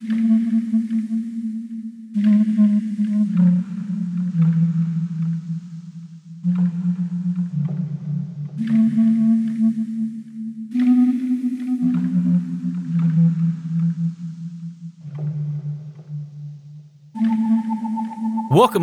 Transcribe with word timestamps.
Welcome 0.00 0.12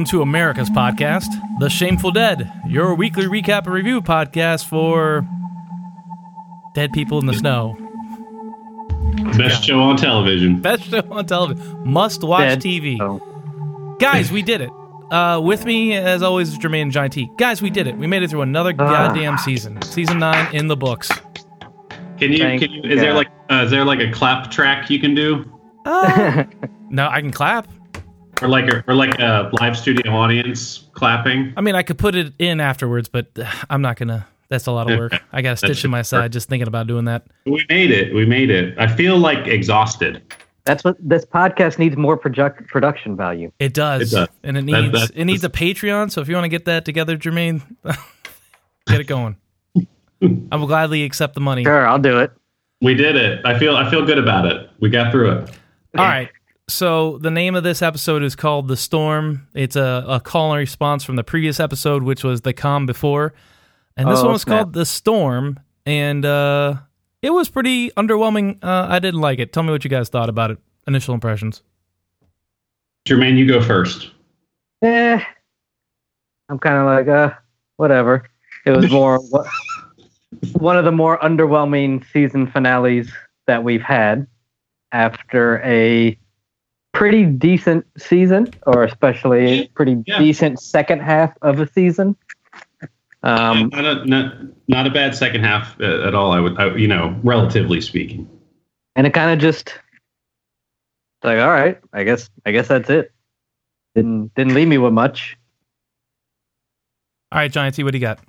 to 0.08 0.22
America's 0.22 0.70
podcast, 0.70 1.30
The 1.60 1.70
Shameful 1.70 2.12
Dead, 2.12 2.52
your 2.68 2.94
weekly 2.94 3.28
recap 3.28 3.68
and 3.68 3.74
review 3.74 4.02
podcast 4.02 4.66
for 4.66 5.26
dead 6.74 6.92
people 6.92 7.20
in 7.20 7.26
the 7.26 7.34
snow. 7.34 7.85
Best 9.38 9.64
show 9.64 9.80
on 9.80 9.98
television. 9.98 10.62
Best 10.62 10.84
show 10.84 11.02
on 11.12 11.26
television. 11.26 11.84
Must 11.90 12.24
watch 12.24 12.60
Dead. 12.60 12.62
TV. 12.62 12.98
Oh. 13.02 13.96
Guys, 14.00 14.32
we 14.32 14.42
did 14.42 14.62
it. 14.62 14.70
Uh, 15.12 15.40
with 15.44 15.66
me, 15.66 15.94
as 15.94 16.22
always, 16.24 16.50
is 16.50 16.58
Jermaine 16.58 16.84
and 16.84 16.92
Johnny 16.92 17.10
T. 17.10 17.30
Guys, 17.38 17.62
we 17.62 17.70
did 17.70 17.88
it. 17.88 17.96
We 17.98 18.08
made 18.08 18.24
it 18.24 18.30
through 18.30 18.42
another 18.42 18.72
Ah. 18.80 19.08
goddamn 19.10 19.38
season. 19.38 19.82
Season 19.84 20.18
9 20.20 20.54
in 20.56 20.68
the 20.68 20.76
books. 20.76 21.10
Can 22.20 22.32
you? 22.32 22.40
Thank 22.40 22.62
Can 22.62 22.72
you? 22.72 22.82
Is 22.84 23.00
there 23.00 23.14
like? 23.14 23.28
Uh, 23.52 23.64
is 23.66 23.72
there 23.72 23.86
like 23.86 24.00
a 24.00 24.12
clap 24.12 24.50
track 24.50 24.90
you 24.90 25.00
can 25.00 25.14
do, 25.14 25.46
Uh, 25.86 26.46
no, 26.90 27.08
I 27.10 27.22
can 27.22 27.32
clap. 27.32 27.68
or 28.42 28.48
like 28.48 28.68
a 28.68 28.84
or 28.88 28.96
like 28.96 29.20
a 29.20 29.52
live 29.62 29.78
studio 29.78 30.12
audience 30.14 30.90
clapping? 30.94 31.54
I 31.56 31.62
mean, 31.62 31.76
I 31.76 31.84
could 31.84 31.98
put 32.00 32.16
it 32.16 32.34
in 32.40 32.60
afterwards, 32.60 33.08
but 33.10 33.28
uh, 33.38 33.46
I'm 33.70 33.82
not 33.82 33.98
going 33.98 34.08
to. 34.10 34.26
That's 34.50 34.68
a 34.68 34.72
lot 34.72 34.90
of 34.92 34.98
work. 35.00 35.14
I 35.34 35.42
got 35.42 35.54
a 35.54 35.58
stitch 35.58 35.84
in 35.86 35.92
my 35.92 36.02
side 36.04 36.32
just 36.32 36.48
thinking 36.50 36.68
about 36.68 36.88
doing 36.88 37.06
that. 37.06 37.26
We 37.46 37.66
made 37.70 37.92
it. 37.92 38.14
We 38.14 38.26
made 38.26 38.50
it. 38.52 38.78
I 38.78 38.88
feel 38.88 39.18
like 39.18 39.48
exhausted. 39.48 40.22
That's 40.66 40.84
what 40.84 40.98
this 41.00 41.26
podcast 41.26 41.78
needs 41.80 41.96
more 41.96 42.18
project 42.18 42.68
production 42.70 43.16
value. 43.16 43.52
It 43.60 43.74
does, 43.74 44.12
It 44.14 44.16
does. 44.16 44.28
and 44.44 44.58
it 44.58 44.64
needs 44.64 44.92
that- 44.94 45.12
it 45.16 45.26
needs 45.26 45.44
a 45.44 45.50
Patreon. 45.50 46.12
So 46.12 46.22
if 46.22 46.28
you 46.28 46.34
want 46.36 46.46
to 46.46 46.50
get 46.50 46.66
that 46.66 46.86
together, 46.86 47.18
Jermaine, 47.18 47.62
get 48.88 49.00
it 49.02 49.08
going. 49.08 49.36
I 50.52 50.56
will 50.56 50.68
gladly 50.68 51.04
accept 51.04 51.36
the 51.36 51.42
money. 51.42 51.64
Sure, 51.64 51.86
I'll 51.88 52.00
do 52.00 52.20
it. 52.20 52.32
We 52.82 52.94
did 52.96 53.16
it. 53.16 53.46
I 53.46 53.58
feel. 53.60 53.76
I 53.76 53.90
feel 53.90 54.06
good 54.06 54.18
about 54.18 54.46
it. 54.48 54.70
We 54.80 54.90
got 54.90 55.12
through 55.12 55.32
it. 55.40 55.50
All 55.98 56.06
right. 56.06 56.30
So 56.68 57.20
the 57.20 57.30
name 57.32 57.54
of 57.56 57.64
this 57.64 57.82
episode 57.82 58.24
is 58.24 58.36
called 58.36 58.68
"The 58.68 58.78
Storm." 58.78 59.48
It's 59.54 59.76
a, 59.76 60.04
a 60.08 60.20
call 60.20 60.52
and 60.52 60.60
response 60.60 61.04
from 61.04 61.16
the 61.16 61.24
previous 61.24 61.60
episode, 61.60 62.04
which 62.04 62.24
was 62.24 62.42
"The 62.42 62.54
Calm 62.54 62.86
Before," 62.86 63.34
and 63.98 64.10
this 64.10 64.20
Oh, 64.20 64.24
one 64.26 64.34
was 64.34 64.42
snap. 64.44 64.58
called 64.60 64.74
"The 64.74 64.86
Storm," 64.86 65.60
and 65.86 66.26
uh, 66.26 66.76
it 67.22 67.30
was 67.32 67.50
pretty 67.50 67.92
underwhelming. 67.92 68.64
Uh, 68.64 68.88
I 68.90 69.00
didn't 69.00 69.22
like 69.22 69.40
it. 69.40 69.54
Tell 69.54 69.64
me 69.64 69.72
what 69.72 69.84
you 69.84 69.90
guys 69.90 70.10
thought 70.10 70.30
about 70.30 70.52
it. 70.52 70.58
Initial 70.88 71.14
impressions. 71.14 71.62
Jermaine, 73.08 73.38
you 73.38 73.48
go 73.48 73.62
first. 73.62 74.12
Eh, 74.82 75.20
I'm 76.50 76.60
kind 76.60 76.78
of 76.78 76.86
like, 76.86 77.08
uh, 77.08 77.34
whatever. 77.78 78.28
It 78.66 78.72
was 78.72 78.90
more 78.92 79.20
wha- 79.32 79.48
one 80.54 80.78
of 80.78 80.86
the 80.86 80.92
more 80.92 81.20
underwhelming 81.20 82.04
season 82.12 82.48
finales 82.52 83.12
that 83.48 83.64
we've 83.64 83.82
had 83.82 84.28
after 84.92 85.62
a 85.64 86.18
pretty 86.94 87.26
decent 87.26 87.86
season, 87.98 88.52
or 88.66 88.84
especially 88.84 89.46
a 89.64 89.68
pretty 89.70 90.04
Yeah. 90.08 90.18
decent 90.20 90.60
second 90.60 91.02
half 91.02 91.32
of 91.42 91.60
a 91.60 91.68
season. 91.72 92.16
Um, 93.26 93.70
not, 93.74 93.86
a, 93.86 94.06
not 94.06 94.36
not 94.68 94.88
a 94.88 94.90
bad 94.92 95.16
second 95.16 95.44
half 95.44 95.76
uh, 95.82 96.08
at 96.08 96.16
all. 96.16 96.32
I 96.32 96.40
would. 96.40 96.58
I, 96.58 96.76
you 96.76 96.88
know, 96.88 97.20
relatively 97.24 97.82
speaking. 97.82 98.30
and 98.96 99.06
it 99.06 99.14
kind 99.14 99.32
of 99.32 99.40
just 99.40 99.74
like 101.24 101.40
all 101.40 101.50
right 101.50 101.80
i 101.92 102.04
guess 102.04 102.30
i 102.46 102.52
guess 102.52 102.68
that's 102.68 102.90
it 102.90 103.12
didn't 103.96 104.34
didn't 104.36 104.54
leave 104.54 104.68
me 104.68 104.78
with 104.78 104.94
much 104.94 105.36
All 107.32 107.40
right, 107.40 107.52
Johnny 107.52 107.72
T, 107.72 107.84
what 107.84 107.92
do 107.92 107.98
you 107.98 108.02
got? 108.02 108.20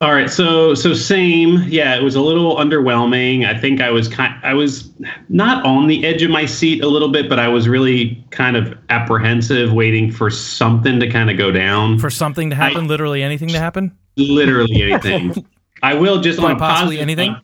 All 0.00 0.12
right, 0.12 0.30
so 0.30 0.74
so 0.74 0.94
same, 0.94 1.62
yeah. 1.68 1.96
It 1.96 2.02
was 2.02 2.14
a 2.14 2.20
little 2.20 2.56
underwhelming. 2.56 3.46
I 3.46 3.58
think 3.58 3.80
I 3.80 3.90
was 3.90 4.08
kind, 4.08 4.34
I 4.42 4.54
was 4.54 4.90
not 5.28 5.64
on 5.66 5.86
the 5.86 6.04
edge 6.06 6.22
of 6.22 6.30
my 6.30 6.46
seat 6.46 6.82
a 6.82 6.88
little 6.88 7.10
bit, 7.10 7.28
but 7.28 7.38
I 7.38 7.48
was 7.48 7.68
really 7.68 8.24
kind 8.30 8.56
of 8.56 8.76
apprehensive, 8.88 9.72
waiting 9.72 10.10
for 10.10 10.30
something 10.30 11.00
to 11.00 11.08
kind 11.10 11.30
of 11.30 11.36
go 11.36 11.50
down. 11.50 11.98
For 11.98 12.10
something 12.10 12.50
to 12.50 12.56
happen, 12.56 12.86
literally 12.86 13.22
anything 13.22 13.48
to 13.48 13.58
happen. 13.58 13.96
Literally 14.16 14.82
anything. 14.82 15.46
I 15.82 15.94
will 15.94 16.20
just 16.20 16.38
on 16.38 16.58
possibly 16.58 16.98
anything? 17.00 17.36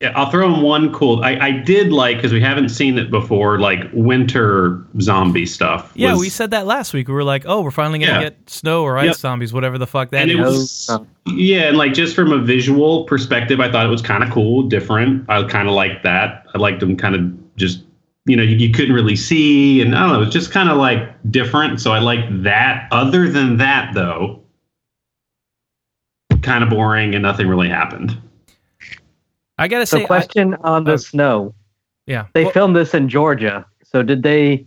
Yeah, 0.00 0.12
I'll 0.14 0.30
throw 0.30 0.54
in 0.54 0.62
one 0.62 0.92
cool. 0.92 1.24
I, 1.24 1.36
I 1.38 1.50
did 1.50 1.90
like 1.92 2.18
because 2.18 2.32
we 2.32 2.40
haven't 2.40 2.68
seen 2.68 2.98
it 2.98 3.10
before, 3.10 3.58
like 3.58 3.80
winter 3.92 4.84
zombie 5.00 5.44
stuff. 5.46 5.90
Yeah, 5.96 6.12
was- 6.12 6.20
we 6.20 6.28
said 6.28 6.52
that 6.52 6.66
last 6.66 6.92
week. 6.94 7.08
We 7.08 7.14
were 7.14 7.24
like, 7.24 7.44
"Oh, 7.46 7.62
we're 7.62 7.72
finally 7.72 7.98
gonna 7.98 8.12
Yeah. 8.12 8.22
get 8.22 8.48
snow 8.48 8.84
or 8.84 8.96
ice 8.96 9.06
Yep. 9.06 9.16
zombies, 9.16 9.52
whatever 9.52 9.76
the 9.76 9.88
fuck 9.88 10.10
that 10.12 10.28
and 10.28 10.30
is." 10.30 10.38
was 10.38 11.00
yeah 11.26 11.62
and 11.68 11.76
like 11.76 11.94
just 11.94 12.14
from 12.14 12.32
a 12.32 12.38
visual 12.38 13.04
perspective 13.04 13.60
i 13.60 13.70
thought 13.70 13.84
it 13.84 13.90
was 13.90 14.00
kind 14.00 14.24
of 14.24 14.30
cool 14.30 14.62
different 14.62 15.22
i 15.28 15.42
kind 15.44 15.68
of 15.68 15.74
liked 15.74 16.02
that 16.02 16.46
i 16.54 16.58
liked 16.58 16.80
them 16.80 16.96
kind 16.96 17.14
of 17.14 17.54
just 17.56 17.82
you 18.24 18.34
know 18.34 18.42
you, 18.42 18.56
you 18.56 18.72
couldn't 18.72 18.94
really 18.94 19.14
see 19.14 19.82
and 19.82 19.94
i 19.94 20.00
don't 20.00 20.08
know 20.08 20.22
it 20.22 20.24
was 20.24 20.32
just 20.32 20.50
kind 20.50 20.70
of 20.70 20.78
like 20.78 21.06
different 21.30 21.82
so 21.82 21.92
i 21.92 21.98
liked 21.98 22.28
that 22.44 22.88
other 22.92 23.28
than 23.28 23.58
that 23.58 23.92
though 23.92 24.42
kind 26.42 26.62
of 26.64 26.70
boring 26.70 27.14
and 27.14 27.22
nothing 27.22 27.46
really 27.48 27.68
happened 27.68 28.16
I 29.58 29.68
gotta 29.68 29.86
so 29.86 29.98
say, 29.98 30.04
I- 30.04 30.06
question 30.06 30.54
on 30.62 30.84
the 30.84 30.94
uh, 30.94 30.98
snow 30.98 31.54
yeah, 32.06 32.26
they 32.32 32.44
Well, 32.44 32.52
filmed 32.52 32.76
this 32.76 32.94
in 32.94 33.08
georgia 33.08 33.66
so 33.84 34.02
did 34.02 34.22
they 34.22 34.66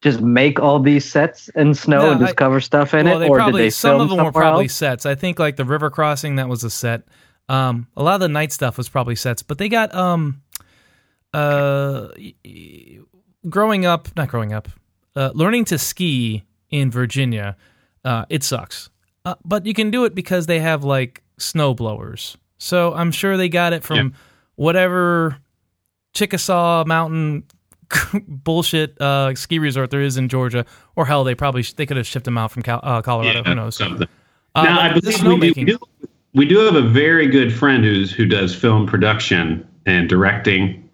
just 0.00 0.20
make 0.20 0.60
all 0.60 0.78
these 0.78 1.04
sets 1.04 1.48
in 1.56 1.74
snow 1.74 1.98
No, 2.02 2.10
and 2.12 2.20
just 2.20 2.32
I- 2.32 2.34
cover 2.34 2.60
stuff 2.60 2.94
in 2.94 3.06
well, 3.06 3.16
it 3.16 3.20
they 3.20 3.28
or 3.28 3.36
probably 3.36 3.62
did 3.62 3.66
they 3.66 3.70
some 3.70 4.00
of 4.00 4.08
them 4.10 4.24
were 4.24 4.30
probably 4.32 4.66
else? 4.66 4.74
sets. 4.74 5.04
I 5.06 5.14
think 5.16 5.38
like 5.40 5.56
the 5.56 5.64
river 5.64 5.90
crossing 5.90 6.36
that 6.36 6.48
was 6.48 6.62
a 6.62 6.70
set. 6.70 7.02
Um, 7.48 7.88
a 7.96 8.02
lot 8.04 8.14
of 8.14 8.20
the 8.20 8.28
night 8.28 8.52
stuff 8.52 8.78
was 8.78 8.88
probably 8.88 9.16
sets, 9.16 9.42
but 9.42 9.58
they 9.58 9.68
got 9.68 9.92
um, 9.94 10.40
uh, 11.34 12.08
y- 12.16 12.34
y- 12.44 12.98
growing 13.48 13.86
up, 13.86 14.08
not 14.16 14.28
growing 14.28 14.52
up, 14.52 14.68
uh, 15.16 15.30
learning 15.34 15.64
to 15.66 15.78
ski 15.78 16.44
in 16.70 16.90
Virginia. 16.92 17.56
Uh, 18.04 18.24
it 18.28 18.44
sucks, 18.44 18.90
uh, 19.24 19.34
but 19.44 19.66
you 19.66 19.74
can 19.74 19.90
do 19.90 20.04
it 20.04 20.14
because 20.14 20.46
they 20.46 20.60
have 20.60 20.84
like 20.84 21.22
snow 21.38 21.74
blowers. 21.74 22.36
So 22.58 22.92
I'm 22.94 23.10
sure 23.12 23.36
they 23.36 23.48
got 23.48 23.72
it 23.72 23.84
from 23.84 23.96
Yeah. 23.96 24.08
whatever 24.56 25.36
Chickasaw 26.14 26.84
Mountain 26.86 27.44
bullshit 28.28 29.00
uh, 29.00 29.34
ski 29.34 29.58
resort 29.58 29.90
there 29.90 30.02
is 30.02 30.16
in 30.16 30.28
Georgia, 30.28 30.64
or 30.96 31.06
hell, 31.06 31.24
they 31.24 31.34
probably 31.34 31.62
sh- 31.62 31.72
they 31.74 31.86
could 31.86 31.96
have 31.96 32.06
shipped 32.06 32.24
them 32.24 32.36
out 32.38 32.50
from 32.50 32.62
Cal- 32.62 32.80
uh, 32.82 33.02
Colorado. 33.02 33.42
Who 33.44 33.54
knows? 33.54 33.76
something. 33.76 34.08
Uh, 34.54 34.62
now 34.64 34.80
i 34.80 34.92
believe 34.92 35.22
we 35.22 35.38
do, 35.38 35.38
we, 35.60 35.64
do, 35.64 35.78
we 36.34 36.46
do 36.46 36.58
have 36.58 36.74
a 36.74 36.82
very 36.82 37.28
good 37.28 37.52
friend 37.52 37.84
who's 37.84 38.10
who 38.10 38.24
does 38.26 38.54
film 38.54 38.86
production 38.86 39.64
and 39.86 40.08
directing 40.08 40.88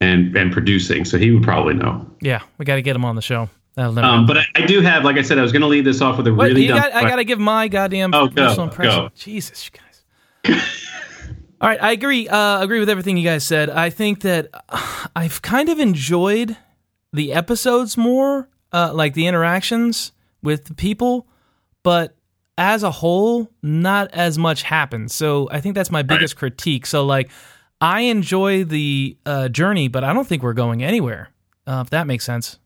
and 0.00 0.36
and 0.36 0.50
producing 0.52 1.04
so 1.04 1.18
he 1.18 1.30
would 1.30 1.42
probably 1.42 1.74
know 1.74 2.04
Yeah, 2.20 2.40
we 2.58 2.64
got 2.64 2.76
to 2.76 2.82
get 2.82 2.96
him 2.96 3.04
on 3.04 3.14
the 3.16 3.22
show. 3.22 3.48
Um, 3.76 4.26
but 4.26 4.36
I, 4.38 4.44
I 4.54 4.66
do 4.66 4.80
have, 4.82 5.04
like 5.04 5.16
I 5.16 5.22
said, 5.22 5.38
I 5.38 5.42
was 5.42 5.50
going 5.52 5.62
to 5.62 5.68
leave 5.68 5.84
this 5.84 6.00
off 6.02 6.18
with 6.18 6.26
a 6.26 6.34
Wait, 6.34 6.48
really 6.48 6.66
dumb. 6.66 6.78
got, 6.78 6.92
I 6.92 7.08
got 7.08 7.16
to 7.16 7.24
give 7.24 7.38
my 7.38 7.68
goddamn 7.68 8.12
Oh, 8.14 8.26
go, 8.28 8.34
personal 8.46 8.64
impression. 8.68 9.04
go. 9.04 9.10
Jesus, 9.14 9.70
you 9.72 9.80
guys. 9.80 10.62
All 11.60 11.68
right, 11.68 11.82
I 11.82 11.92
agree. 11.92 12.28
Uh, 12.28 12.60
agree 12.60 12.80
with 12.80 12.90
everything 12.90 13.16
you 13.16 13.24
guys 13.24 13.44
said. 13.44 13.70
I 13.70 13.88
think 13.88 14.20
that 14.22 14.48
uh, 14.68 15.06
I've 15.16 15.40
kind 15.42 15.68
of 15.68 15.78
enjoyed 15.78 16.56
the 17.12 17.32
episodes 17.32 17.96
more, 17.96 18.48
uh, 18.72 18.92
like 18.92 19.14
the 19.14 19.26
interactions 19.26 20.12
with 20.42 20.64
the 20.64 20.74
people, 20.74 21.28
but 21.84 22.16
as 22.58 22.82
a 22.82 22.90
whole, 22.90 23.48
not 23.62 24.10
as 24.12 24.36
much 24.38 24.64
happens. 24.64 25.14
So 25.14 25.48
I 25.50 25.60
think 25.60 25.74
that's 25.76 25.90
my 25.90 26.02
biggest 26.02 26.36
critique. 26.36 26.84
So 26.84 27.06
like, 27.06 27.30
I 27.80 28.02
enjoy 28.02 28.64
the 28.64 29.16
uh, 29.24 29.48
journey, 29.48 29.88
but 29.88 30.04
I 30.04 30.12
don't 30.12 30.26
think 30.26 30.42
we're 30.42 30.52
going 30.52 30.82
anywhere. 30.82 31.30
Uh, 31.66 31.82
if 31.84 31.90
that 31.90 32.06
makes 32.06 32.24
sense. 32.24 32.58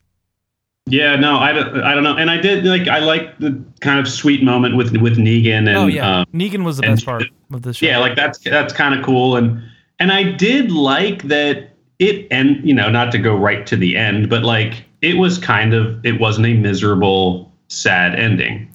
Yeah, 0.87 1.17
no, 1.17 1.38
I 1.38 1.53
don't, 1.53 1.83
I 1.83 1.94
don't 1.94 2.05
know. 2.05 2.17
And 2.17 2.31
I 2.31 2.37
did 2.37 2.65
like, 2.65 2.87
I 2.87 3.00
like 3.00 3.38
the 3.38 3.61
kind 3.81 3.99
of 3.99 4.09
sweet 4.09 4.43
moment 4.43 4.77
with 4.77 4.97
with 4.99 5.17
Negan 5.19 5.69
and 5.69 5.77
oh 5.77 5.87
yeah, 5.87 6.21
um, 6.21 6.27
Negan 6.33 6.65
was 6.65 6.77
the 6.77 6.83
best 6.83 7.05
part 7.05 7.25
of 7.53 7.62
the 7.62 7.75
show. 7.75 7.87
yeah, 7.87 7.99
like 7.99 8.15
that's 8.15 8.38
that's 8.38 8.73
kind 8.73 8.99
of 8.99 9.05
cool. 9.05 9.37
And 9.37 9.62
and 9.99 10.12
I 10.12 10.23
did 10.23 10.71
like 10.71 11.25
that 11.25 11.71
it 11.99 12.29
and 12.31 12.67
you 12.67 12.75
know 12.75 12.88
not 12.88 13.11
to 13.12 13.19
go 13.19 13.35
right 13.35 13.67
to 13.67 13.77
the 13.77 13.97
end, 13.97 14.31
but 14.31 14.44
like 14.44 14.85
it 15.03 15.15
was 15.15 15.38
kind 15.38 15.75
of 15.75 16.05
it 16.06 16.21
wasn't 16.21 16.47
a 16.47 16.55
miserable 16.55 17.53
sad 17.69 18.15
ending. 18.15 18.71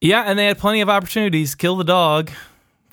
Yeah, 0.00 0.22
and 0.22 0.38
they 0.38 0.46
had 0.46 0.58
plenty 0.58 0.80
of 0.82 0.88
opportunities. 0.88 1.54
Kill 1.54 1.76
the 1.76 1.84
dog. 1.84 2.30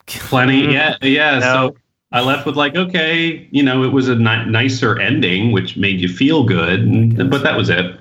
Plenty, 0.08 0.62
yeah, 0.74 0.96
yeah. 1.02 1.40
No. 1.40 1.54
So 1.54 1.76
I 2.14 2.22
left 2.22 2.46
with 2.46 2.56
like, 2.56 2.76
okay, 2.76 3.48
you 3.50 3.64
know, 3.64 3.84
it 3.84 3.92
was 3.92 4.08
a 4.08 4.16
ni- 4.16 4.46
nicer 4.46 5.00
ending, 5.00 5.52
which 5.52 5.76
made 5.76 6.00
you 6.00 6.08
feel 6.08 6.44
good, 6.44 6.82
and, 6.82 7.30
but 7.30 7.42
that 7.42 7.58
was 7.58 7.70
it. 7.70 8.00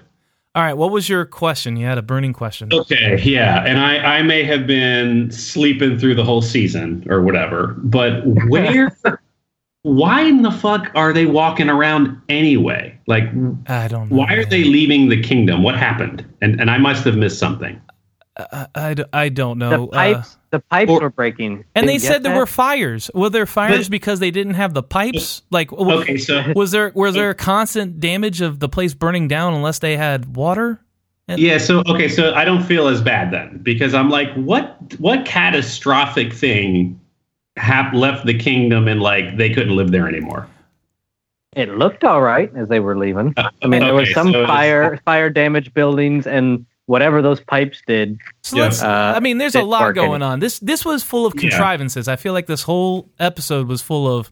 All 0.55 0.63
right, 0.63 0.77
what 0.77 0.91
was 0.91 1.09
your 1.09 1.25
question? 1.25 1.77
You 1.77 1.87
had 1.87 1.97
a 1.97 2.03
burning 2.03 2.35
question. 2.35 2.69
Okay, 2.71 3.19
yeah, 3.23 3.65
and 3.65 3.79
I 3.79 4.19
I 4.19 4.23
may 4.23 4.45
have 4.45 4.67
been 4.67 5.31
sleeping 5.31 5.99
through 5.99 6.15
the 6.15 6.25
whole 6.25 6.43
season 6.43 7.07
or 7.09 7.23
whatever, 7.23 7.69
but 7.79 8.23
where 8.49 8.95
why 9.81 10.21
in 10.21 10.43
the 10.43 10.51
fuck 10.51 10.91
are 10.95 11.15
they 11.15 11.25
walking 11.25 11.71
around 11.71 12.21
anyway? 12.29 12.97
Like, 13.07 13.25
I 13.67 13.89
don't 13.89 14.11
know. 14.11 14.17
why 14.17 14.35
are 14.35 14.45
they 14.45 14.65
leaving 14.65 15.09
the 15.09 15.23
kingdom? 15.23 15.63
What 15.63 15.79
happened? 15.79 16.23
And 16.43 16.61
and 16.61 16.71
I 16.71 16.77
must 16.77 17.05
have 17.05 17.17
missed 17.17 17.39
something. 17.39 17.81
I, 18.37 18.67
I, 18.75 18.97
I 19.13 19.29
don't 19.29 19.59
The 19.59 19.71
know. 19.71 19.89
Uh, 19.89 19.93
pipes, 19.93 20.37
the 20.51 20.61
pipes 20.61 20.91
or- 20.91 21.01
were 21.01 21.11
breaking. 21.11 21.65
and 21.75 21.87
Didn't 21.87 21.87
they 21.87 21.99
said 21.99 22.23
there 22.23 22.33
that? 22.33 22.39
were 22.39 22.47
fires. 22.47 23.11
Were 23.15 23.29
there 23.31 23.45
fires 23.47 23.87
But- 23.87 23.91
because 23.91 24.21
they 24.21 24.31
didn't 24.31 24.55
have 24.55 24.73
the 24.75 24.83
pipes? 24.83 25.43
Like, 25.51 25.71
w- 25.71 25.99
Okay, 26.01 26.17
so 26.17 26.43
was 26.57 26.71
there 26.71 26.93
was 26.95 27.15
there 27.15 27.35
constant 27.53 28.01
damage 28.01 28.41
of 28.41 28.59
the 28.59 28.69
place 28.69 28.95
burning 28.95 29.29
down 29.29 29.53
unless 29.55 29.81
they 29.81 29.97
had 29.97 30.35
water? 30.37 30.81
yeah, 31.29 31.57
so 31.59 31.81
okay, 31.87 32.09
so 32.09 32.35
I 32.35 32.45
don't 32.45 32.63
feel 32.63 32.89
as 32.89 33.01
bad 33.01 33.31
then 33.33 33.59
because 33.63 33.95
I'm 33.95 34.09
like, 34.11 34.33
what 34.35 34.77
what 34.99 35.25
catastrophic 35.25 36.33
thing 36.33 36.99
hap- 37.57 37.95
left 37.95 38.25
the 38.27 38.35
kingdom 38.39 38.89
and 38.89 39.01
like 39.01 39.37
they 39.37 39.51
couldn't 39.51 39.77
live 39.77 39.91
there 39.93 40.09
anymore? 40.09 40.49
It 41.55 41.69
looked 41.77 42.03
all 42.03 42.23
right 42.23 42.51
as 42.57 42.69
they 42.69 42.81
were 42.81 42.97
leaving. 42.97 43.35
I 43.37 43.51
mean, 43.67 43.81
there 43.81 43.95
was 43.95 44.13
some 44.15 44.33
so 44.33 44.39
it's- 44.41 44.49
fire 44.49 44.99
fire 45.05 45.29
damaged 45.31 45.75
buildings 45.75 46.27
and 46.27 46.65
whatever 46.93 47.23
those 47.23 47.41
pipes 47.41 47.81
did. 47.87 48.19
So 48.43 48.59
Yeah. 48.59 48.67
Uh, 48.67 49.15
I 49.17 49.21
mean, 49.21 49.39
there's 49.39 49.55
a 49.55 49.63
lot 49.63 49.81
work 49.83 49.97
any- 49.97 50.07
going 50.07 50.23
on. 50.23 50.41
This 50.41 50.59
this 50.59 50.85
was 50.85 51.03
full 51.03 51.25
of 51.27 51.33
Yeah. 51.35 51.41
contrivances. 51.49 52.07
I 52.07 52.17
feel 52.17 52.35
like 52.35 52.47
this 52.47 52.63
whole 52.63 53.09
episode 53.19 53.67
was 53.67 53.81
full 53.83 54.07
of. 54.19 54.31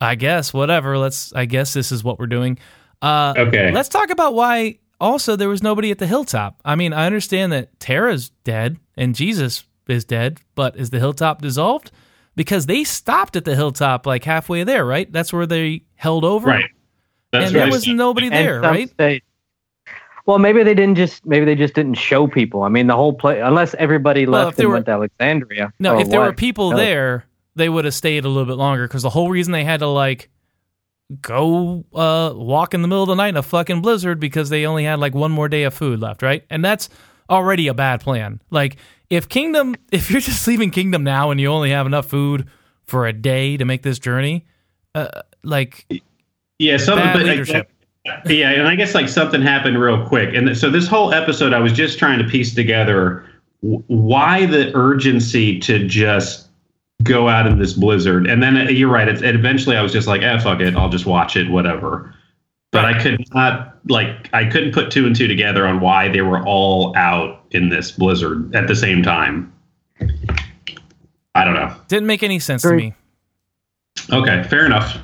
I 0.00 0.16
guess 0.16 0.52
whatever. 0.52 0.98
Let's. 0.98 1.32
I 1.34 1.46
guess 1.46 1.72
this 1.72 1.90
is 1.90 2.04
what 2.04 2.18
we're 2.18 2.26
doing. 2.26 2.58
Uh, 3.00 3.32
Okay. 3.36 3.72
Let's 3.72 3.88
talk 3.88 4.10
about 4.10 4.34
why. 4.34 4.78
Also, 5.00 5.34
there 5.36 5.48
was 5.48 5.62
nobody 5.62 5.90
at 5.90 5.98
the 5.98 6.06
hilltop. 6.06 6.60
I 6.64 6.74
mean, 6.76 6.92
I 6.92 7.06
understand 7.06 7.52
that 7.52 7.78
Tara's 7.80 8.30
dead 8.44 8.76
and 8.96 9.14
Jesus 9.14 9.64
is 9.88 10.04
dead, 10.04 10.40
but 10.54 10.76
is 10.76 10.90
the 10.90 10.98
hilltop 10.98 11.40
dissolved? 11.42 11.90
Because 12.36 12.66
they 12.66 12.84
stopped 12.84 13.34
at 13.36 13.44
the 13.44 13.54
hilltop 13.56 14.06
like 14.06 14.24
halfway 14.24 14.62
there, 14.64 14.84
right? 14.84 15.10
That's 15.12 15.32
where 15.32 15.46
they 15.46 15.82
held 15.94 16.24
over. 16.24 16.48
Right. 16.48 16.70
That's 17.32 17.46
and 17.46 17.54
there 17.56 17.66
I 17.66 17.70
was 17.70 17.84
said. 17.84 17.96
nobody 17.96 18.28
there, 18.28 18.62
some 18.62 18.70
right? 18.72 18.88
stayed. 18.90 19.22
Well, 20.26 20.38
maybe 20.38 20.62
they 20.62 20.74
didn't 20.74 20.94
just 20.94 21.26
maybe 21.26 21.44
they 21.44 21.54
just 21.54 21.74
didn't 21.74 21.94
show 21.94 22.26
people. 22.26 22.62
I 22.62 22.68
mean, 22.68 22.86
the 22.86 22.96
whole 22.96 23.12
place 23.12 23.40
unless 23.44 23.74
everybody 23.74 24.26
Well, 24.26 24.46
left 24.46 24.56
there 24.56 24.64
and 24.66 24.70
were- 24.70 24.74
went 24.76 24.86
to 24.86 24.92
Alexandria. 24.92 25.72
No, 25.78 25.98
if 25.98 26.08
there 26.08 26.20
were 26.20 26.32
people 26.32 26.70
No. 26.70 26.76
there, 26.78 27.24
they 27.56 27.68
would 27.68 27.84
have 27.84 27.94
stayed 27.94 28.24
a 28.24 28.28
little 28.28 28.46
bit 28.46 28.56
longer 28.56 28.88
because 28.88 29.02
the 29.02 29.10
whole 29.10 29.30
reason 29.30 29.52
they 29.52 29.64
had 29.64 29.80
to 29.80 29.86
like 29.88 30.30
go 31.20 31.84
uh, 31.94 32.32
walk 32.34 32.74
in 32.74 32.82
the 32.82 32.88
middle 32.88 33.02
of 33.02 33.08
the 33.08 33.14
night 33.14 33.28
in 33.28 33.36
a 33.36 33.42
fucking 33.42 33.82
blizzard 33.82 34.18
because 34.18 34.48
they 34.48 34.64
only 34.66 34.84
had 34.84 34.98
like 34.98 35.14
one 35.14 35.30
more 35.30 35.48
day 35.48 35.64
of 35.64 35.74
food 35.74 36.00
left, 36.00 36.22
right? 36.22 36.44
And 36.50 36.64
that's 36.64 36.88
already 37.28 37.68
a 37.68 37.74
bad 37.74 38.00
plan. 38.00 38.40
Like 38.50 38.76
if 39.10 39.28
Kingdom, 39.28 39.74
if 39.92 40.10
you're 40.10 40.20
just 40.20 40.46
leaving 40.46 40.70
Kingdom 40.70 41.04
now 41.04 41.30
and 41.30 41.40
you 41.40 41.48
only 41.48 41.70
have 41.70 41.86
enough 41.86 42.06
food 42.06 42.48
for 42.84 43.06
a 43.06 43.12
day 43.12 43.56
to 43.56 43.64
make 43.64 43.82
this 43.82 43.98
journey, 43.98 44.46
uh, 44.94 45.08
like 45.42 45.86
Yeah, 46.58 46.76
something. 46.78 47.04
Bad 47.04 47.12
but, 47.14 47.22
like, 47.22 47.30
leadership. 47.30 47.70
Yeah, 48.26 48.50
and 48.50 48.68
I 48.68 48.74
guess 48.74 48.94
like 48.94 49.08
something 49.08 49.40
happened 49.40 49.80
real 49.80 50.06
quick, 50.06 50.34
and 50.34 50.56
so 50.56 50.70
this 50.70 50.86
whole 50.86 51.12
episode, 51.12 51.52
I 51.52 51.58
was 51.58 51.72
just 51.72 51.98
trying 51.98 52.18
to 52.18 52.24
piece 52.24 52.54
together 52.54 53.24
why 53.60 54.44
the 54.44 54.74
urgency 54.76 55.58
to 55.60 55.86
just 55.86 56.48
go 57.02 57.28
out 57.28 57.46
in 57.46 57.58
this 57.58 57.72
blizzard, 57.72 58.26
and 58.26 58.42
then 58.42 58.56
uh, 58.56 58.64
you're 58.64 58.90
right. 58.90 59.08
It, 59.08 59.22
it 59.22 59.34
eventually, 59.34 59.76
I 59.76 59.82
was 59.82 59.92
just 59.92 60.06
like, 60.06 60.22
"eh, 60.22 60.38
fuck 60.38 60.60
it, 60.60 60.76
I'll 60.76 60.90
just 60.90 61.06
watch 61.06 61.36
it, 61.36 61.50
whatever." 61.50 62.14
But 62.72 62.84
I 62.84 63.00
could 63.00 63.24
not 63.32 63.78
like 63.88 64.28
I 64.34 64.44
couldn't 64.46 64.72
put 64.72 64.90
two 64.90 65.06
and 65.06 65.14
two 65.14 65.28
together 65.28 65.66
on 65.66 65.80
why 65.80 66.08
they 66.08 66.22
were 66.22 66.44
all 66.44 66.94
out 66.96 67.44
in 67.52 67.68
this 67.68 67.92
blizzard 67.92 68.54
at 68.54 68.66
the 68.66 68.76
same 68.76 69.02
time. 69.02 69.52
I 71.34 71.44
don't 71.44 71.54
know. 71.54 71.74
didn't 71.88 72.06
make 72.06 72.22
any 72.22 72.38
sense 72.38 72.62
to 72.62 72.74
me. 72.74 72.94
Okay, 74.12 74.42
fair 74.44 74.66
enough. 74.66 74.98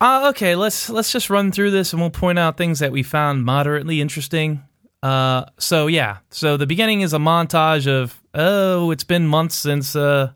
Uh, 0.00 0.28
okay, 0.30 0.54
let's 0.56 0.88
let's 0.88 1.12
just 1.12 1.28
run 1.28 1.52
through 1.52 1.70
this 1.70 1.92
and 1.92 2.00
we'll 2.00 2.10
point 2.10 2.38
out 2.38 2.56
things 2.56 2.78
that 2.78 2.90
we 2.90 3.02
found 3.02 3.44
moderately 3.44 4.00
interesting. 4.00 4.62
Uh, 5.02 5.44
so 5.58 5.86
yeah, 5.86 6.18
so 6.30 6.56
the 6.56 6.66
beginning 6.66 7.02
is 7.02 7.12
a 7.12 7.18
montage 7.18 7.86
of 7.86 8.18
oh, 8.34 8.90
it's 8.90 9.04
been 9.04 9.26
months 9.26 9.56
since 9.56 9.94
uh, 9.94 10.30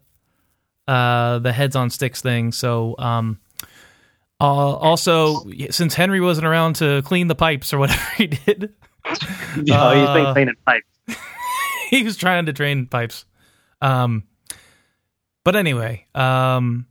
uh, 0.87 1.39
the 1.39 1.53
heads 1.53 1.77
on 1.77 1.89
sticks 1.89 2.21
thing. 2.21 2.53
So 2.53 2.95
um, 2.99 3.41
uh, 4.41 4.45
also 4.45 5.45
since 5.71 5.95
Henry 5.95 6.21
wasn't 6.21 6.47
around 6.47 6.77
to 6.77 7.01
clean 7.03 7.29
the 7.29 7.35
pipes 7.35 7.73
or 7.73 7.79
whatever 7.79 8.03
he 8.17 8.27
did, 8.27 8.75
Oh, 9.07 9.17
he's 9.57 9.67
been 9.67 9.77
Uh, 10.27 10.33
cleaning 10.35 10.55
pipes. 10.67 10.87
he 11.91 12.03
was 12.03 12.17
trying 12.17 12.47
to 12.47 12.53
drain 12.53 12.87
pipes. 12.87 13.25
Um, 13.81 14.25
but 15.43 15.57
anyway, 15.57 16.07
um, 16.15 16.87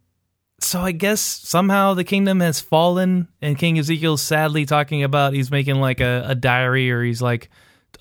so 0.64 0.82
I 0.82 0.92
guess 0.92 1.22
somehow 1.22 1.94
the 1.94 2.04
kingdom 2.04 2.40
has 2.40 2.60
fallen, 2.62 3.28
and 3.42 3.58
King 3.58 3.78
Ezekiel's 3.78 4.22
sadly 4.22 4.66
talking 4.66 5.04
about 5.04 5.34
he's 5.34 5.52
making 5.52 5.76
like 5.76 6.00
a, 6.00 6.26
a 6.28 6.36
diary, 6.36 6.92
or 6.92 7.04
he's 7.04 7.22
like, 7.22 7.50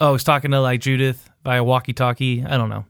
oh, 0.00 0.12
he's 0.12 0.25
talking 0.25 0.50
to 0.53 0.61
like 0.61 0.81
Judith 0.81 1.29
by 1.43 1.56
a 1.56 1.64
walkie-talkie. 1.64 2.44
I 2.44 2.56
don't 2.56 2.69
know. 2.70 2.85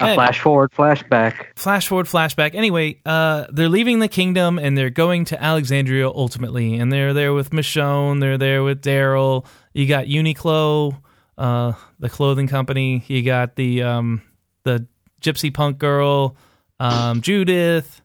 A 0.00 0.06
Hey. 0.06 0.14
flash 0.14 0.40
forward, 0.40 0.70
flashback. 0.72 1.46
Flash 1.56 1.88
forward, 1.88 2.06
flashback. 2.06 2.54
Anyway, 2.54 2.98
uh, 3.04 3.46
they're 3.52 3.68
leaving 3.68 3.98
the 3.98 4.08
kingdom 4.08 4.58
and 4.58 4.78
they're 4.78 4.88
going 4.88 5.26
to 5.26 5.42
Alexandria 5.42 6.08
ultimately, 6.08 6.76
and 6.76 6.90
they're 6.90 7.12
there 7.12 7.34
with 7.34 7.50
Michonne. 7.50 8.20
They're 8.20 8.38
there 8.38 8.62
with 8.62 8.80
Daryl. 8.80 9.44
You 9.74 9.86
got 9.86 10.06
Uniqlo, 10.06 10.96
uh, 11.36 11.72
the 11.98 12.08
clothing 12.08 12.48
company. 12.48 13.04
You 13.06 13.22
got 13.22 13.56
the 13.56 13.82
um, 13.82 14.22
the 14.64 14.86
gypsy 15.20 15.52
punk 15.52 15.76
girl, 15.78 16.36
um, 16.80 17.20
Judith, 17.20 18.02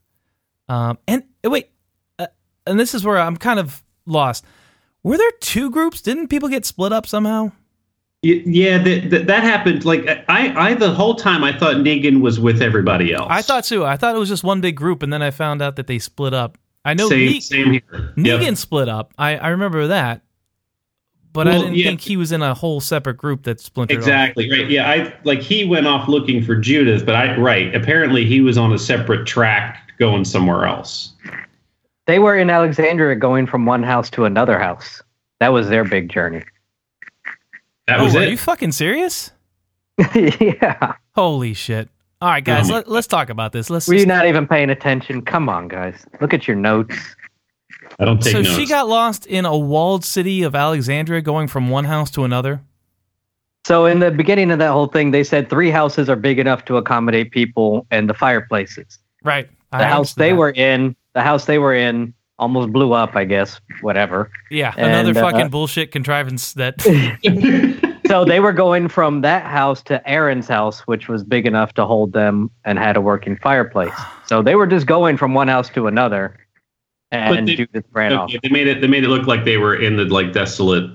um, 0.69 0.97
and 1.07 1.23
uh, 1.45 1.49
wait, 1.49 1.69
uh, 2.19 2.27
and 2.67 2.79
this 2.79 2.93
is 2.93 3.03
where 3.03 3.17
I'm 3.17 3.37
kind 3.37 3.59
of 3.59 3.83
lost. 4.05 4.45
Were 5.03 5.17
there 5.17 5.31
two 5.39 5.69
groups? 5.71 6.01
Didn't 6.01 6.27
people 6.27 6.49
get 6.49 6.65
split 6.65 6.91
up 6.93 7.07
somehow? 7.07 7.51
Yeah, 8.21 8.79
that 8.79 9.09
that 9.11 9.27
that 9.27 9.43
happened. 9.43 9.85
Like 9.85 10.07
I, 10.27 10.69
I 10.69 10.73
the 10.73 10.91
whole 10.91 11.13
time 11.15 11.43
I 11.43 11.55
thought 11.57 11.75
Negan 11.77 12.21
was 12.21 12.39
with 12.39 12.61
everybody 12.61 13.13
else. 13.13 13.27
I 13.29 13.43
thought 13.43 13.65
so. 13.67 13.85
I 13.85 13.97
thought 13.97 14.15
it 14.15 14.19
was 14.19 14.29
just 14.29 14.43
one 14.43 14.61
big 14.61 14.75
group, 14.75 15.03
and 15.03 15.13
then 15.13 15.21
I 15.21 15.29
found 15.29 15.61
out 15.61 15.75
that 15.75 15.85
they 15.85 15.99
split 15.99 16.33
up. 16.33 16.57
I 16.83 16.95
know 16.95 17.07
same, 17.07 17.19
Ne- 17.31 17.39
same 17.39 17.71
here. 17.73 17.81
Negan 18.17 18.41
Yep. 18.41 18.57
split 18.57 18.89
up. 18.89 19.13
I, 19.17 19.37
I 19.37 19.49
remember 19.49 19.87
that, 19.87 20.21
but 21.35 21.47
I 21.47 21.57
didn't 21.57 21.75
yeah. 21.75 21.85
think 21.85 22.01
he 22.01 22.17
was 22.17 22.31
in 22.31 22.41
a 22.41 22.53
whole 22.53 22.79
separate 22.79 23.17
group 23.17 23.43
that 23.43 23.59
splintered 23.59 23.97
off. 23.97 24.03
Exactly 24.03 24.49
right. 24.49 24.69
Yeah, 24.69 24.89
I 24.89 25.13
like 25.25 25.41
he 25.41 25.65
went 25.65 25.85
off 25.85 26.07
looking 26.07 26.41
for 26.43 26.55
Judith, 26.55 27.05
but 27.05 27.15
I 27.15 27.37
right. 27.37 27.75
Apparently, 27.75 28.25
he 28.25 28.41
was 28.41 28.57
on 28.57 28.73
a 28.73 28.79
separate 28.79 29.27
track 29.27 29.91
going 29.99 30.25
somewhere 30.25 30.65
else. 30.65 31.13
They 32.07 32.19
were 32.19 32.37
in 32.37 32.49
Alexandria 32.49 33.15
going 33.15 33.47
from 33.47 33.65
one 33.65 33.83
house 33.83 34.09
to 34.11 34.25
another 34.25 34.57
house. 34.57 35.01
That 35.39 35.49
was 35.49 35.69
their 35.69 35.83
big 35.83 36.09
journey. 36.09 36.43
That 37.87 37.99
Oh, 37.99 38.05
was 38.05 38.15
are 38.15 38.23
it. 38.23 38.29
you 38.29 38.37
fucking 38.37 38.71
serious? 38.71 39.31
yeah. 40.15 40.93
Holy 41.13 41.53
shit! 41.53 41.89
All 42.21 42.29
right, 42.29 42.43
guys, 42.43 42.69
Oh 42.69 42.75
let, 42.75 42.89
let's 42.89 43.07
talk 43.07 43.29
about 43.29 43.51
this. 43.51 43.69
Let's. 43.69 43.87
Were 43.87 43.95
you 43.95 44.05
not 44.05 44.25
even 44.25 44.47
paying 44.47 44.69
attention? 44.69 45.21
Come 45.21 45.49
on, 45.49 45.67
guys. 45.67 46.05
Look 46.21 46.33
at 46.33 46.47
your 46.47 46.57
notes. 46.57 46.95
I 47.99 48.05
don't 48.05 48.21
take 48.21 48.33
so 48.33 48.41
notes. 48.41 48.55
she 48.55 48.65
got 48.65 48.87
lost 48.87 49.25
in 49.25 49.45
a 49.45 49.57
walled 49.57 50.03
city 50.03 50.43
of 50.43 50.55
Alexandria, 50.55 51.21
going 51.21 51.47
from 51.47 51.69
one 51.69 51.85
house 51.85 52.11
to 52.11 52.23
another. 52.23 52.61
So 53.65 53.85
in 53.85 53.99
the 53.99 54.11
beginning 54.11 54.51
of 54.51 54.59
that 54.59 54.71
whole 54.71 54.87
thing, 54.87 55.11
they 55.11 55.23
said 55.23 55.49
three 55.49 55.71
houses 55.71 56.09
are 56.09 56.15
big 56.15 56.37
enough 56.37 56.65
to 56.65 56.77
accommodate 56.77 57.31
people 57.31 57.87
and 57.89 58.07
the 58.07 58.13
fireplaces. 58.13 58.99
Right. 59.23 59.49
I 59.71 59.79
The 59.79 59.87
house 59.87 60.13
they 60.13 60.29
that. 60.29 60.35
were 60.35 60.51
in, 60.51 60.95
the 61.13 61.21
house 61.21 61.45
they 61.45 61.57
were 61.57 61.73
in, 61.73 62.13
almost 62.37 62.71
blew 62.71 62.93
up. 62.93 63.15
I 63.15 63.25
guess 63.25 63.59
whatever. 63.81 64.29
Yeah, 64.51 64.73
another 64.77 65.09
and, 65.09 65.17
uh, 65.17 65.31
fucking 65.31 65.49
bullshit 65.49 65.91
contrivance 65.91 66.53
that. 66.53 66.81
so 68.07 68.23
they 68.25 68.39
were 68.39 68.53
going 68.53 68.87
from 68.87 69.21
that 69.21 69.45
house 69.45 69.81
to 69.83 70.07
Aaron's 70.07 70.47
house, 70.47 70.81
which 70.81 71.07
was 71.07 71.23
big 71.23 71.47
enough 71.47 71.73
to 71.73 71.85
hold 71.85 72.13
them 72.13 72.51
and 72.65 72.77
had 72.77 72.97
a 72.97 73.01
working 73.01 73.37
fireplace. 73.37 73.93
So 74.27 74.41
they 74.41 74.55
were 74.55 74.65
just 74.65 74.87
going 74.87 75.17
from 75.17 75.35
one 75.35 75.47
house 75.47 75.69
to 75.69 75.85
another, 75.85 76.35
and 77.15 77.47
they- 77.47 77.55
Judith 77.55 77.85
ran 77.91 78.13
off. 78.13 78.29
Okay, 78.29 78.39
they 78.43 78.49
made 78.49 78.67
it. 78.67 78.81
They 78.81 78.87
made 78.87 79.03
it 79.03 79.09
look 79.09 79.27
like 79.27 79.45
they 79.45 79.57
were 79.57 79.75
in 79.75 79.97
the 79.97 80.05
like 80.05 80.33
desolate 80.33 80.89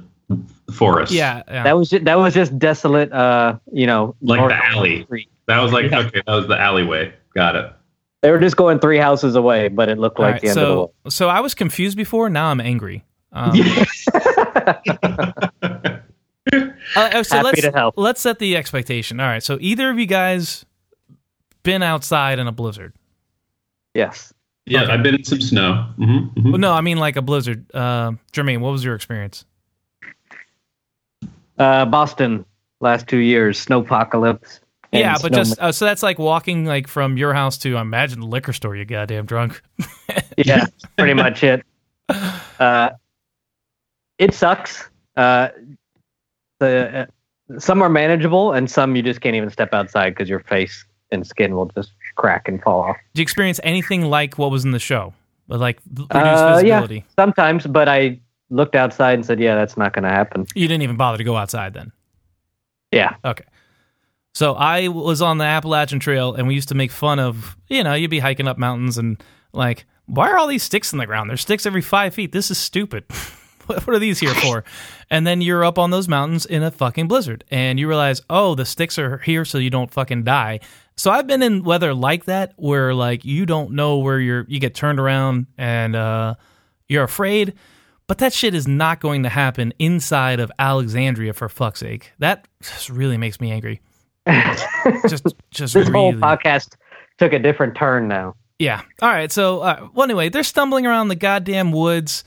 forest. 0.73 1.13
yeah, 1.13 1.43
yeah. 1.49 1.63
That 1.65 1.77
was 1.77 1.91
just, 1.91 2.05
that 2.05 2.19
was 2.19 2.35
just 2.35 2.57
desolate. 2.59 3.13
Uh, 3.13 3.59
you 3.73 3.87
know, 3.87 4.15
Like 4.21 4.47
the 4.49 4.55
alley. 4.67 5.03
street. 5.05 5.29
that 5.47 5.61
was 5.61 5.73
like 5.73 5.85
Yeah. 5.91 6.01
okay. 6.01 6.23
That 6.27 6.35
was 6.35 6.47
the 6.47 6.59
alleyway. 6.61 7.13
Got 7.35 7.57
it. 7.57 7.73
They 8.23 8.31
were 8.31 8.39
just 8.39 8.57
going 8.57 8.79
three 8.81 8.99
houses 8.99 9.35
away, 9.35 9.69
but 9.69 9.89
it 9.89 9.99
looked 9.99 10.19
All 10.19 10.27
like 10.27 10.35
right, 10.35 10.43
the 10.43 10.49
end 10.51 10.59
of 10.59 10.63
the 10.63 10.67
so 10.71 10.75
world. 10.77 10.93
so 11.09 11.29
I 11.29 11.41
was 11.41 11.55
confused 11.55 11.97
before. 11.97 12.29
Now 12.29 12.49
I'm 12.49 12.61
angry. 12.61 13.05
Um, 13.33 13.53
uh, 14.13 14.65
so 17.23 17.37
Happy 17.37 17.45
let's 17.45 17.61
to 17.63 17.73
help. 17.75 17.95
let's 17.97 18.21
set 18.21 18.39
the 18.39 18.57
expectation. 18.57 19.21
All 19.21 19.27
right, 19.27 19.43
so 19.43 19.57
either 19.61 19.91
of 19.91 19.99
you 19.99 20.07
guys 20.07 20.65
been 21.63 21.83
outside 21.83 22.39
in 22.39 22.47
a 22.47 22.53
blizzard? 22.53 22.95
yes. 23.95 24.33
Yeah, 24.67 24.83
Okay. 24.83 24.93
I've 24.93 25.03
been 25.03 25.15
in 25.17 25.25
some 25.25 25.41
snow. 25.41 25.87
hmm 25.97 26.27
Well, 26.37 26.59
no, 26.59 26.73
I 26.73 26.81
mean 26.81 26.99
like 26.99 27.17
a 27.17 27.23
blizzard. 27.23 27.65
Uh, 27.75 28.13
Jermaine, 28.33 28.61
what 28.61 28.71
was 28.73 28.85
your 28.85 28.95
experience? 28.95 29.45
Uh, 31.59 31.85
Boston, 31.87 32.45
last 32.81 33.07
two 33.09 33.19
years, 33.19 33.65
snowpocalypse. 33.65 34.61
and 34.93 35.01
yeah, 35.01 35.13
but 35.15 35.33
snow 35.33 35.37
just 35.39 35.61
uh, 35.61 35.73
so 35.73 35.85
that's 35.85 36.03
like 36.03 36.19
walking 36.19 36.65
like 36.65 36.89
from 36.89 37.17
your 37.17 37.35
house 37.35 37.59
to 37.59 37.77
I 37.77 37.81
imagine 37.81 38.21
the 38.21 38.27
liquor 38.27 38.53
store. 38.53 38.77
You 38.77 38.85
goddamn 38.85 39.27
drunk. 39.27 39.61
yeah, 40.37 40.67
pretty 40.97 41.15
much 41.15 41.43
it. 41.43 41.65
Uh, 42.59 42.91
it 44.19 44.35
sucks. 44.35 44.91
Uh, 45.17 45.49
the 46.59 47.09
uh, 47.55 47.59
some 47.59 47.81
are 47.83 47.89
manageable, 47.89 48.53
and 48.53 48.71
some 48.71 48.95
you 48.97 49.03
just 49.03 49.21
can't 49.21 49.35
even 49.37 49.49
step 49.49 49.73
outside 49.73 50.11
because 50.11 50.29
your 50.29 50.41
face 50.41 50.85
and 51.11 51.27
skin 51.27 51.55
will 51.57 51.67
just 51.67 51.93
crack 52.21 52.47
and 52.49 52.63
fall 52.63 52.83
off. 52.83 52.97
Did 53.15 53.21
you 53.21 53.23
experience 53.23 53.59
anything 53.65 54.03
like 54.03 54.39
what 54.39 54.51
was 54.51 54.65
in 54.65 54.71
the 54.73 54.79
show? 54.79 55.15
Like 55.49 55.79
reduced 55.89 56.15
Uh, 56.15 56.61
yeah. 56.65 56.81
visibility. 56.81 57.05
Sometimes, 57.19 57.67
but 57.67 57.89
I 57.89 58.21
looked 58.51 58.77
outside 58.77 59.15
and 59.15 59.25
said, 59.27 59.41
"Yeah, 59.41 59.55
that's 59.57 59.77
not 59.77 59.93
going 59.93 60.05
to 60.05 60.11
happen." 60.11 60.47
You 60.55 60.69
didn't 60.69 60.83
even 60.83 60.97
bother 60.97 61.19
to 61.19 61.25
go 61.25 61.37
outside 61.37 61.75
then. 61.75 61.93
Yeah, 62.93 63.15
Okay. 63.25 63.45
So 64.33 64.55
I 64.55 64.87
was 64.89 65.21
on 65.23 65.39
the 65.39 65.45
Appalachian 65.45 65.99
Trail, 65.99 66.35
and 66.35 66.47
we 66.47 66.55
used 66.55 66.69
to 66.69 66.77
make 66.77 66.93
fun 66.93 67.19
of, 67.19 67.57
you 67.69 67.83
know, 67.83 67.95
you'd 67.95 68.11
be 68.11 68.21
hiking 68.21 68.47
up 68.47 68.59
mountains 68.59 68.97
and 68.97 69.21
like, 69.53 69.87
why 70.07 70.31
are 70.31 70.39
all 70.39 70.47
these 70.47 70.63
sticks 70.63 70.93
in 70.93 71.01
the 71.01 71.07
ground? 71.07 71.29
There's 71.31 71.41
sticks 71.41 71.67
every 71.67 71.83
five 71.83 72.15
feet. 72.15 72.31
This 72.31 72.49
is 72.49 72.57
stupid. 72.59 73.05
what 73.67 73.85
what 73.87 73.97
are 73.97 73.99
these 73.99 74.21
here 74.21 74.35
for? 74.35 74.63
And 75.11 75.27
then 75.27 75.41
you're 75.41 75.65
up 75.65 75.79
on 75.81 75.91
those 75.91 76.07
mountains 76.07 76.47
in 76.47 76.63
a 76.63 76.71
fucking 76.71 77.09
blizzard, 77.09 77.43
and 77.51 77.81
you 77.81 77.89
realize, 77.89 78.23
oh, 78.31 78.55
the 78.55 78.65
sticks 78.65 78.99
are 79.01 79.19
here 79.19 79.45
so 79.45 79.59
you 79.59 79.71
don't 79.71 79.91
fucking 79.91 80.23
die. 80.23 80.61
So 81.01 81.11
I've 81.11 81.27
been 81.27 81.43
in 81.43 81.65
weather 81.65 81.95
like 81.95 82.27
that, 82.27 82.53
where 82.57 82.93
like 82.93 83.25
you 83.25 83.47
don't 83.47 83.71
know 83.71 83.97
where 83.97 84.21
you're, 84.21 84.45
you 84.49 84.61
get 84.61 84.75
turned 84.75 85.01
around 85.01 85.47
and 85.57 85.97
uh, 85.97 86.35
you're 86.91 87.05
afraid. 87.05 87.55
But 88.07 88.19
that 88.19 88.35
shit 88.35 88.55
is 88.55 88.69
not 88.69 89.01
going 89.01 89.23
to 89.23 89.31
happen 89.31 89.73
inside 89.79 90.41
of 90.41 90.53
Alexandria 90.59 91.33
for 91.33 91.49
fuck's 91.49 91.81
sake. 91.81 92.13
That 92.19 92.47
just 92.61 92.91
really 92.91 93.17
makes 93.17 93.41
me 93.41 93.51
angry. 93.51 93.81
Just, 95.09 95.25
just 95.51 95.75
this 95.75 95.89
whole 95.89 96.13
podcast 96.13 96.77
took 97.17 97.33
a 97.33 97.39
different 97.39 97.75
turn 97.75 98.07
now. 98.07 98.37
Yeah. 98.59 98.83
All 99.01 99.09
right. 99.09 99.33
So, 99.33 99.61
uh, 99.61 99.89
well, 99.95 100.05
anyway, 100.05 100.29
they're 100.29 100.43
stumbling 100.43 100.87
around 100.87 101.09
the 101.09 101.17
goddamn 101.17 101.73
woods. 101.73 102.25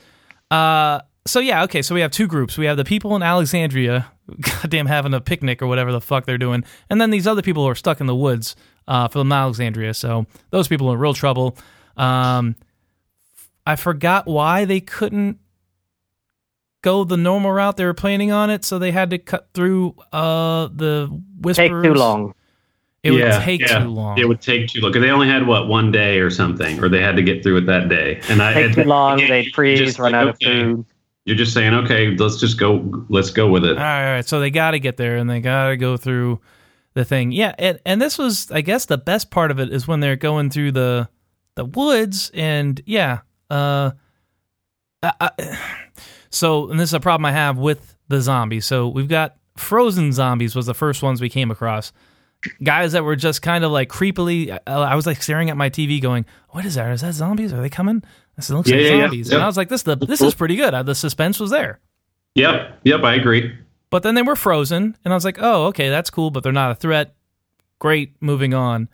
Uh, 0.50 1.00
so 1.26 1.38
yeah, 1.38 1.62
okay. 1.62 1.80
So 1.80 1.94
we 1.94 2.00
have 2.00 2.10
two 2.10 2.26
groups. 2.26 2.58
We 2.58 2.66
have 2.66 2.76
the 2.76 2.84
people 2.84 3.14
in 3.14 3.22
Alexandria, 3.22 4.10
goddamn 4.40 4.86
having 4.86 5.14
a 5.14 5.20
picnic 5.20 5.60
or 5.62 5.66
whatever 5.66 5.92
the 5.92 6.00
fuck 6.00 6.26
they're 6.26 6.38
doing, 6.38 6.64
and 6.90 7.00
then 7.00 7.10
these 7.10 7.26
other 7.26 7.42
people 7.42 7.64
who 7.64 7.68
are 7.70 7.74
stuck 7.74 8.00
in 8.00 8.06
the 8.06 8.14
woods 8.14 8.56
uh, 8.88 9.08
from 9.08 9.30
Alexandria. 9.32 9.94
So 9.94 10.26
those 10.50 10.68
people 10.68 10.88
are 10.90 10.94
in 10.94 11.00
real 11.00 11.14
trouble. 11.14 11.56
Um, 11.96 12.56
I 13.66 13.76
forgot 13.76 14.26
why 14.26 14.64
they 14.64 14.80
couldn't 14.80 15.38
go 16.82 17.04
the 17.04 17.16
normal 17.16 17.50
route 17.52 17.76
they 17.76 17.84
were 17.84 17.94
planning 17.94 18.30
on 18.30 18.50
it, 18.50 18.64
so 18.64 18.78
they 18.78 18.90
had 18.92 19.10
to 19.10 19.18
cut 19.18 19.48
through 19.54 19.94
uh, 20.12 20.68
the 20.74 21.08
whispers. 21.40 21.56
Take 21.82 21.92
too 21.92 21.94
long. 21.94 22.34
It 23.02 23.10
would 23.10 23.20
Yeah, 23.20 23.38
take 23.44 23.60
yeah. 23.60 23.80
too 23.80 23.88
long. 23.90 24.18
It 24.18 24.26
would 24.26 24.40
take 24.40 24.68
too 24.68 24.80
long 24.80 24.92
they 24.92 25.10
only 25.10 25.28
had 25.28 25.46
what 25.46 25.68
one 25.68 25.92
day 25.92 26.18
or 26.20 26.30
something, 26.30 26.82
or 26.82 26.88
they 26.88 27.02
had 27.02 27.16
to 27.16 27.22
get 27.22 27.42
through 27.42 27.58
it 27.58 27.66
that 27.66 27.88
day. 27.90 28.20
And 28.28 28.40
I 28.42 28.52
Take 28.54 28.64
and- 28.66 28.74
too 28.74 28.84
long. 28.84 29.18
They'd 29.18 29.54
freeze, 29.54 29.98
run 29.98 30.12
like, 30.12 30.20
out 30.22 30.28
of 30.28 30.38
food. 30.42 30.84
You're 31.24 31.36
just 31.36 31.54
saying, 31.54 31.72
okay, 31.72 32.14
let's 32.16 32.38
just 32.38 32.58
go, 32.58 33.06
let's 33.08 33.30
go 33.30 33.48
with 33.48 33.64
it. 33.64 33.78
All 33.78 33.82
right, 33.82 34.08
all 34.08 34.14
right. 34.16 34.28
So 34.28 34.40
they 34.40 34.50
got 34.50 34.72
to 34.72 34.78
get 34.78 34.96
there 34.98 35.16
and 35.16 35.28
they 35.28 35.40
got 35.40 35.68
to 35.68 35.76
go 35.76 35.96
through 35.96 36.40
the 36.92 37.04
thing. 37.04 37.32
Yeah, 37.32 37.54
and, 37.58 37.80
and 37.86 38.00
this 38.00 38.18
was, 38.18 38.50
I 38.50 38.60
guess, 38.60 38.86
the 38.86 38.98
best 38.98 39.30
part 39.30 39.50
of 39.50 39.58
it 39.58 39.72
is 39.72 39.88
when 39.88 40.00
they're 40.00 40.16
going 40.16 40.50
through 40.50 40.72
the 40.72 41.08
the 41.54 41.64
woods 41.64 42.30
and 42.34 42.80
yeah. 42.86 43.20
Uh, 43.50 43.92
I, 45.02 45.12
I, 45.20 45.58
so 46.30 46.70
and 46.70 46.78
this 46.78 46.90
is 46.90 46.94
a 46.94 47.00
problem 47.00 47.26
I 47.26 47.32
have 47.32 47.58
with 47.58 47.96
the 48.08 48.20
zombies. 48.20 48.66
So 48.66 48.88
we've 48.88 49.08
got 49.08 49.36
frozen 49.56 50.12
zombies 50.12 50.54
was 50.54 50.66
the 50.66 50.74
first 50.74 51.02
ones 51.02 51.20
we 51.20 51.28
came 51.28 51.50
across. 51.50 51.92
Guys 52.62 52.92
that 52.92 53.04
were 53.04 53.16
just 53.16 53.40
kind 53.40 53.64
of 53.64 53.70
like 53.72 53.88
creepily. 53.88 54.58
I, 54.66 54.72
I 54.72 54.94
was 54.94 55.06
like 55.06 55.22
staring 55.22 55.48
at 55.48 55.56
my 55.56 55.70
TV, 55.70 56.00
going, 56.00 56.26
"What 56.50 56.66
is 56.66 56.74
that? 56.74 56.90
Is 56.92 57.00
that 57.00 57.14
zombies? 57.14 57.52
Are 57.52 57.62
they 57.62 57.70
coming?" 57.70 58.02
Said, 58.40 58.54
"Looks 58.56 58.68
Yeah, 58.70 58.76
like 58.76 58.84
yeah, 58.84 58.90
yeah. 58.96 59.00
zombies." 59.02 59.28
And 59.30 59.38
Yep. 59.38 59.42
I 59.42 59.46
was 59.46 59.56
like, 59.56 59.68
"This 59.68 59.82
the 59.82 59.96
this 59.96 60.20
is 60.20 60.34
pretty 60.34 60.56
good. 60.56 60.74
The 60.86 60.94
suspense 60.94 61.38
was 61.40 61.50
there." 61.50 61.80
Yep, 62.34 62.80
yep, 62.84 63.02
I 63.04 63.14
agree. 63.14 63.54
But 63.90 64.02
then 64.02 64.14
they 64.16 64.22
were 64.22 64.34
frozen, 64.34 64.96
and 65.04 65.14
I 65.14 65.16
was 65.16 65.24
like, 65.24 65.38
oh, 65.40 65.66
okay, 65.66 65.88
that's 65.88 66.10
cool, 66.10 66.32
but 66.32 66.42
they're 66.42 66.52
not 66.52 66.72
a 66.72 66.74
threat. 66.74 67.14
Great, 67.78 68.16
moving 68.20 68.52
on. 68.52 68.88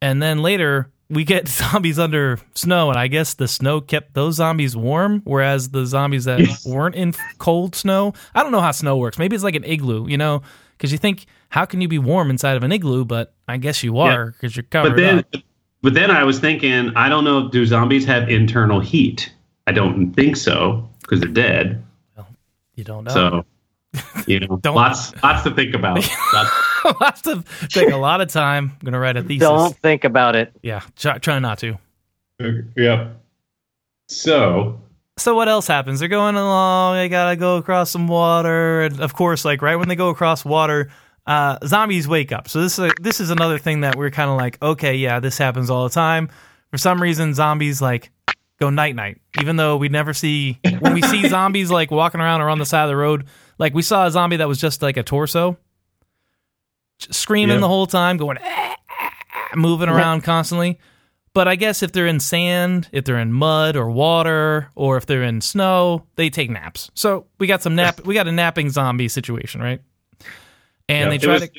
And 0.00 0.20
then 0.20 0.42
later, 0.42 0.90
we 1.08 1.22
get 1.22 1.46
zombies 1.60 2.00
under 2.00 2.40
snow, 2.56 2.88
and 2.90 2.98
I 2.98 3.06
guess 3.06 3.34
the 3.34 3.46
snow 3.46 3.80
kept 3.80 4.14
those 4.14 4.34
zombies 4.36 4.76
warm, 4.76 5.20
whereas 5.24 5.68
the 5.68 5.86
zombies 5.86 6.24
that 6.24 6.40
weren't 6.66 6.96
in 6.96 7.14
cold 7.38 7.76
snow, 7.76 8.14
I 8.34 8.42
don't 8.42 8.50
know 8.50 8.60
how 8.60 8.72
snow 8.72 8.96
works. 8.96 9.16
Maybe 9.16 9.36
it's 9.36 9.44
like 9.44 9.54
an 9.54 9.64
igloo, 9.64 10.08
you 10.08 10.18
know? 10.18 10.42
Because 10.76 10.90
you 10.90 10.98
think, 10.98 11.26
how 11.50 11.64
can 11.64 11.80
you 11.80 11.86
be 11.86 11.98
warm 12.00 12.28
inside 12.28 12.56
of 12.56 12.64
an 12.64 12.72
igloo? 12.72 13.04
But 13.04 13.32
I 13.46 13.58
guess 13.58 13.84
you 13.84 13.98
are 13.98 14.32
because 14.32 14.56
you're 14.56 14.64
covered 14.64 14.90
But 14.90 14.96
then, 14.96 15.18
up. 15.20 15.26
But 15.82 15.94
then 15.94 16.10
I 16.10 16.24
was 16.24 16.38
thinking, 16.38 16.92
I 16.96 17.08
don't 17.08 17.24
know, 17.24 17.48
do 17.48 17.66
zombies 17.66 18.04
have 18.06 18.28
internal 18.30 18.80
heat? 18.80 19.32
I 19.66 19.72
don't 19.72 20.12
think 20.14 20.36
so 20.36 20.88
because 21.02 21.20
they're 21.20 21.28
dead. 21.28 21.82
You 22.74 22.84
don't 22.84 23.04
know. 23.04 23.12
So, 23.12 23.44
you 24.26 24.40
know, 24.40 24.56
Don't- 24.62 24.74
lots, 24.74 25.12
lots 25.22 25.42
to 25.44 25.50
think 25.54 25.74
about. 25.74 25.96
Lots- 26.32 26.50
Lots 27.00 27.22
to 27.22 27.44
take 27.68 27.92
a 27.92 27.96
lot 27.96 28.20
of 28.20 28.26
time. 28.28 28.72
I'm 28.80 28.84
gonna 28.84 28.98
write 28.98 29.16
a 29.16 29.22
thesis. 29.22 29.46
Don't 29.46 29.76
think 29.78 30.02
about 30.02 30.34
it. 30.34 30.52
Yeah, 30.62 30.80
try, 30.96 31.18
try 31.18 31.38
not 31.38 31.58
to. 31.60 31.78
yep. 32.76 33.20
So, 34.08 34.80
so 35.16 35.34
what 35.36 35.48
else 35.48 35.68
happens? 35.68 36.00
They're 36.00 36.08
going 36.08 36.34
along. 36.34 36.96
They 36.96 37.08
gotta 37.08 37.36
go 37.36 37.56
across 37.56 37.90
some 37.90 38.08
water, 38.08 38.82
and 38.82 39.00
of 39.00 39.14
course, 39.14 39.44
like 39.44 39.62
right 39.62 39.76
when 39.76 39.88
they 39.88 39.94
go 39.94 40.08
across 40.08 40.44
water, 40.44 40.90
uh, 41.26 41.58
zombies 41.66 42.08
wake 42.08 42.32
up. 42.32 42.48
So 42.48 42.60
this 42.60 42.78
is 42.78 42.90
a, 42.90 42.92
this 43.00 43.20
is 43.20 43.30
another 43.30 43.58
thing 43.58 43.80
that 43.82 43.96
we're 43.96 44.10
kind 44.10 44.30
of 44.30 44.36
like, 44.36 44.60
okay, 44.62 44.94
yeah, 44.96 45.20
this 45.20 45.38
happens 45.38 45.70
all 45.70 45.84
the 45.84 45.94
time. 45.94 46.28
For 46.70 46.78
some 46.78 47.00
reason, 47.00 47.34
zombies 47.34 47.80
like 47.82 48.10
go 48.58 48.70
night 48.70 48.94
night, 48.96 49.20
even 49.40 49.56
though 49.56 49.76
we 49.76 49.88
never 49.88 50.12
see 50.14 50.58
when 50.80 50.94
we 50.94 51.02
see 51.02 51.28
zombies 51.28 51.70
like 51.70 51.90
walking 51.90 52.20
around 52.20 52.40
or 52.40 52.48
on 52.48 52.58
the 52.58 52.66
side 52.66 52.84
of 52.84 52.88
the 52.88 52.96
road. 52.96 53.26
Like 53.58 53.74
we 53.74 53.82
saw 53.82 54.06
a 54.06 54.10
zombie 54.10 54.36
that 54.38 54.48
was 54.48 54.60
just 54.60 54.82
like 54.82 54.96
a 54.96 55.02
torso, 55.02 55.56
screaming 56.98 57.56
Yeah. 57.56 57.60
the 57.60 57.68
whole 57.68 57.86
time, 57.86 58.16
going, 58.16 58.38
"Ah, 58.42 58.76
ah, 58.90 59.10
ah," 59.34 59.48
moving 59.56 59.88
around 59.88 60.22
constantly. 60.22 60.78
But 61.34 61.48
I 61.48 61.56
guess 61.56 61.82
if 61.82 61.92
they're 61.92 62.06
in 62.06 62.20
sand, 62.20 62.88
if 62.92 63.04
they're 63.04 63.18
in 63.18 63.32
mud 63.32 63.74
or 63.76 63.90
water, 63.90 64.68
or 64.74 64.96
if 64.98 65.06
they're 65.06 65.22
in 65.22 65.40
snow, 65.40 66.04
they 66.16 66.28
take 66.30 66.50
naps. 66.50 66.90
So 66.94 67.26
we 67.38 67.46
got 67.46 67.62
some 67.62 67.74
nap. 67.74 68.04
We 68.04 68.14
got 68.14 68.28
a 68.28 68.32
napping 68.32 68.68
zombie 68.70 69.08
situation, 69.08 69.60
right? 69.62 69.80
And 70.92 71.04
yeah, 71.04 71.10
they 71.10 71.18
try 71.18 71.32
was- 71.34 71.42
to 71.42 71.50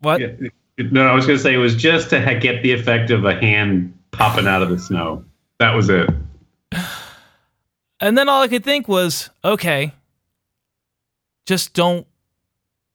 what? 0.00 0.20
yeah, 0.20 0.48
no, 0.90 1.06
I 1.06 1.14
was 1.14 1.26
going 1.26 1.38
to 1.38 1.42
say 1.42 1.54
it 1.54 1.58
was 1.58 1.76
just 1.76 2.10
to 2.10 2.38
get 2.40 2.62
the 2.62 2.72
effect 2.72 3.10
of 3.10 3.24
a 3.24 3.34
hand 3.38 3.96
popping 4.10 4.46
out 4.46 4.62
of 4.62 4.68
the 4.70 4.78
snow. 4.78 5.24
That 5.58 5.74
was 5.74 5.88
it. 5.88 6.08
And 8.00 8.18
then 8.18 8.28
all 8.28 8.42
I 8.42 8.48
could 8.48 8.64
think 8.64 8.88
was, 8.88 9.30
okay, 9.44 9.92
just 11.46 11.72
don't 11.72 12.04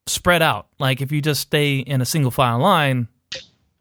spread 0.06 0.42
out. 0.42 0.68
Like 0.80 1.00
if 1.02 1.14
you 1.14 1.22
just 1.22 1.40
stay 1.42 1.78
in 1.80 2.02
a 2.02 2.06
single 2.06 2.30
file 2.30 2.60
line, 2.60 3.08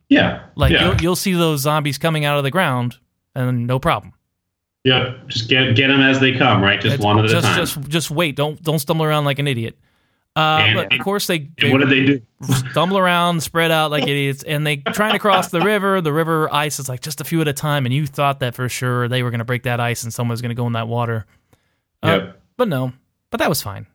Yeah. 0.08 0.44
like 0.54 0.70
yeah. 0.72 0.84
you'll, 0.92 1.00
you'll 1.00 1.16
see 1.16 1.32
those 1.32 1.62
zombies 1.62 1.98
coming 1.98 2.24
out 2.24 2.38
of 2.38 2.44
the 2.44 2.52
ground, 2.52 2.94
and 3.34 3.66
no 3.66 3.80
problem. 3.80 4.12
yeah. 4.84 5.14
Just 5.26 5.48
get 5.48 5.74
get 5.74 5.88
them 5.88 6.00
as 6.00 6.20
they 6.20 6.32
come, 6.32 6.62
right? 6.62 6.80
Just 6.80 6.94
It's- 6.94 7.04
one 7.04 7.18
at 7.18 7.24
a 7.24 7.40
time. 7.40 7.56
Just 7.58 7.80
just 7.88 8.10
wait. 8.12 8.36
Don't 8.36 8.62
don't 8.62 8.78
stumble 8.78 9.04
around 9.04 9.24
like 9.24 9.40
an 9.40 9.48
idiot. 9.48 9.76
Uh, 10.36 10.58
And- 10.60 10.74
but 10.76 10.92
of 10.92 11.00
course 11.00 11.26
they, 11.26 11.48
they 11.58 11.72
what 11.72 11.78
did 11.78 11.88
they 11.88 12.04
do? 12.04 12.22
stumble 12.70 12.98
around, 12.98 13.42
spread 13.42 13.70
out 13.70 13.90
like 13.90 14.02
idiots, 14.02 14.42
and 14.42 14.66
they 14.66 14.76
trying 14.76 15.14
to 15.14 15.18
cross 15.18 15.48
the 15.50 15.62
river. 15.62 16.02
The 16.02 16.12
river 16.12 16.52
ice 16.52 16.78
is 16.78 16.88
like 16.90 17.00
just 17.00 17.22
a 17.22 17.24
few 17.24 17.40
at 17.40 17.48
a 17.48 17.54
time, 17.54 17.86
and 17.86 17.94
you 17.94 18.06
thought 18.06 18.40
that 18.40 18.54
for 18.54 18.68
sure 18.68 19.08
they 19.08 19.22
were 19.22 19.30
going 19.30 19.38
to 19.38 19.44
break 19.46 19.62
that 19.62 19.80
ice 19.80 20.02
and 20.02 20.12
someone 20.12 20.32
was 20.32 20.42
going 20.42 20.50
to 20.50 20.54
go 20.54 20.66
in 20.66 20.74
that 20.74 20.88
water. 20.88 21.24
Uh, 22.02 22.08
Yep. 22.08 22.42
But 22.58 22.68
no, 22.68 22.92
but 23.30 23.38
that 23.38 23.48
was 23.48 23.62
fine. 23.62 23.86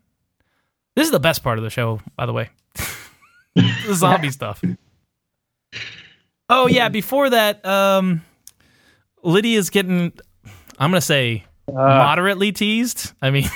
This 0.96 1.06
is 1.06 1.12
the 1.12 1.20
best 1.20 1.44
part 1.44 1.58
of 1.60 1.64
the 1.64 1.70
show, 1.70 2.02
by 2.16 2.26
the 2.26 2.34
way. 2.34 2.50
the 3.56 3.94
zombie 3.94 4.30
stuff. 4.32 4.64
Oh 6.50 6.68
yeah, 6.68 6.90
before 6.90 7.30
that, 7.30 7.66
um, 7.66 8.24
Lydia's 9.24 9.70
getting. 9.70 10.12
I'm 10.80 10.92
gonna 10.92 11.02
say 11.02 11.46
Uh, 11.68 11.74
moderately 11.74 12.52
teased. 12.52 13.14
I 13.22 13.30
mean, 13.32 13.50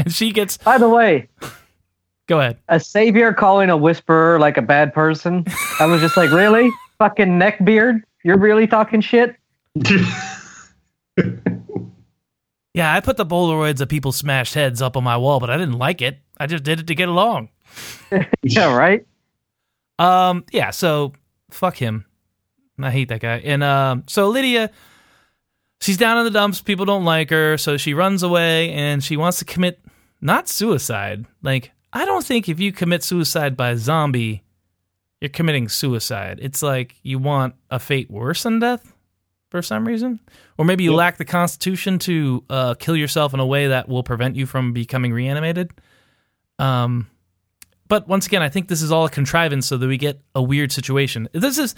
and 0.04 0.12
she 0.12 0.32
gets. 0.32 0.56
by 0.58 0.78
the 0.78 0.88
way, 0.88 1.28
Go 2.26 2.38
ahead. 2.40 2.58
a 2.68 2.78
savior 2.80 3.32
calling 3.32 3.70
a 3.70 3.76
whisperer 3.76 4.38
like 4.38 4.56
a 4.56 4.62
bad 4.62 4.94
person. 4.94 5.44
I 5.80 5.86
was 5.86 6.00
just 6.00 6.16
like, 6.16 6.30
really? 6.30 6.70
Fucking 6.98 7.28
neckbeard? 7.38 8.02
You're 8.24 8.38
really 8.38 8.66
talking 8.66 9.00
shit? 9.00 9.36
Yeah, 12.72 12.94
I 12.94 13.00
put 13.00 13.16
the 13.16 13.26
Polaroids 13.26 13.80
of 13.80 13.88
people 13.88 14.12
smashed 14.12 14.54
heads 14.54 14.80
up 14.80 14.96
on 14.96 15.02
my 15.02 15.16
wall, 15.16 15.40
but 15.40 15.50
I 15.50 15.56
didn't 15.56 15.76
like 15.78 16.00
it. 16.00 16.20
I 16.38 16.46
just 16.46 16.62
did 16.62 16.78
it 16.78 16.86
to 16.86 16.94
get 16.94 17.08
along. 17.08 17.48
Yeah, 18.42 18.74
right? 18.74 19.04
Um, 19.98 20.44
yeah, 20.52 20.70
so 20.70 21.12
fuck 21.50 21.76
him. 21.76 22.06
I 22.80 22.90
hate 22.90 23.08
that 23.08 23.20
guy. 23.20 23.38
And 23.44 23.62
um, 23.62 24.04
so 24.06 24.28
Lydia, 24.28 24.70
she's 25.80 25.96
down 25.96 26.18
in 26.18 26.24
the 26.24 26.30
dumps. 26.30 26.60
People 26.60 26.84
don't 26.84 27.04
like 27.04 27.30
her, 27.30 27.56
so 27.58 27.76
she 27.76 27.94
runs 27.94 28.22
away 28.22 28.72
and 28.72 29.02
she 29.02 29.16
wants 29.16 29.38
to 29.38 29.44
commit 29.44 29.80
not 30.20 30.48
suicide. 30.48 31.26
Like 31.42 31.72
I 31.92 32.04
don't 32.04 32.24
think 32.24 32.48
if 32.48 32.60
you 32.60 32.72
commit 32.72 33.02
suicide 33.02 33.56
by 33.56 33.74
zombie, 33.74 34.42
you're 35.20 35.28
committing 35.28 35.68
suicide. 35.68 36.38
It's 36.42 36.62
like 36.62 36.96
you 37.02 37.18
want 37.18 37.54
a 37.70 37.78
fate 37.78 38.10
worse 38.10 38.42
than 38.44 38.58
death 38.60 38.92
for 39.50 39.62
some 39.62 39.86
reason, 39.86 40.20
or 40.58 40.64
maybe 40.64 40.84
you 40.84 40.92
Yep. 40.92 40.96
lack 40.98 41.16
the 41.18 41.24
constitution 41.24 41.98
to 42.00 42.44
uh, 42.48 42.74
kill 42.74 42.96
yourself 42.96 43.34
in 43.34 43.40
a 43.40 43.46
way 43.46 43.68
that 43.68 43.88
will 43.88 44.04
prevent 44.04 44.36
you 44.36 44.46
from 44.46 44.72
becoming 44.72 45.12
reanimated. 45.12 45.72
Um, 46.58 47.08
but 47.88 48.06
once 48.06 48.26
again, 48.26 48.42
I 48.42 48.48
think 48.48 48.68
this 48.68 48.80
is 48.82 48.92
all 48.92 49.06
a 49.06 49.10
contrivance 49.10 49.66
so 49.66 49.76
that 49.76 49.86
we 49.88 49.96
get 49.96 50.20
a 50.36 50.42
weird 50.42 50.70
situation. 50.70 51.28
This 51.32 51.58
is, 51.58 51.74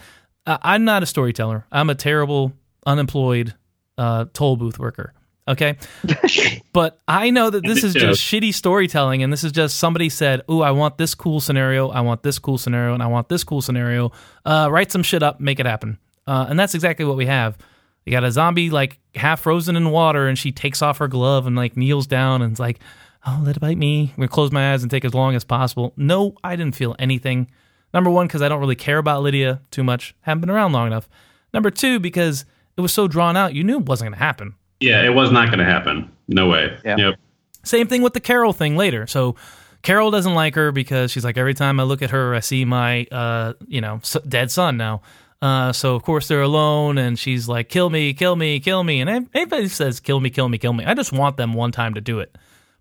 uh, 0.47 0.59
I'm 0.61 0.85
not 0.85 1.02
a 1.02 1.06
storyteller. 1.06 1.64
I'm 1.73 1.88
a 1.88 1.94
terrible 1.94 2.52
unemployed 2.85 3.54
uh, 4.02 4.25
toll 4.32 4.56
booth 4.56 4.78
worker. 4.78 5.12
Okay. 5.49 5.76
but 6.73 7.00
I 7.09 7.30
know 7.30 7.50
that 7.50 7.64
this 7.64 7.82
is 7.85 7.94
Yeah. 7.94 8.02
just 8.02 8.21
shitty 8.23 8.54
storytelling, 8.54 9.23
and 9.23 9.32
this 9.32 9.44
is 9.44 9.52
just 9.52 9.78
somebody 9.78 10.09
said, 10.09 10.42
Oh, 10.49 10.61
I 10.62 10.71
want 10.71 10.99
this 10.99 11.14
cool 11.14 11.40
scenario, 11.40 11.88
I 11.88 12.00
want 12.00 12.23
this 12.23 12.38
cool 12.38 12.59
scenario, 12.59 12.94
and 12.94 13.02
I 13.02 13.06
want 13.06 13.28
this 13.28 13.44
cool 13.44 13.61
scenario." 13.62 14.12
Uh, 14.44 14.68
write 14.71 14.90
some 14.92 15.02
shit 15.02 15.23
up, 15.23 15.40
make 15.40 15.59
it 15.61 15.66
happen, 15.66 15.99
uh, 16.26 16.47
and 16.49 16.59
that's 16.59 16.75
exactly 16.75 17.04
what 17.04 17.16
we 17.16 17.26
have. 17.26 17.56
You 18.04 18.11
got 18.12 18.25
a 18.25 18.32
zombie 18.32 18.71
like 18.71 18.99
half 19.14 19.40
frozen 19.40 19.76
in 19.76 19.90
water, 19.90 20.26
and 20.28 20.37
she 20.38 20.50
takes 20.52 20.82
off 20.82 20.99
her 20.99 21.09
glove 21.09 21.47
and 21.47 21.54
like 21.56 21.76
kneels 21.76 22.06
down 22.06 22.42
and 22.42 22.52
is 22.52 22.61
like, 22.61 22.78
"Oh, 23.26 23.40
let 23.44 23.56
it 23.56 23.61
bite 23.61 23.78
me." 23.78 24.11
I'm 24.11 24.16
gonna 24.16 24.28
close 24.28 24.50
my 24.52 24.73
eyes 24.73 24.82
and 24.82 24.90
take 24.90 25.04
as 25.04 25.14
long 25.14 25.35
as 25.37 25.44
possible. 25.44 25.92
No, 25.97 26.35
I 26.42 26.56
didn't 26.56 26.75
feel 26.76 26.94
anything. 26.99 27.49
Number 27.94 28.11
one, 28.11 28.26
because 28.26 28.42
I 28.42 28.49
don't 28.49 28.61
really 28.61 28.75
care 28.76 28.99
about 28.99 29.23
Lydia 29.23 29.61
too 29.71 29.85
much. 29.85 30.14
Haven't 30.23 30.40
been 30.40 30.50
around 30.50 30.73
long 30.73 30.87
enough. 30.87 31.09
Number 31.52 31.71
two, 31.71 31.99
because 32.00 32.44
it 32.76 32.81
was 32.81 32.93
so 32.93 33.09
drawn 33.09 33.37
out, 33.37 33.55
you 33.55 33.64
knew 33.64 33.79
it 33.79 33.87
wasn't 33.87 34.07
gonna 34.12 34.25
happen. 34.25 34.55
Yeah, 34.81 35.05
it 35.05 35.11
was 35.14 35.31
not 35.31 35.47
going 35.47 35.61
to 35.61 35.64
happen. 35.64 36.11
No 36.26 36.49
way. 36.49 36.76
Yeah. 36.85 36.97
Yep. 36.97 37.14
Same 37.62 37.87
thing 37.87 38.02
with 38.02 38.14
the 38.14 38.21
Carol 38.21 38.52
thing 38.52 38.76
later. 38.76 39.07
So 39.07 39.37
Carol 39.83 40.11
doesn't 40.11 40.35
like 40.35 40.57
her 40.57 40.73
because 40.73 41.12
she's 41.12 41.25
like 41.25 41.37
every 41.37 41.55
time 41.55 41.79
I 41.79 41.85
look 41.85 42.02
at 42.02 42.11
her, 42.11 42.35
I 42.35 42.41
see 42.41 42.64
my 42.64 43.05
uh, 43.12 43.52
you 43.69 43.81
know 43.81 43.97
s- 43.99 44.17
dead 44.26 44.50
son 44.50 44.76
now. 44.76 45.02
Uh, 45.41 45.73
so 45.73 45.95
of 45.95 46.02
course 46.02 46.26
they're 46.26 46.43
alone, 46.43 46.99
and 46.99 47.17
she's 47.17 47.49
like, 47.49 47.69
"Kill 47.69 47.91
me, 47.91 48.12
kill 48.12 48.35
me, 48.35 48.59
kill 48.59 48.83
me." 48.83 49.00
And 49.00 49.09
ev- 49.09 49.29
everybody 49.35 49.69
says, 49.69 50.00
"Kill 50.00 50.19
me, 50.19 50.31
kill 50.31 50.49
me, 50.49 50.59
kill 50.59 50.73
me." 50.73 50.85
I 50.85 50.95
just 50.95 51.12
want 51.12 51.37
them 51.37 51.52
one 51.55 51.71
time 51.71 51.95
to 51.95 52.00
do 52.00 52.19
it, 52.19 52.37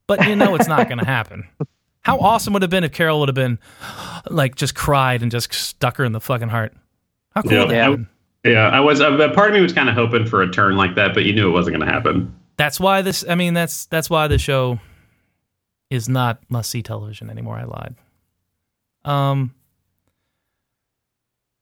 but 0.07 0.27
you 0.27 0.35
know 0.35 0.55
it's 0.55 0.67
not 0.67 0.87
going 0.87 0.97
to 0.99 1.05
happen. 1.05 1.47
How 2.01 2.17
awesome 2.17 2.53
would 2.53 2.63
it 2.63 2.65
have 2.65 2.71
been 2.71 2.83
if 2.83 2.91
Carol 2.93 3.19
would 3.19 3.29
have 3.29 3.35
been 3.35 3.59
like 4.27 4.55
just 4.55 4.73
cried 4.73 5.21
and 5.21 5.29
just 5.31 5.53
stuck 5.53 5.97
her 5.97 6.03
in 6.03 6.13
the 6.13 6.21
fucking 6.21 6.49
heart? 6.49 6.73
How 7.35 7.43
cool 7.43 7.51
Yeah. 7.51 7.59
would 7.59 7.69
that 7.69 7.75
Yeah. 7.75 8.05
Have 8.43 8.43
been? 8.43 8.53
Yeah, 8.53 8.69
I 8.69 8.79
was. 8.79 9.01
Uh, 9.01 9.29
part 9.33 9.49
of 9.49 9.55
me 9.55 9.61
was 9.61 9.73
kind 9.73 9.89
of 9.89 9.95
hoping 9.95 10.25
for 10.25 10.41
a 10.41 10.51
turn 10.51 10.75
like 10.75 10.95
that, 10.95 11.13
but 11.13 11.25
you 11.25 11.33
knew 11.33 11.47
it 11.49 11.51
wasn't 11.51 11.77
going 11.77 11.87
to 11.87 11.93
happen. 11.93 12.35
That's 12.57 12.79
why 12.79 13.01
this. 13.01 13.25
I 13.27 13.35
mean, 13.35 13.53
that's 13.53 13.85
that's 13.87 14.09
why 14.09 14.27
the 14.27 14.37
show 14.37 14.79
is 15.89 16.07
not 16.07 16.39
must 16.49 16.69
see 16.69 16.81
television 16.81 17.29
anymore. 17.29 17.57
I 17.57 17.63
lied. 17.63 17.95
Um. 19.05 19.53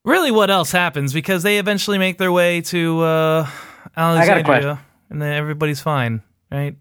Really, 0.06 0.32
what 0.32 0.50
else 0.50 0.72
happens? 0.72 1.14
Because 1.14 1.44
they 1.44 1.60
eventually 1.60 1.98
make 1.98 2.18
their 2.18 2.32
way 2.32 2.62
to 2.62 3.02
uh, 3.02 3.48
Alexandria, 3.96 4.44
question. 4.44 4.78
and 5.10 5.22
then 5.22 5.34
everybody's 5.34 5.82
fine, 5.82 6.24
right? 6.50 6.76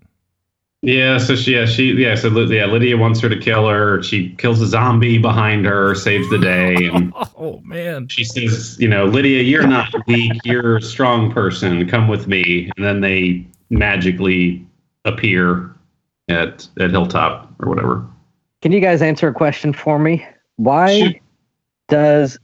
Yeah. 0.83 1.19
So 1.19 1.35
she. 1.35 1.55
Yeah. 1.55 1.67
She. 1.67 1.93
Yeah. 1.95 2.15
So 2.15 2.29
yeah. 2.29 2.67
Lydia 2.67 2.97
wants 2.97 3.21
her 3.21 3.29
to 3.29 3.39
kill 3.39 3.69
her. 3.69 4.03
She 4.03 4.31
kills 4.37 4.61
a 4.61 4.67
zombie 4.67 5.19
behind 5.19 5.67
her, 5.67 5.95
saves 5.95 6.29
the 6.31 6.39
day, 6.39 6.75
and 6.93 7.13
Oh 7.37 7.61
man, 7.65 8.09
she 8.09 8.25
says, 8.25 8.79
"You 8.79 8.89
know, 8.89 9.07
Lydia, 9.07 9.43
you're 9.43 9.67
not 9.67 9.93
weak. 10.07 10.33
You're 10.45 10.77
a 10.77 10.83
strong 10.83 11.33
person. 11.33 11.89
Come 11.89 12.09
with 12.09 12.27
me." 12.27 12.71
And 12.77 12.85
then 12.85 13.01
they 13.01 13.47
magically 13.71 14.65
appear 15.05 15.75
at 16.29 16.67
at 16.79 16.91
Hilltop 16.91 17.53
or 17.61 17.69
whatever. 17.69 18.07
Can 18.63 18.73
you 18.73 18.81
guys 18.81 19.03
answer 19.03 19.29
a 19.29 19.35
question 19.35 19.73
for 19.73 19.99
me? 19.99 20.27
Why 20.57 20.99
Shoot. 20.99 21.17
does 21.89 22.39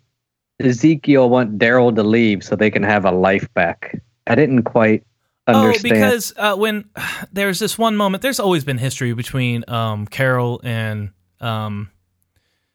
Ezekiel 0.60 1.28
want 1.28 1.58
Daryl 1.58 1.94
to 1.94 2.02
leave 2.02 2.44
so 2.44 2.54
they 2.54 2.70
can 2.70 2.84
have 2.84 3.04
a 3.04 3.10
life 3.10 3.52
back? 3.54 4.00
I 4.26 4.34
didn't 4.34 4.62
quite 4.62 5.04
understand. 5.46 5.92
Oh, 5.92 5.96
because 5.96 6.32
uh, 6.36 6.56
when 6.56 6.84
there's 7.32 7.58
this 7.58 7.78
one 7.78 7.96
moment, 7.96 8.22
there's 8.22 8.40
always 8.40 8.64
been 8.64 8.78
history 8.78 9.12
between 9.12 9.64
um, 9.68 10.06
Carol 10.06 10.60
and 10.64 11.10
um, 11.40 11.90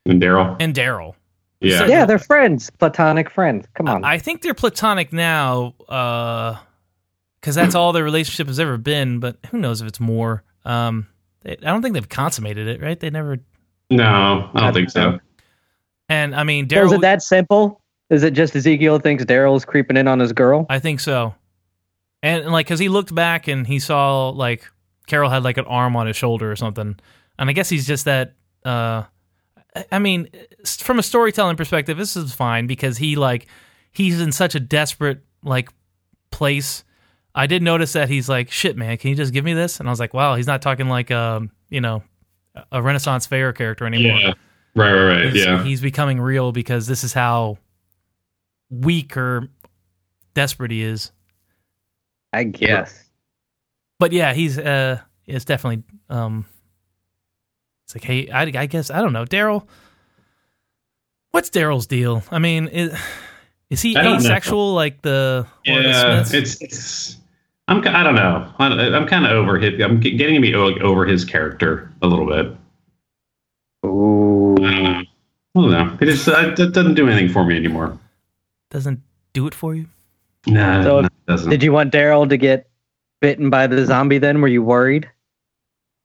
And 0.06 0.22
Daryl. 0.22 0.56
and 0.60 0.74
Daryl. 0.74 1.16
Yeah. 1.62 1.88
yeah, 1.88 2.06
they're 2.06 2.20
friends, 2.20 2.70
platonic 2.70 3.30
friends. 3.30 3.68
Come 3.74 3.90
on. 3.90 4.06
I 4.06 4.18
think 4.18 4.44
they're 4.44 4.54
platonic 4.54 5.12
now, 5.12 5.74
because 5.80 7.54
that's 7.54 7.76
all 7.76 7.92
their 7.92 8.04
relationship 8.06 8.48
has 8.48 8.62
ever 8.62 8.78
been. 8.78 9.20
But 9.20 9.38
who 9.52 9.58
knows 9.58 9.82
if 9.82 9.88
it's 9.90 10.00
more? 10.00 10.44
Um, 10.64 11.08
they, 11.42 11.52
I 11.52 11.56
don't 11.72 11.82
think 11.82 11.96
they've 11.96 12.08
consummated 12.08 12.68
it, 12.70 12.82
right? 12.82 12.98
They 12.98 13.10
never. 13.10 13.40
No, 13.90 14.50
I 14.54 14.62
don't 14.62 14.74
think 14.74 14.90
so. 14.90 15.20
And 16.08 16.34
I 16.34 16.44
mean, 16.44 16.70
So 16.70 16.86
is 16.86 16.92
it 16.94 17.02
that 17.02 17.22
simple? 17.22 17.82
Is 18.10 18.24
it 18.24 18.32
just 18.32 18.56
Ezekiel 18.56 18.98
thinks 19.00 19.26
Daryl's 19.26 19.66
creeping 19.66 19.98
in 19.98 20.08
on 20.08 20.20
his 20.20 20.32
girl? 20.32 20.66
I 20.70 20.80
think 20.80 21.02
so. 21.02 21.36
And, 22.22 22.44
and 22.44 22.52
like, 22.52 22.66
because 22.66 22.80
he 22.80 22.90
looked 22.90 23.14
back 23.16 23.48
and 23.48 23.66
he 23.66 23.80
saw 23.80 24.30
like 24.30 24.66
Carol 25.08 25.30
had 25.30 25.44
like 25.44 25.58
an 25.58 25.66
arm 25.66 25.96
on 25.96 26.08
his 26.08 26.16
shoulder 26.18 26.52
or 26.52 26.56
something, 26.56 26.98
and 27.38 27.50
I 27.50 27.54
guess 27.54 27.70
he's 27.70 27.88
just 27.88 28.06
that. 28.06 28.36
Uh, 28.66 29.04
I- 29.76 29.86
I 29.92 30.00
mean, 30.00 30.28
from 30.80 31.00
a 31.00 31.04
storytelling 31.04 31.56
perspective, 31.56 31.98
this 31.98 32.18
is 32.18 32.34
fine 32.34 32.68
because 32.68 32.98
he 32.98 33.16
like 33.16 33.48
he's 33.92 34.20
in 34.20 34.32
such 34.32 34.56
a 34.56 34.60
desperate 34.60 35.22
like 35.44 35.70
place. 36.32 36.84
I 37.36 37.46
did 37.48 37.62
notice 37.62 37.94
that 37.94 38.10
he's 38.10 38.28
like, 38.28 38.52
"Shit, 38.52 38.76
man, 38.76 38.98
can 38.98 39.12
you 39.12 39.16
just 39.16 39.32
give 39.32 39.46
me 39.46 39.54
this?" 39.54 39.80
And 39.80 39.88
I 39.88 39.92
was 39.92 40.00
like, 40.00 40.14
"Wow, 40.14 40.36
he's 40.36 40.48
not 40.48 40.62
talking 40.62 40.90
like 40.90 41.12
um, 41.12 41.52
you 41.70 41.80
know, 41.82 42.04
a 42.72 42.82
Renaissance 42.82 43.28
fair 43.28 43.54
character 43.54 43.86
anymore." 43.86 44.18
Yeah. 44.20 44.34
Right. 44.76 44.92
Right. 44.92 45.08
Right. 45.24 45.34
He's- 45.34 45.46
Yeah. 45.46 45.64
he's 45.64 45.80
becoming 45.82 46.20
real 46.20 46.52
because 46.52 46.86
this 46.88 47.04
is 47.04 47.14
how 47.14 47.58
weak 48.70 49.16
or 49.18 49.48
desperate 50.34 50.72
he 50.72 50.84
is. 50.84 51.12
I 52.34 52.44
guess. 52.44 53.06
but 54.00 54.12
yeah, 54.12 54.34
he's 54.34 54.58
uh, 54.58 55.00
it's 55.26 55.46
definitely 55.46 55.84
um, 56.10 56.46
it's 57.86 57.96
like, 57.96 58.04
hey, 58.04 58.30
I, 58.30 58.44
I 58.44 58.66
guess 58.68 58.92
I 58.92 59.02
don't 59.02 59.14
know, 59.14 59.26
Daryl. 59.26 59.68
What's 61.32 61.50
Daryl's 61.50 61.86
deal? 61.88 62.24
I 62.32 62.40
mean, 62.40 62.68
is, 62.68 62.98
is 63.70 63.82
he 63.82 63.96
I 63.96 64.02
don't 64.04 64.24
know. 64.24 64.74
like 64.74 65.02
the 65.04 65.46
one 65.66 65.78
of 65.78 65.84
the 65.84 65.90
Yeah. 65.90 66.24
Smiths? 66.24 66.34
It's. 66.34 66.62
It's. 66.62 67.18
I'm. 67.68 67.88
I 67.88 68.02
don't 68.04 68.16
know. 68.16 68.52
I, 68.58 68.66
I'm 68.68 69.06
kind 69.08 69.26
of 69.26 69.32
over 69.34 69.60
his. 69.60 69.80
I'm 69.82 70.00
getting 70.00 70.36
to 70.36 70.42
be 70.42 70.56
o- 70.56 70.80
over 70.80 71.06
his 71.06 71.24
character 71.26 71.92
a 72.02 72.08
little 72.08 72.26
bit. 72.26 72.56
Ooh. 73.86 74.56
I 74.58 74.72
don't 74.72 74.84
know. 74.84 74.90
I 75.00 75.06
don't 75.56 75.72
know. 75.72 75.98
It 76.02 76.06
just. 76.06 76.28
uh, 76.28 76.54
It 76.58 76.74
doesn't 76.74 76.96
do 76.96 77.08
anything 77.08 77.30
for 77.32 77.46
me 77.46 77.56
anymore. 77.56 77.98
doesn't 78.72 79.02
do 79.34 79.46
it 79.48 79.54
for 79.54 79.76
you. 79.76 79.88
No, 80.48 80.84
So, 80.84 81.02
no, 81.02 81.08
it 81.08 81.26
doesn't. 81.28 81.50
Did 81.50 81.64
you 81.64 81.72
want 81.72 81.94
Daryl 81.94 82.28
to 82.30 82.38
get 82.38 82.70
bitten 83.22 83.50
by 83.50 83.68
the 83.68 83.86
zombie 83.86 84.18
then? 84.18 84.42
Were 84.42 84.48
you 84.48 84.64
worried? 84.64 85.10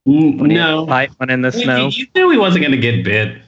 When 0.05 0.37
no. 0.37 0.87
Fight 0.87 1.11
one 1.19 1.31
in 1.31 1.43
the 1.43 1.51
You- 1.51 1.63
snow? 1.63 1.89
You 1.89 2.07
knew 2.15 2.31
he 2.31 2.37
wasn't 2.37 2.63
going 2.63 2.73
to 2.73 2.79
get 2.79 3.05
bit. 3.05 3.43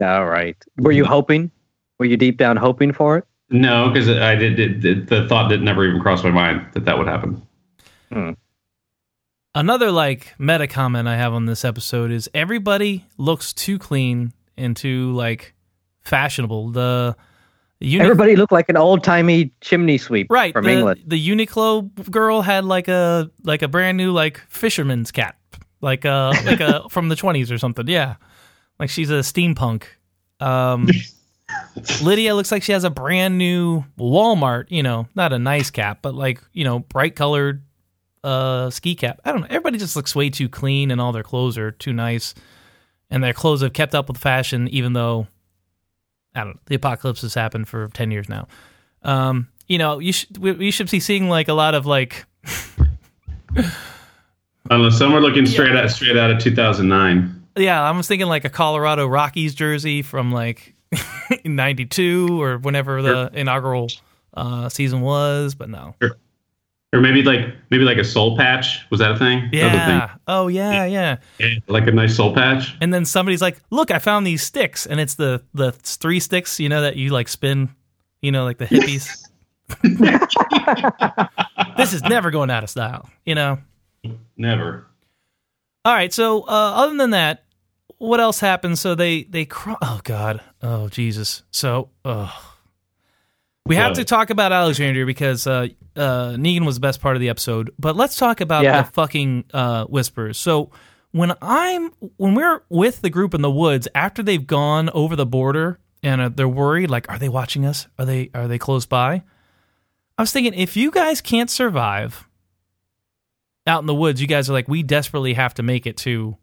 All 0.00 0.26
right. 0.26 0.56
Were 0.78 0.92
you 0.92 1.04
mm. 1.04 1.08
hoping? 1.08 1.50
Were 1.98 2.06
you 2.06 2.16
deep 2.16 2.38
down 2.38 2.56
hoping 2.56 2.92
for 2.92 3.18
it? 3.18 3.26
No, 3.50 3.90
because 3.90 4.08
I 4.08 4.34
did, 4.36 4.56
did, 4.56 4.80
did. 4.80 5.08
The 5.08 5.26
thought 5.28 5.48
did 5.48 5.62
never 5.62 5.84
even 5.84 6.00
cross 6.00 6.22
my 6.22 6.30
mind 6.30 6.64
that 6.72 6.84
that 6.84 6.96
would 6.96 7.08
happen. 7.08 7.42
Hmm. 8.12 8.30
Another 9.54 9.90
like 9.90 10.34
meta 10.38 10.68
comment 10.68 11.08
I 11.08 11.16
have 11.16 11.32
on 11.32 11.46
this 11.46 11.64
episode 11.64 12.12
is 12.12 12.30
everybody 12.32 13.06
looks 13.18 13.52
too 13.52 13.78
clean 13.78 14.32
and 14.56 14.76
too 14.76 15.12
like 15.12 15.54
fashionable. 16.02 16.70
The 16.70 17.16
uni- 17.80 18.04
Everybody 18.04 18.36
looked 18.36 18.52
like 18.52 18.68
an 18.68 18.76
old 18.76 19.02
timey 19.02 19.52
chimney 19.60 19.98
sweep 19.98 20.26
right 20.30 20.52
from 20.52 20.64
the, 20.64 20.70
England. 20.70 21.02
The 21.06 21.28
Uniqlo 21.28 22.10
girl 22.10 22.42
had 22.42 22.64
like 22.64 22.88
a 22.88 23.30
like 23.42 23.62
a 23.62 23.68
brand 23.68 23.96
new 23.96 24.12
like 24.12 24.40
fisherman's 24.48 25.10
cap, 25.10 25.36
like 25.80 26.04
a 26.04 26.32
like 26.44 26.60
a 26.60 26.88
from 26.88 27.08
the 27.08 27.16
twenties 27.16 27.50
or 27.50 27.58
something. 27.58 27.86
Yeah, 27.88 28.16
like 28.78 28.90
she's 28.90 29.10
a 29.10 29.20
steampunk. 29.20 29.84
Um, 30.40 30.88
Lydia 32.02 32.34
looks 32.34 32.52
like 32.52 32.62
she 32.62 32.72
has 32.72 32.84
a 32.84 32.90
brand 32.90 33.38
new 33.38 33.84
Walmart. 33.98 34.66
You 34.68 34.82
know, 34.82 35.08
not 35.14 35.32
a 35.32 35.38
nice 35.38 35.70
cap, 35.70 35.98
but 36.02 36.14
like 36.14 36.40
you 36.52 36.64
know, 36.64 36.80
bright 36.80 37.16
colored 37.16 37.62
uh 38.22 38.68
ski 38.70 38.94
cap. 38.94 39.20
I 39.24 39.32
don't 39.32 39.42
know. 39.42 39.46
Everybody 39.48 39.78
just 39.78 39.96
looks 39.96 40.14
way 40.14 40.30
too 40.30 40.48
clean, 40.48 40.90
and 40.90 41.00
all 41.00 41.12
their 41.12 41.22
clothes 41.22 41.56
are 41.56 41.70
too 41.70 41.92
nice, 41.92 42.34
and 43.10 43.24
their 43.24 43.32
clothes 43.32 43.62
have 43.62 43.72
kept 43.72 43.94
up 43.94 44.08
with 44.08 44.18
fashion, 44.18 44.68
even 44.68 44.92
though 44.92 45.26
I 46.34 46.44
don't 46.44 46.54
know. 46.54 46.60
The 46.66 46.76
apocalypse 46.76 47.22
has 47.22 47.34
happened 47.34 47.68
for 47.68 47.88
ten 47.88 48.10
years 48.10 48.28
now. 48.28 48.48
Um, 49.02 49.48
you 49.66 49.78
know, 49.78 49.98
you 49.98 50.12
should 50.12 50.38
we, 50.38 50.52
we 50.52 50.70
should 50.70 50.90
be 50.90 51.00
seeing 51.00 51.28
like 51.28 51.48
a 51.48 51.54
lot 51.54 51.74
of 51.74 51.86
like 51.86 52.24
I 53.56 53.64
don't 54.68 54.82
know. 54.82 54.90
Some 54.90 55.14
are 55.14 55.20
looking 55.20 55.46
straight 55.46 55.74
out 55.74 55.90
straight 55.90 56.16
out 56.16 56.30
of 56.30 56.38
2009. 56.38 57.46
yeah, 57.56 57.82
I 57.82 57.90
was 57.90 58.06
thinking 58.06 58.28
like 58.28 58.44
a 58.44 58.50
Colorado 58.50 59.06
Rockies 59.06 59.54
jersey 59.54 60.02
from 60.02 60.32
like 60.32 60.74
'92 61.44 62.40
or 62.40 62.58
whenever 62.58 63.02
the 63.02 63.30
inaugural 63.32 63.88
uh, 64.34 64.68
season 64.68 65.00
was, 65.00 65.54
but 65.54 65.68
no. 65.68 65.94
Sure. 66.00 66.16
Or 66.92 67.00
maybe 67.00 67.22
like 67.22 67.40
maybe 67.70 67.84
like 67.84 67.98
a 67.98 68.04
soul 68.04 68.36
patch. 68.36 68.84
Was 68.90 68.98
that 68.98 69.12
a 69.12 69.16
thing? 69.16 69.48
That 69.52 69.74
a 69.74 69.86
thing. 69.86 69.98
Yeah. 69.98 70.14
Oh 70.26 70.48
yeah, 70.48 70.84
yeah. 70.86 71.18
Yeah, 71.38 71.54
Like 71.68 71.86
a 71.86 71.92
nice 71.92 72.16
soul 72.16 72.34
patch. 72.34 72.74
And 72.80 72.92
then 72.92 73.04
somebody's 73.04 73.40
like, 73.40 73.60
"Look, 73.70 73.92
I 73.92 74.00
found 74.00 74.26
these 74.26 74.42
sticks," 74.42 74.86
and 74.86 74.98
it's 74.98 75.14
the 75.14 75.40
the 75.54 75.70
three 75.70 76.18
sticks, 76.18 76.58
you 76.58 76.68
know, 76.68 76.82
that 76.82 76.96
you 76.96 77.10
like 77.10 77.28
spin, 77.28 77.68
you 78.22 78.32
know, 78.32 78.42
like 78.42 78.58
the 78.58 78.66
hippies. 78.66 79.08
this 81.76 81.92
is 81.92 82.02
never 82.02 82.32
going 82.32 82.50
out 82.50 82.64
of 82.64 82.70
style, 82.70 83.08
you 83.24 83.36
know. 83.36 83.58
Never. 84.36 84.86
All 85.84 85.94
right, 85.94 86.12
so 86.12 86.42
uh, 86.42 86.46
other 86.48 86.96
than 86.96 87.10
that, 87.10 87.44
what 87.98 88.18
else 88.18 88.40
happens? 88.40 88.80
So 88.80 88.94
they 88.94 89.22
they 89.24 89.44
cro- 89.44 89.76
oh 89.80 90.00
god, 90.02 90.40
oh 90.62 90.88
Jesus. 90.88 91.42
So 91.52 91.90
uh, 92.04 92.30
we 93.66 93.76
have 93.76 93.94
to 93.94 94.04
talk 94.04 94.30
about 94.30 94.52
Alexandria 94.52 95.06
because 95.06 95.46
uh, 95.46 95.68
uh, 95.96 96.30
Negan 96.36 96.64
was 96.66 96.76
the 96.76 96.80
best 96.80 97.00
part 97.00 97.16
of 97.16 97.20
the 97.20 97.28
episode. 97.28 97.70
But 97.78 97.94
let's 97.96 98.16
talk 98.16 98.40
about 98.40 98.64
Yeah. 98.64 98.82
the 98.82 98.90
fucking 98.92 99.44
uh, 99.52 99.84
whispers. 99.84 100.38
So 100.38 100.70
when 101.12 101.34
I'm 101.42 101.90
when 102.16 102.34
we're 102.34 102.62
with 102.68 103.00
the 103.02 103.10
group 103.10 103.34
in 103.34 103.42
the 103.42 103.50
woods 103.50 103.86
after 103.94 104.22
they've 104.22 104.46
gone 104.46 104.90
over 104.90 105.14
the 105.16 105.26
border 105.26 105.78
and 106.02 106.20
uh, 106.20 106.28
they're 106.30 106.48
worried, 106.48 106.90
like, 106.90 107.08
are 107.10 107.18
they 107.18 107.28
watching 107.28 107.64
us? 107.66 107.86
Are 107.98 108.04
they 108.04 108.30
are 108.34 108.48
they 108.48 108.58
close 108.58 108.86
by? 108.86 109.22
I 110.18 110.22
was 110.22 110.32
thinking 110.32 110.54
if 110.54 110.76
you 110.76 110.90
guys 110.90 111.20
can't 111.20 111.50
survive 111.50 112.26
out 113.66 113.80
in 113.80 113.86
the 113.86 113.94
woods, 113.94 114.20
you 114.20 114.26
guys 114.26 114.48
are 114.50 114.52
like, 114.52 114.68
we 114.68 114.82
desperately 114.82 115.34
have 115.34 115.54
to 115.54 115.62
make 115.62 115.86
it 115.86 115.96
to 115.98 116.36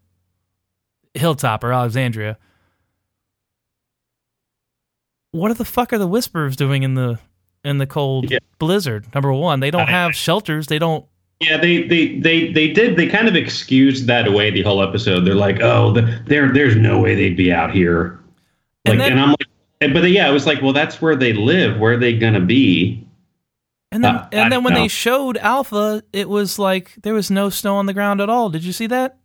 Hilltop 1.14 1.62
or 1.64 1.72
Alexandria. 1.72 2.38
What 5.32 5.56
the 5.56 5.64
fuck 5.64 5.92
are 5.92 5.98
the 5.98 6.06
Whisperers 6.08 6.56
doing 6.56 6.82
in 6.82 6.94
the 6.94 7.18
in 7.64 7.78
the 7.78 7.86
cold 7.86 8.30
Yeah. 8.30 8.38
blizzard? 8.58 9.06
Number 9.14 9.32
one, 9.32 9.60
they 9.60 9.70
don't 9.70 9.88
I- 9.88 9.90
have 9.90 10.14
shelters. 10.14 10.66
They 10.68 10.78
don't. 10.78 11.04
Yeah, 11.40 11.56
they, 11.56 11.84
they 11.86 12.18
they 12.18 12.52
they 12.52 12.68
did. 12.72 12.96
They 12.96 13.06
kind 13.06 13.28
of 13.28 13.36
excused 13.36 14.08
that 14.08 14.26
away 14.26 14.50
the 14.50 14.62
whole 14.62 14.82
episode. 14.82 15.20
They're 15.20 15.36
like, 15.36 15.60
oh, 15.60 15.92
the, 15.92 16.20
there 16.26 16.52
there's 16.52 16.74
no 16.74 17.00
way 17.00 17.14
they'd 17.14 17.36
be 17.36 17.52
out 17.52 17.70
here. 17.72 18.18
Like, 18.84 18.94
And 18.94 19.02
and, 19.02 19.20
I'm 19.20 19.28
like, 19.30 19.92
but 19.94 20.10
yeah, 20.10 20.28
it 20.28 20.32
was 20.32 20.46
like, 20.46 20.60
well, 20.62 20.72
that's 20.72 21.00
where 21.00 21.14
they 21.14 21.32
live. 21.32 21.78
Where 21.78 21.92
are 21.92 21.96
they 21.96 22.18
gonna 22.18 22.40
be? 22.40 23.06
And 23.92 24.02
then 24.02 24.16
Uh, 24.16 24.28
and 24.32 24.40
I 24.40 24.48
then 24.48 24.64
when 24.64 24.74
know. 24.74 24.80
they 24.80 24.88
showed 24.88 25.36
Alpha, 25.36 26.02
it 26.12 26.28
was 26.28 26.58
like 26.58 26.94
there 27.02 27.14
was 27.14 27.30
no 27.30 27.50
snow 27.50 27.76
on 27.76 27.86
the 27.86 27.94
ground 27.94 28.20
at 28.20 28.28
all. 28.28 28.50
Did 28.50 28.64
you 28.64 28.72
see 28.72 28.88
that? 28.88 29.16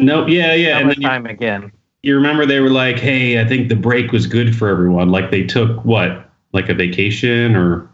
No, 0.00 0.26
yeah, 0.26 0.54
yeah. 0.54 0.78
And 0.78 0.90
then 0.90 1.02
you, 1.02 1.30
again. 1.30 1.70
You 2.02 2.14
remember 2.14 2.46
they 2.46 2.60
were 2.60 2.70
like, 2.70 2.98
hey, 2.98 3.40
I 3.40 3.46
think 3.46 3.68
the 3.68 3.76
break 3.76 4.12
was 4.12 4.26
good 4.26 4.56
for 4.56 4.68
everyone. 4.68 5.10
Like 5.10 5.30
they 5.30 5.44
took 5.44 5.84
what, 5.84 6.30
like 6.52 6.68
a 6.68 6.74
vacation 6.74 7.56
or. 7.56 7.90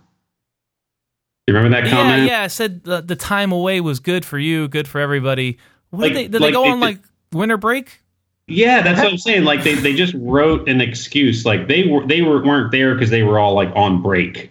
You 1.47 1.55
remember 1.55 1.79
that 1.79 1.91
comment? 1.91 2.23
yeah. 2.23 2.39
yeah. 2.39 2.43
I 2.43 2.47
said 2.47 2.85
the, 2.85 3.03
the 3.03 3.17
time 3.17 3.53
away 3.53 3.81
was 3.83 4.01
good 4.01 4.25
for 4.25 4.39
you, 4.39 4.67
good 4.69 4.89
for 4.89 4.99
everybody. 5.01 5.59
What 5.91 6.01
Like- 6.01 6.13
did 6.13 6.17
they, 6.17 6.29
did 6.29 6.43
they 6.43 6.53
go 6.53 6.63
they 6.63 6.71
on 6.71 6.81
like 6.81 7.01
winter 7.33 7.59
break? 7.59 8.01
Yeah, 8.47 8.83
that's 8.83 8.99
what 9.01 9.11
I'm 9.11 9.19
saying. 9.19 9.45
Like 9.45 9.63
they, 9.63 9.75
they 9.75 9.95
just 9.95 10.15
wrote 10.19 10.69
an 10.69 10.81
excuse. 10.81 11.47
Like 11.47 11.67
they 11.67 11.87
were 11.87 12.07
they 12.07 12.21
were 12.21 12.45
weren't 12.45 12.73
there 12.73 12.95
because 12.95 13.09
they 13.11 13.23
were 13.23 13.39
all 13.39 13.55
like 13.55 13.71
on 13.75 14.03
break. 14.03 14.51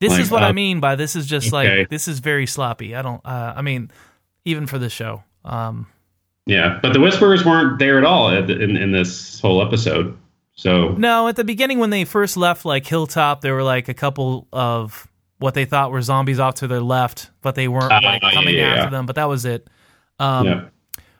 This 0.00 0.12
Like, 0.12 0.20
is 0.20 0.30
what 0.30 0.42
I 0.42 0.48
uh, 0.48 0.52
mean 0.52 0.80
by 0.80 0.96
this 0.96 1.14
is 1.14 1.26
just 1.26 1.52
okay. 1.52 1.78
like 1.80 1.90
this 1.90 2.08
is 2.08 2.20
very 2.20 2.46
sloppy. 2.46 2.94
I 2.94 3.02
don't. 3.02 3.20
Uh, 3.24 3.54
I 3.56 3.62
mean, 3.62 3.90
even 4.44 4.66
for 4.66 4.78
the 4.78 4.88
show. 4.88 5.24
Um, 5.44 5.86
Yeah, 6.46 6.78
but 6.82 6.92
the 6.92 7.00
Whisperers 7.00 7.44
weren't 7.44 7.78
there 7.78 7.98
at 7.98 8.04
all 8.04 8.28
in 8.30 8.76
in 8.76 8.92
this 8.92 9.40
whole 9.40 9.64
episode. 9.66 10.16
So 10.56 10.90
No, 10.90 11.26
at 11.28 11.36
the 11.36 11.44
beginning 11.44 11.78
when 11.78 11.90
they 11.90 12.04
first 12.04 12.36
left 12.36 12.64
like 12.64 12.86
Hilltop, 12.86 13.40
there 13.40 13.54
were 13.54 13.62
like 13.62 13.88
a 13.88 13.94
couple 13.94 14.46
of 14.52 15.08
what 15.38 15.54
they 15.54 15.64
thought 15.64 15.90
were 15.90 16.00
zombies 16.02 16.38
off 16.38 16.56
to 16.56 16.66
their 16.68 16.80
left, 16.80 17.30
but 17.42 17.54
they 17.54 17.66
weren't 17.66 17.90
Ah, 17.92 18.00
like 18.02 18.22
yeah, 18.22 18.30
coming 18.32 18.54
yeah, 18.54 18.66
after 18.68 18.82
yeah. 18.84 18.90
them. 18.90 19.06
But 19.06 19.16
that 19.16 19.24
was 19.28 19.44
it. 19.44 19.68
Um, 20.20 20.46
yeah, 20.46 20.64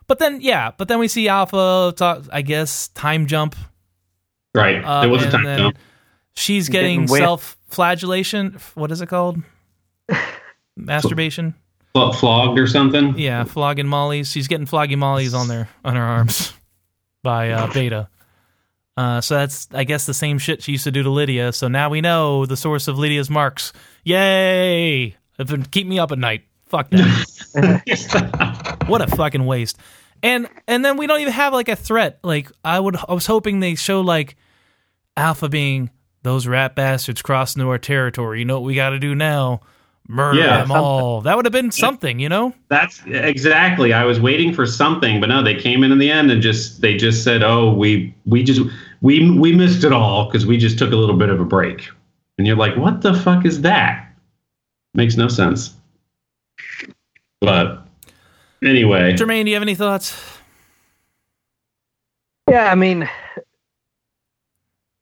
But 0.07 0.19
then, 0.21 0.41
yeah, 0.41 0.71
but 0.77 0.87
then 0.89 0.99
we 1.01 1.09
see 1.09 1.27
Alpha. 1.29 1.93
Talk, 1.97 2.25
I 2.33 2.43
guess 2.43 2.89
time 2.89 3.27
jump. 3.27 3.57
right. 4.55 4.85
Uh, 4.85 5.01
there 5.01 5.11
was 5.11 5.25
a 5.25 5.31
time 5.31 5.45
jump. 5.45 5.79
She's 6.37 6.69
Getting 6.69 7.07
getting 7.07 7.17
self-flagellation. 7.17 8.59
What 8.75 8.91
is 8.93 9.01
it 9.01 9.09
called? 9.09 9.39
Masturbation. 10.77 11.55
Flo- 11.95 12.13
flogged 12.13 12.59
or 12.59 12.67
something. 12.67 13.17
Yeah, 13.17 13.45
flogging 13.45 13.87
mollies. 13.87 14.31
She's 14.31 14.49
getting 14.49 14.67
flogging 14.67 14.99
mollies 14.99 15.33
on 15.33 15.47
their 15.47 15.69
on 15.85 15.95
her 15.95 16.03
arms 16.03 16.53
by 17.23 17.51
uh, 17.51 17.73
Beta. 17.73 18.09
Uh, 18.97 19.21
so 19.21 19.37
that's 19.37 19.69
I 19.73 19.85
guess 19.85 20.07
the 20.07 20.15
same 20.15 20.39
shit 20.39 20.63
she 20.63 20.73
used 20.73 20.85
to 20.85 20.91
do 20.91 21.05
to 21.05 21.11
Lydia. 21.11 21.53
So 21.53 21.69
now 21.69 21.91
we 21.91 22.01
know 22.01 22.47
the 22.47 22.57
source 22.57 22.89
of 22.89 22.99
Lydia's 22.99 23.31
marks. 23.31 23.73
Yay! 24.05 25.17
Been 25.37 25.65
keep 25.65 25.87
me 25.87 25.99
up 26.01 26.11
at 26.11 26.19
night. 26.19 26.43
Fuck 26.67 26.91
that. 26.91 28.83
what 28.89 29.01
a 29.01 29.07
fucking 29.07 29.47
waste. 29.47 29.79
And 30.23 30.49
and 30.67 30.85
then 30.85 30.97
we 30.97 31.07
don't 31.07 31.21
even 31.21 31.33
have 31.33 31.53
like 31.53 31.69
a 31.69 31.77
threat. 31.77 32.19
Like 32.25 32.51
I 32.65 32.81
would 32.81 32.97
I 32.97 33.15
was 33.15 33.27
hoping 33.27 33.61
they 33.61 33.77
show 33.77 34.01
like 34.01 34.37
Alpha 35.17 35.49
being 35.49 35.91
those 36.23 36.49
rat 36.49 36.75
bastards 36.75 37.23
crossing 37.23 37.61
into 37.61 37.71
our 37.71 37.79
territory. 37.79 38.41
You 38.41 38.47
know 38.47 38.55
what 38.55 38.67
we 38.67 38.75
got 38.75 38.91
to 38.91 38.99
do 38.99 39.15
now? 39.15 39.61
Murder 40.09 40.39
Yeah, 40.39 40.59
them 40.59 40.73
all. 40.73 41.23
That 41.23 41.37
would 41.37 41.47
have 41.47 41.53
been 41.53 41.71
something, 41.71 42.19
you 42.19 42.29
know? 42.29 42.53
That's 42.69 43.03
exactly. 43.07 43.93
I 43.95 44.05
was 44.05 44.21
waiting 44.21 44.53
for 44.53 44.67
something, 44.67 45.19
but 45.19 45.29
no, 45.29 45.43
they 45.43 45.55
came 45.55 45.83
in 45.83 45.93
in 45.93 45.99
the 45.99 46.11
end 46.11 46.31
and 46.31 46.43
just 46.43 46.83
they 46.83 46.97
just 46.97 47.25
said, 47.25 47.43
"Oh, 47.43 47.73
we 47.73 48.15
we 48.27 48.43
just 48.43 48.61
we 49.01 49.31
we 49.31 49.55
missed 49.55 49.83
it 49.83 49.93
all 49.93 50.27
because 50.27 50.45
we 50.45 50.59
just 50.59 50.79
took 50.79 50.93
a 50.93 50.97
little 50.97 51.17
bit 51.17 51.31
of 51.31 51.41
a 51.41 51.45
break." 51.45 51.89
And 52.37 52.47
you're 52.47 52.57
like, 52.57 52.77
"What 52.77 53.01
the 53.01 53.15
fuck 53.15 53.47
is 53.47 53.63
that?" 53.63 54.07
Makes 54.93 55.17
no 55.17 55.29
sense. 55.29 55.75
But 57.41 57.87
anyway, 58.63 59.15
Jermaine, 59.15 59.45
do 59.45 59.51
you 59.51 59.57
have 59.57 59.63
any 59.63 59.75
thoughts? 59.75 60.15
Yeah, 62.49 62.71
I 62.71 62.75
mean, 62.75 63.09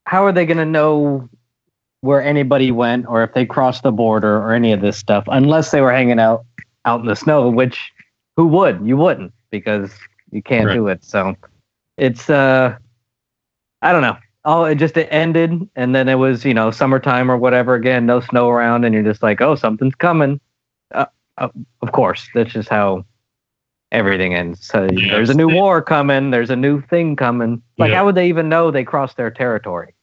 how 0.07 0.25
are 0.25 0.33
they 0.33 0.47
going 0.47 0.59
to 0.59 0.65
know 0.65 1.29
where 2.03 2.23
anybody 2.23 2.71
went 2.71 3.07
or 3.07 3.23
if 3.23 3.33
they 3.33 3.47
crossed 3.47 3.85
the 3.85 3.93
border 3.93 4.37
or 4.37 4.53
any 4.53 4.73
of 4.73 4.81
this 4.81 4.99
stuff 4.99 5.25
unless 5.29 5.71
they 5.71 5.81
were 5.81 5.93
hanging 5.93 6.19
out 6.21 6.45
out 6.85 7.01
in 7.01 7.07
the 7.07 7.17
snow? 7.17 7.49
Which 7.49 7.93
who 8.37 8.47
would? 8.49 8.85
You 8.87 8.97
wouldn't 8.97 9.33
because 9.51 9.91
you 10.31 10.43
can't 10.43 10.67
Right. 10.67 10.75
do 10.75 10.89
it. 10.89 11.03
So 11.05 11.35
it's 11.97 12.29
uh, 12.29 12.77
I 13.81 13.93
don't 13.93 14.03
know. 14.03 14.17
Oh, 14.45 14.65
it 14.65 14.75
just 14.75 14.97
it 14.97 15.07
ended, 15.13 15.69
and 15.77 15.95
then 15.95 16.09
it 16.09 16.17
was 16.17 16.45
you 16.45 16.53
know 16.53 16.71
summertime 16.73 17.31
or 17.31 17.37
whatever 17.37 17.75
again, 17.75 18.05
no 18.07 18.21
snow 18.21 18.51
around, 18.51 18.85
and 18.85 18.93
you're 18.93 19.05
just 19.05 19.23
like, 19.23 19.41
oh, 19.41 19.55
something's 19.55 19.95
coming. 19.95 20.41
Uh, 20.93 21.07
uh, 21.39 21.49
of 21.81 21.93
course, 21.93 22.29
that's 22.35 22.53
just 22.53 22.69
how 22.69 23.05
everything 23.93 24.35
ends. 24.35 24.67
So 24.67 24.89
Yeah, 24.91 25.13
there's 25.13 25.31
a 25.31 25.35
new 25.35 25.49
war 25.49 25.81
coming. 25.81 26.31
There's 26.33 26.51
a 26.51 26.57
new 26.57 26.81
thing 26.81 27.15
coming. 27.15 27.63
Like, 27.79 27.91
Yeah. 27.91 27.99
how 27.99 28.07
would 28.07 28.17
they 28.17 28.29
even 28.29 28.49
know 28.49 28.71
they 28.73 28.83
crossed 28.85 29.17
their 29.17 29.31
territory? 29.31 29.95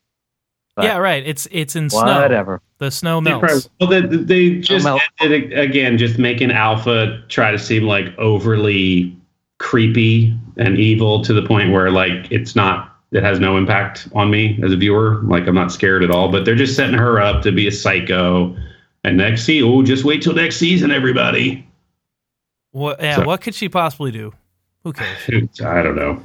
But- 0.80 0.86
yeah, 0.86 0.98
right. 0.98 1.26
It's 1.28 1.48
it's 1.52 1.76
in 1.76 1.90
snow. 1.90 2.22
Whatever. 2.22 2.62
The 2.78 2.90
snow 2.92 3.20
They 3.22 3.32
melts. 3.32 3.68
probably- 3.80 4.02
well, 4.02 4.08
they, 4.10 4.18
they 4.50 4.60
just 4.60 4.86
melt. 4.86 5.02
ended 5.20 5.52
it 5.52 5.60
again, 5.60 5.98
just 5.98 6.18
making 6.18 6.52
Alpha 6.52 7.22
try 7.28 7.52
to 7.52 7.60
seem 7.60 7.84
like 7.84 8.18
overly 8.18 9.16
creepy 9.58 10.34
and 10.58 10.78
evil 10.78 11.22
to 11.24 11.34
the 11.34 11.42
point 11.42 11.72
where 11.72 11.92
like 11.92 12.32
it's 12.32 12.56
not, 12.56 12.96
it 13.12 13.24
has 13.24 13.40
no 13.40 13.58
impact 13.58 14.08
on 14.16 14.32
me 14.32 14.58
as 14.64 14.72
a 14.72 14.78
viewer. 14.78 15.20
Like 15.24 15.48
I'm 15.48 15.56
not 15.56 15.72
scared 15.72 16.04
at 16.04 16.12
all. 16.12 16.30
But 16.32 16.46
they're 16.46 16.56
just 16.56 16.76
setting 16.76 16.98
her 16.98 17.20
up 17.20 17.42
to 17.44 17.52
be 17.52 17.68
a 17.68 17.72
psycho. 17.72 18.56
And 19.04 19.18
next 19.18 19.44
season, 19.44 19.70
oh, 19.70 19.84
just 19.84 20.04
wait 20.06 20.22
till 20.22 20.34
next 20.34 20.58
season, 20.58 20.92
everybody. 20.92 21.66
What? 22.72 23.02
Yeah. 23.02 23.18
So- 23.18 23.26
What 23.26 23.42
could 23.42 23.56
she 23.56 23.68
possibly 23.70 24.12
do? 24.12 24.34
Who 24.84 24.94
cares? 24.94 25.18
I 25.66 25.82
don't 25.82 25.96
know. 25.98 26.22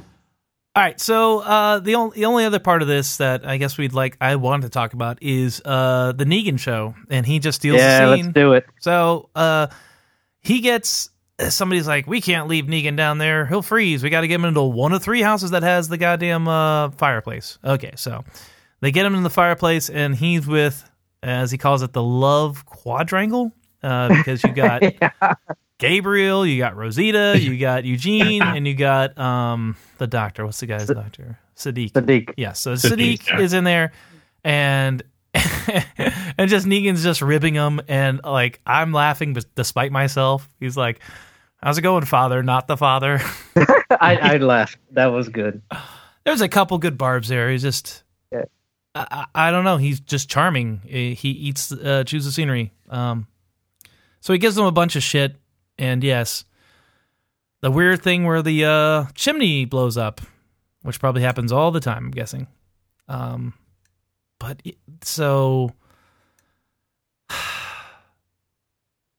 All 0.75 0.83
right. 0.83 0.99
So 0.99 1.39
uh, 1.39 1.79
the 1.79 1.95
only 1.95 2.17
the 2.17 2.25
only 2.25 2.43
other 2.45 2.59
part 2.59 2.81
of 2.81 2.87
this 2.89 3.17
that 3.17 3.47
I 3.47 3.57
guess 3.57 3.77
we'd 3.77 3.93
like 3.93 4.17
I 4.19 4.35
wanted 4.35 4.63
to 4.63 4.69
talk 4.69 4.93
about 4.93 5.19
is 5.23 5.61
uh, 5.63 6.11
the 6.11 6.25
Negan 6.25 6.59
show, 6.59 6.95
and 7.09 7.25
he 7.25 7.39
just 7.39 7.57
steals 7.61 7.77
Yeah, 7.79 8.05
the 8.07 8.15
scene. 8.17 8.25
let's 8.25 8.33
do 8.35 8.53
it. 8.53 8.65
So 8.81 9.29
uh, 9.35 9.67
he 10.41 10.59
gets 10.59 11.09
somebody's 11.49 11.87
like, 11.87 12.07
we 12.07 12.19
can't 12.21 12.47
leave 12.47 12.65
Negan 12.65 12.95
down 12.97 13.17
there. 13.19 13.45
He'll 13.45 13.61
freeze. 13.61 14.03
We 14.03 14.09
got 14.09 14.21
to 14.21 14.27
get 14.27 14.35
him 14.35 14.45
into 14.45 14.63
one 14.63 14.91
of 14.93 15.01
three 15.03 15.21
houses 15.21 15.51
that 15.51 15.63
has 15.63 15.87
the 15.87 15.97
goddamn 15.97 16.47
uh, 16.47 16.91
fireplace. 16.91 17.57
Okay, 17.63 17.91
so 17.95 18.23
they 18.81 18.91
get 18.91 19.05
him 19.05 19.15
in 19.15 19.23
the 19.23 19.29
fireplace, 19.29 19.89
and 19.89 20.15
he's 20.15 20.45
with, 20.47 20.89
as 21.23 21.51
he 21.51 21.57
calls 21.57 21.83
it, 21.83 21.91
the 21.93 22.03
love 22.03 22.65
quadrangle, 22.65 23.51
uh, 23.83 24.09
because 24.09 24.43
you 24.43 24.51
got 24.53 24.81
Gabriel, 25.87 26.45
you 26.45 26.57
got 26.57 26.75
Rosita, 26.75 27.35
you 27.39 27.57
got 27.57 27.85
Eugene, 27.85 28.41
and 28.41 28.67
you 28.67 28.73
got 28.73 29.17
um, 29.17 29.75
the 29.97 30.07
doctor. 30.07 30.45
What's 30.45 30.59
the 30.59 30.65
guy's 30.67 30.87
doctor? 30.87 31.39
Siddiq. 31.55 31.91
Siddiq. 31.93 32.33
Yeah, 32.37 32.53
so 32.53 32.73
Siddiq, 32.73 33.19
Siddiq 33.19 33.27
yeah. 33.29 33.39
is 33.39 33.53
in 33.53 33.63
there, 33.63 33.91
and 34.43 35.03
and 35.33 36.49
just 36.49 36.65
Negan's 36.65 37.03
just 37.03 37.21
ribbing 37.21 37.53
him, 37.55 37.81
and 37.87 38.21
like 38.23 38.61
I'm 38.65 38.91
laughing, 38.91 39.33
but 39.33 39.45
despite 39.55 39.91
myself, 39.91 40.49
he's 40.59 40.75
like, 40.77 40.99
"How's 41.57 41.77
it 41.77 41.81
going, 41.81 42.05
father? 42.05 42.41
Not 42.43 42.67
the 42.67 42.77
father." 42.77 43.19
I, 43.99 44.17
I 44.17 44.37
laughed. 44.37 44.77
That 44.91 45.07
was 45.07 45.29
good. 45.29 45.61
There's 46.25 46.41
a 46.41 46.49
couple 46.49 46.77
good 46.77 46.97
barbs 46.97 47.27
there. 47.27 47.51
He's 47.51 47.61
just, 47.61 48.03
Yeah. 48.31 48.45
I, 48.95 49.25
I 49.35 49.51
don't 49.51 49.63
know. 49.63 49.77
He's 49.77 49.99
just 49.99 50.27
charming. 50.29 50.81
He 50.83 51.13
eats, 51.29 51.71
uh, 51.71 52.03
chews 52.05 52.25
the 52.25 52.31
scenery. 52.31 52.73
Um, 52.89 53.27
So 54.21 54.33
he 54.33 54.39
gives 54.39 54.55
them 54.55 54.65
a 54.65 54.71
bunch 54.71 54.95
of 54.95 55.03
shit, 55.03 55.35
and 55.77 56.03
yes, 56.03 56.45
the 57.61 57.71
weird 57.71 58.01
thing 58.01 58.25
where 58.25 58.41
the 58.41 58.65
uh, 58.65 59.05
chimney 59.15 59.65
blows 59.65 59.97
up, 59.97 60.21
which 60.83 60.99
probably 60.99 61.21
happens 61.21 61.51
all 61.51 61.71
the 61.71 61.79
time. 61.79 62.05
I'm 62.05 62.11
guessing. 62.11 62.47
Um, 63.07 63.53
but 64.39 64.61
it- 64.63 64.77
so. 65.03 65.71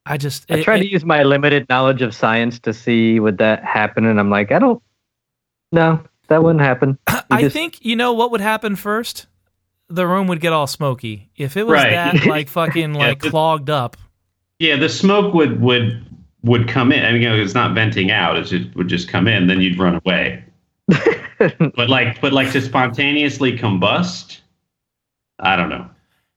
I 0.08 0.16
just 0.16 0.50
I 0.50 0.56
it- 0.58 0.64
tried 0.64 0.80
it- 0.80 0.84
to 0.84 0.90
use 0.90 1.04
my 1.04 1.22
limited 1.24 1.68
knowledge 1.68 2.02
of 2.02 2.14
science 2.14 2.58
to 2.60 2.72
see 2.72 3.18
would 3.20 3.38
that 3.38 3.64
happen, 3.64 4.04
and 4.06 4.20
I'm 4.20 4.30
like, 4.30 4.52
I 4.52 4.58
don't. 4.58 4.82
No, 5.72 6.00
that 6.28 6.42
wouldn't 6.42 6.62
happen. 6.64 6.98
You 7.28 7.38
I 7.38 7.40
just- 7.42 7.54
think 7.54 7.84
you 7.84 7.96
know 7.96 8.12
what 8.12 8.30
would 8.30 8.40
happen 8.40 8.76
first. 8.76 9.26
The 9.88 10.06
room 10.06 10.28
would 10.28 10.40
get 10.40 10.52
all 10.52 10.68
smoky 10.68 11.28
if 11.36 11.56
it 11.56 11.64
was 11.66 11.72
Right. 11.74 11.90
that 11.90 12.24
like 12.26 12.48
fucking 12.48 12.94
Yeah, 12.94 13.00
like 13.00 13.20
but- 13.22 13.30
clogged 13.30 13.68
up. 13.70 13.96
Yeah, 14.60 14.76
the 14.76 14.88
smoke 14.88 15.34
would 15.34 15.60
would 15.60 16.05
would 16.46 16.68
come 16.68 16.92
in. 16.92 17.04
I 17.04 17.12
mean, 17.12 17.22
you 17.22 17.28
know, 17.28 17.36
it's 17.36 17.54
not 17.54 17.74
venting 17.74 18.10
out; 18.10 18.36
it 18.36 18.44
just 18.44 18.74
would 18.74 18.88
just 18.88 19.08
come 19.08 19.28
in. 19.28 19.46
Then 19.46 19.60
you'd 19.60 19.78
run 19.78 20.00
away. 20.04 20.44
but 20.86 21.88
like, 21.90 22.20
but 22.20 22.32
like 22.32 22.50
to 22.52 22.60
spontaneously 22.60 23.58
combust, 23.58 24.40
I 25.38 25.56
don't 25.56 25.68
know. 25.68 25.88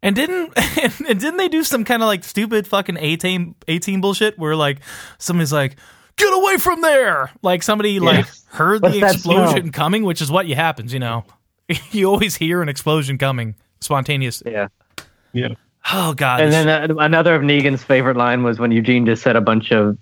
And 0.01 0.15
didn't 0.15 0.53
and 1.07 1.19
didn't 1.19 1.37
they 1.37 1.49
do 1.49 1.63
some 1.63 1.83
kind 1.83 2.01
of 2.01 2.07
like 2.07 2.23
stupid 2.23 2.67
fucking 2.67 2.97
A 2.99 3.17
team 3.17 3.55
A 3.67 3.79
team 3.79 4.01
bullshit 4.01 4.37
where 4.37 4.55
like 4.55 4.79
somebody's 5.17 5.53
like 5.53 5.75
get 6.15 6.33
away 6.33 6.57
from 6.57 6.81
there 6.81 7.31
like 7.41 7.63
somebody 7.63 7.99
like 7.99 8.25
heard 8.47 8.81
What's 8.81 8.95
the 8.95 9.05
explosion 9.05 9.61
smell? 9.61 9.71
coming 9.71 10.03
which 10.03 10.21
is 10.21 10.29
what 10.29 10.47
you 10.47 10.55
happens 10.55 10.93
you 10.93 10.99
know 10.99 11.23
you 11.91 12.09
always 12.09 12.35
hear 12.35 12.61
an 12.61 12.67
explosion 12.67 13.17
coming 13.17 13.55
spontaneous 13.79 14.43
yeah. 14.45 14.67
Yeah. 15.31 15.49
Oh 15.91 16.13
god 16.13 16.41
And 16.41 16.51
then 16.53 16.67
uh, 16.69 16.95
another 16.99 17.35
of 17.35 17.41
Negan's 17.41 17.83
favorite 17.83 18.17
line 18.17 18.43
was 18.43 18.59
when 18.59 18.71
Eugene 18.71 19.05
just 19.05 19.21
said 19.23 19.35
a 19.35 19.41
bunch 19.41 19.71
of 19.71 19.97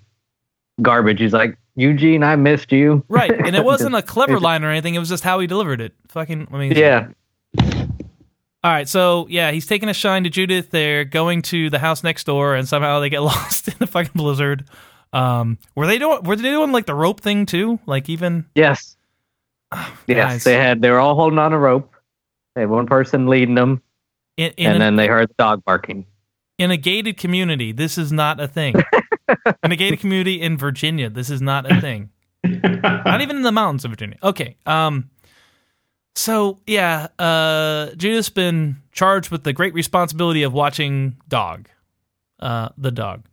garbage. 0.82 1.20
He's 1.20 1.32
like, 1.32 1.56
Eugene, 1.76 2.22
I 2.22 2.36
missed 2.36 2.72
you. 2.72 3.04
right 3.08 3.30
and 3.30 3.54
it 3.56 3.64
wasn't 3.72 3.94
a 3.94 4.02
clever 4.02 4.38
line 4.40 4.64
or 4.64 4.70
anything 4.70 4.94
it 4.94 4.98
was 4.98 5.08
just 5.08 5.24
how 5.24 5.38
he 5.40 5.46
delivered 5.46 5.80
it 5.80 5.94
fucking 6.08 6.48
I 6.52 6.58
mean 6.58 6.72
Yeah. 6.72 7.08
All 8.64 8.72
right, 8.72 8.88
so 8.88 9.26
yeah, 9.30 9.52
he's 9.52 9.66
taking 9.66 9.88
a 9.88 9.94
shine 9.94 10.24
to 10.24 10.30
Judith. 10.30 10.70
They're 10.72 11.04
going 11.04 11.42
to 11.42 11.70
the 11.70 11.78
house 11.78 12.02
next 12.02 12.24
door, 12.24 12.56
and 12.56 12.68
somehow 12.68 12.98
they 12.98 13.08
get 13.08 13.20
lost 13.22 13.68
in 13.68 13.74
the 13.78 13.86
fucking 13.86 14.12
blizzard. 14.16 14.64
Um, 15.12 15.58
were 15.76 15.86
they 15.86 15.98
doing? 15.98 16.24
Were 16.24 16.34
they 16.34 16.42
doing 16.42 16.72
like 16.72 16.84
the 16.84 16.94
rope 16.94 17.20
thing 17.20 17.46
too? 17.46 17.78
Like 17.86 18.08
even 18.08 18.46
Yes. 18.56 18.96
guys. 19.72 19.88
Yes. 20.08 20.44
They 20.44 20.54
had. 20.54 20.82
They 20.82 20.90
were 20.90 20.98
all 20.98 21.14
holding 21.14 21.38
on 21.38 21.52
a 21.52 21.58
rope. 21.58 21.94
They 22.56 22.62
had 22.62 22.70
one 22.70 22.86
person 22.86 23.28
leading 23.28 23.54
them, 23.54 23.80
in, 24.38 24.52
in, 24.56 24.66
and 24.66 24.74
an- 24.76 24.80
then 24.80 24.96
they 24.96 25.06
heard 25.08 25.28
the 25.28 25.34
dog 25.38 25.64
barking. 25.64 26.06
in 26.58 26.70
a 26.70 26.76
gated 26.76 27.18
community, 27.18 27.72
this 27.72 27.98
is 27.98 28.10
not 28.12 28.40
a 28.40 28.48
thing. 28.48 28.74
in 29.62 29.72
a 29.72 29.76
gated 29.76 30.00
community 30.00 30.40
in 30.40 30.56
Virginia, 30.56 31.10
this 31.10 31.28
is 31.28 31.42
not 31.42 31.70
a 31.70 31.80
thing. 31.80 32.08
not 32.44 33.20
even 33.20 33.36
in 33.36 33.42
the 33.42 33.52
mountains 33.52 33.84
of 33.84 33.90
Virginia. 33.90 34.16
Okay. 34.22 34.56
Um. 34.64 35.10
So 36.14 36.58
yeah, 36.66 37.08
uh, 37.18 37.90
Judith's 37.96 38.30
been 38.30 38.82
charged 38.92 39.30
with 39.30 39.44
the 39.44 39.52
great 39.52 39.74
responsibility 39.74 40.42
of 40.42 40.52
watching 40.52 41.16
dog, 41.28 41.68
uh, 42.40 42.70
the 42.78 42.90
dog. 42.90 43.24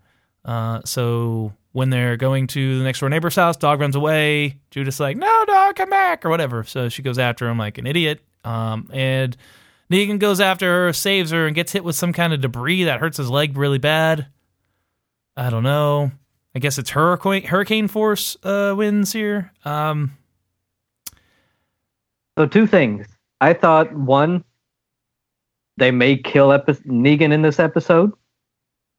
Uh, 0.44 0.82
so 0.86 1.54
when 1.72 1.90
they're 1.90 2.16
going 2.18 2.46
to 2.48 2.78
the 2.78 2.84
next 2.84 3.00
door 3.00 3.10
neighbor's 3.10 3.36
house, 3.36 3.58
dog 3.58 3.80
runs 3.80 3.96
away. 3.96 4.60
Judith's 4.70 5.00
like, 5.00 5.18
"No, 5.18 5.46
dog, 5.46 5.76
come 5.76 5.90
back," 5.90 6.26
or 6.26 6.30
whatever. 6.30 6.64
So 6.64 6.90
she 6.90 7.02
goes 7.02 7.18
after 7.18 7.48
him 7.48 7.58
like 7.58 7.78
an 7.80 7.88
idiot. 7.88 8.22
Um, 8.44 8.90
and 8.94 9.36
Negan 9.92 10.20
goes 10.20 10.40
after 10.40 10.86
her, 10.88 10.94
saves 10.94 11.32
her, 11.32 11.46
and 11.48 11.56
gets 11.56 11.72
hit 11.72 11.84
with 11.84 11.96
some 11.96 12.12
kind 12.14 12.34
of 12.34 12.42
debris 12.42 12.86
that 12.86 13.00
hurts 13.00 13.18
his 13.18 13.30
leg 13.30 13.56
really 13.58 13.78
bad. 13.78 14.28
I 15.38 15.50
don't 15.50 15.64
know. 15.64 16.12
I 16.56 16.60
guess 16.60 16.78
it's 16.78 16.90
hurricane 16.90 17.44
hurricane 17.44 17.88
force 17.88 18.38
uh, 18.44 18.74
winds 18.78 19.12
here. 19.12 19.52
Um, 19.66 20.12
So 22.38 22.46
two 22.46 22.68
things. 22.68 23.06
I 23.42 23.54
thought 23.54 23.94
one, 23.94 24.44
they 25.78 25.92
may 25.92 26.18
kill 26.18 26.52
epi- 26.52 26.74
Negan 26.86 27.32
in 27.32 27.42
this 27.42 27.60
episode. 27.60 28.12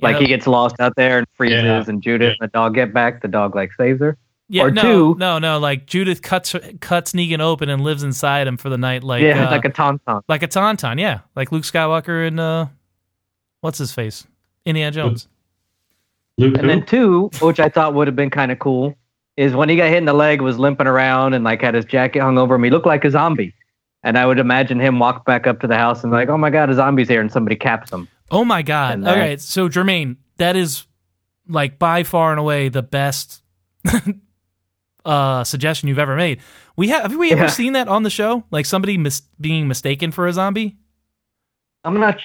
Like 0.00 0.14
yeah, 0.16 0.20
he 0.20 0.26
gets 0.26 0.46
lost 0.46 0.76
out 0.78 0.94
there 0.96 1.18
and 1.18 1.26
freezes, 1.32 1.62
Yeah. 1.64 1.84
and 1.88 2.02
Judith 2.02 2.34
and 2.38 2.48
the 2.48 2.52
dog 2.52 2.74
get 2.74 2.92
back. 2.92 3.22
The 3.22 3.28
dog 3.28 3.54
like 3.54 3.72
saves 3.72 4.00
her. 4.00 4.16
Yeah, 4.48 4.62
or 4.64 4.70
no, 4.70 4.82
two- 4.82 5.14
no, 5.18 5.38
no. 5.38 5.58
Like 5.58 5.86
Judith 5.86 6.22
cuts 6.22 6.54
cuts 6.80 7.12
Negan 7.12 7.40
open 7.40 7.68
and 7.68 7.82
lives 7.82 8.02
inside 8.02 8.46
him 8.46 8.56
for 8.56 8.68
the 8.68 8.78
night, 8.78 9.02
like 9.02 9.22
yeah, 9.22 9.48
uh, 9.48 9.50
like 9.50 9.64
a 9.64 9.70
tauntaun. 9.70 10.22
like 10.28 10.42
a 10.42 10.48
tauntaun. 10.48 11.00
Yeah, 11.00 11.20
like 11.34 11.52
Luke 11.52 11.64
Skywalker 11.64 12.26
and 12.26 12.38
uh, 12.38 12.66
what's 13.60 13.78
his 13.78 13.92
face, 13.92 14.26
Indiana 14.64 14.92
Jones. 14.92 15.28
Luke, 16.38 16.58
And 16.58 16.68
then 16.68 16.84
two, 16.84 17.30
which 17.40 17.58
I 17.60 17.68
thought 17.68 17.94
would 17.94 18.06
have 18.08 18.16
been 18.16 18.30
kind 18.30 18.52
of 18.52 18.58
cool, 18.58 18.94
is 19.38 19.54
when 19.54 19.68
he 19.70 19.76
got 19.76 19.88
hit 19.88 19.96
in 19.98 20.04
the 20.04 20.12
leg, 20.12 20.42
was 20.42 20.58
limping 20.58 20.86
around 20.86 21.32
and 21.32 21.44
like 21.44 21.62
had 21.62 21.74
his 21.74 21.86
jacket 21.86 22.20
hung 22.20 22.36
over 22.38 22.54
him. 22.56 22.62
He 22.64 22.70
looked 22.70 22.86
like 22.86 23.04
a 23.04 23.10
zombie. 23.10 23.54
And 24.02 24.16
I 24.16 24.24
would 24.26 24.38
imagine 24.38 24.78
him 24.78 25.00
walk 25.00 25.24
back 25.24 25.48
up 25.48 25.60
to 25.60 25.66
the 25.66 25.76
house 25.76 26.04
and 26.04 26.12
like, 26.12 26.28
oh 26.28 26.36
my 26.38 26.50
god, 26.50 26.70
a 26.70 26.74
zombie's 26.74 27.08
here, 27.08 27.20
and 27.20 27.32
somebody 27.32 27.56
caps 27.56 27.90
him. 27.90 28.06
Oh 28.30 28.44
my 28.44 28.62
god! 28.62 29.04
All 29.04 29.16
right, 29.16 29.40
so 29.40 29.68
Jermaine, 29.68 30.16
that 30.36 30.54
is 30.54 30.86
like 31.48 31.78
by 31.80 32.04
far 32.04 32.30
and 32.30 32.38
away 32.38 32.68
the 32.68 32.82
best 32.82 33.42
uh 35.06 35.44
suggestion 35.44 35.88
you've 35.88 35.98
ever 35.98 36.16
made. 36.16 36.40
We 36.76 36.88
have 36.88 37.02
have 37.10 37.16
we 37.16 37.32
ever 37.32 37.42
Yeah. 37.42 37.46
seen 37.48 37.72
that 37.74 37.88
on 37.88 38.02
the 38.02 38.10
show? 38.10 38.44
Like 38.50 38.66
somebody 38.66 38.98
mis- 38.98 39.22
being 39.40 39.68
mistaken 39.68 40.10
for 40.12 40.26
a 40.26 40.32
zombie? 40.32 40.76
I'm 41.84 41.98
not 42.00 42.18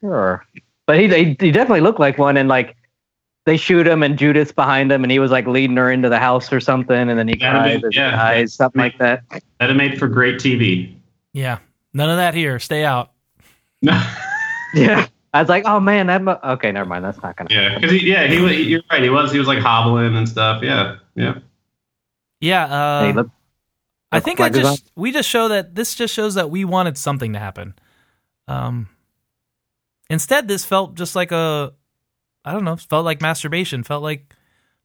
sure, 0.00 0.44
but 0.86 0.98
he, 0.98 1.08
he 1.08 1.36
he 1.38 1.50
definitely 1.52 1.80
looked 1.80 2.00
like 2.00 2.18
one. 2.18 2.36
And 2.36 2.48
like 2.48 2.76
they 3.46 3.56
shoot 3.56 3.86
him, 3.86 4.02
and 4.02 4.18
Judith's 4.18 4.52
behind 4.52 4.90
him, 4.90 5.04
and 5.04 5.12
he 5.12 5.18
was 5.18 5.30
like 5.30 5.46
leading 5.46 5.76
her 5.76 5.90
into 5.92 6.08
the 6.08 6.18
house 6.18 6.52
or 6.52 6.60
something, 6.60 6.96
and 7.08 7.18
then 7.18 7.28
he 7.28 7.36
That'd 7.36 7.60
cries, 7.62 7.80
be- 7.80 7.86
as 7.88 7.94
he 7.94 8.00
yeah. 8.00 8.10
dies, 8.10 8.54
something 8.54 8.80
like 8.80 8.98
that. 8.98 9.22
that'd 9.60 9.76
made 9.76 9.98
for 9.98 10.08
great 10.08 10.36
TV. 10.40 10.94
Yeah, 11.32 11.58
none 11.92 12.10
of 12.10 12.16
that 12.16 12.34
here. 12.34 12.58
Stay 12.58 12.84
out. 12.84 13.12
Yeah, 14.74 15.06
I 15.32 15.40
was 15.40 15.48
like, 15.48 15.64
oh 15.66 15.78
man, 15.78 16.08
that. 16.08 16.20
Mu- 16.20 16.32
okay, 16.32 16.72
never 16.72 16.88
mind. 16.88 17.04
That's 17.04 17.22
not 17.22 17.36
gonna. 17.36 17.48
yeah, 17.52 17.78
because 17.78 18.02
yeah, 18.02 18.26
he 18.26 18.40
was. 18.40 18.58
You're 18.58 18.80
right. 18.90 19.02
He 19.02 19.08
was. 19.08 19.30
He 19.30 19.38
was 19.38 19.46
like 19.46 19.60
hobbling 19.60 20.16
and 20.16 20.28
stuff. 20.28 20.64
Yeah, 20.64 20.96
yeah. 21.14 21.34
Yeah, 22.44 22.64
uh, 22.66 23.04
Hey, 23.04 23.12
look, 23.12 23.30
I 24.12 24.20
think 24.20 24.38
like 24.38 24.54
I 24.54 24.58
a 24.58 24.62
just 24.62 24.90
we 24.94 25.12
just 25.12 25.28
show 25.28 25.48
that 25.48 25.74
this 25.74 25.94
just 25.94 26.14
shows 26.14 26.34
that 26.34 26.50
we 26.50 26.64
wanted 26.64 26.98
something 26.98 27.32
to 27.32 27.38
happen. 27.38 27.74
Um, 28.46 28.88
instead, 30.10 30.46
this 30.46 30.64
felt 30.64 30.94
just 30.94 31.16
like 31.16 31.32
a, 31.32 31.72
I 32.44 32.52
don't 32.52 32.64
know, 32.64 32.76
felt 32.76 33.04
like 33.04 33.20
masturbation. 33.22 33.82
Felt 33.82 34.02
like 34.02 34.34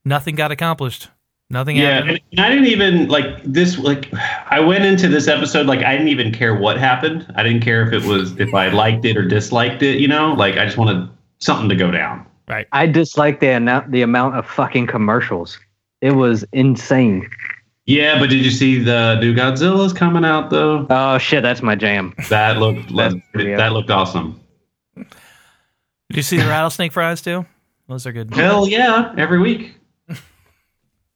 nothing 0.05 0.35
got 0.35 0.51
accomplished. 0.51 1.09
Nothing 1.51 1.77
Yeah, 1.77 1.95
happened. 2.01 2.21
and 2.31 2.39
I 2.41 2.49
didn't 2.49 2.67
even 2.67 3.07
like 3.07 3.43
this. 3.43 3.77
Like, 3.77 4.11
I 4.49 4.59
went 4.59 4.85
into 4.85 5.07
this 5.07 5.27
episode 5.27 5.65
like 5.65 5.83
I 5.83 5.93
didn't 5.93 6.09
even 6.09 6.31
care 6.31 6.55
what 6.55 6.77
happened. 6.77 7.25
I 7.35 7.43
didn't 7.43 7.61
care 7.61 7.85
if 7.85 7.91
it 7.91 8.07
was 8.07 8.39
if 8.39 8.53
I 8.53 8.69
liked 8.69 9.03
it 9.03 9.17
or 9.17 9.27
disliked 9.27 9.81
it. 9.81 9.99
You 9.99 10.07
know, 10.07 10.33
like 10.33 10.57
I 10.57 10.65
just 10.65 10.77
wanted 10.77 11.09
something 11.39 11.67
to 11.67 11.75
go 11.75 11.91
down. 11.91 12.25
Right. 12.47 12.67
I 12.71 12.85
dislike 12.85 13.39
the 13.41 13.49
amount 13.57 13.91
the 13.91 14.01
amount 14.03 14.35
of 14.35 14.45
fucking 14.47 14.87
commercials. 14.87 15.59
It 16.01 16.11
was 16.11 16.45
insane. 16.53 17.29
Yeah, 17.85 18.19
but 18.19 18.29
did 18.29 18.45
you 18.45 18.51
see 18.51 18.81
the 18.81 19.15
new 19.19 19.33
Godzilla's 19.33 19.93
coming 19.93 20.23
out 20.23 20.49
though? 20.49 20.85
Oh 20.89 21.17
shit, 21.17 21.41
that's 21.41 21.61
my 21.61 21.75
jam. 21.75 22.13
That 22.29 22.57
looked 22.57 22.87
that, 22.95 23.13
that 23.33 23.73
looked 23.73 23.89
awesome. 23.89 24.39
Did 24.95 25.07
you 26.17 26.21
see 26.21 26.37
the 26.37 26.45
rattlesnake 26.45 26.91
fries 26.91 27.21
too? 27.21 27.45
Those 27.87 28.05
are 28.05 28.11
good. 28.11 28.33
Hell 28.33 28.67
yeah, 28.67 29.13
every 29.17 29.39
week. 29.39 29.75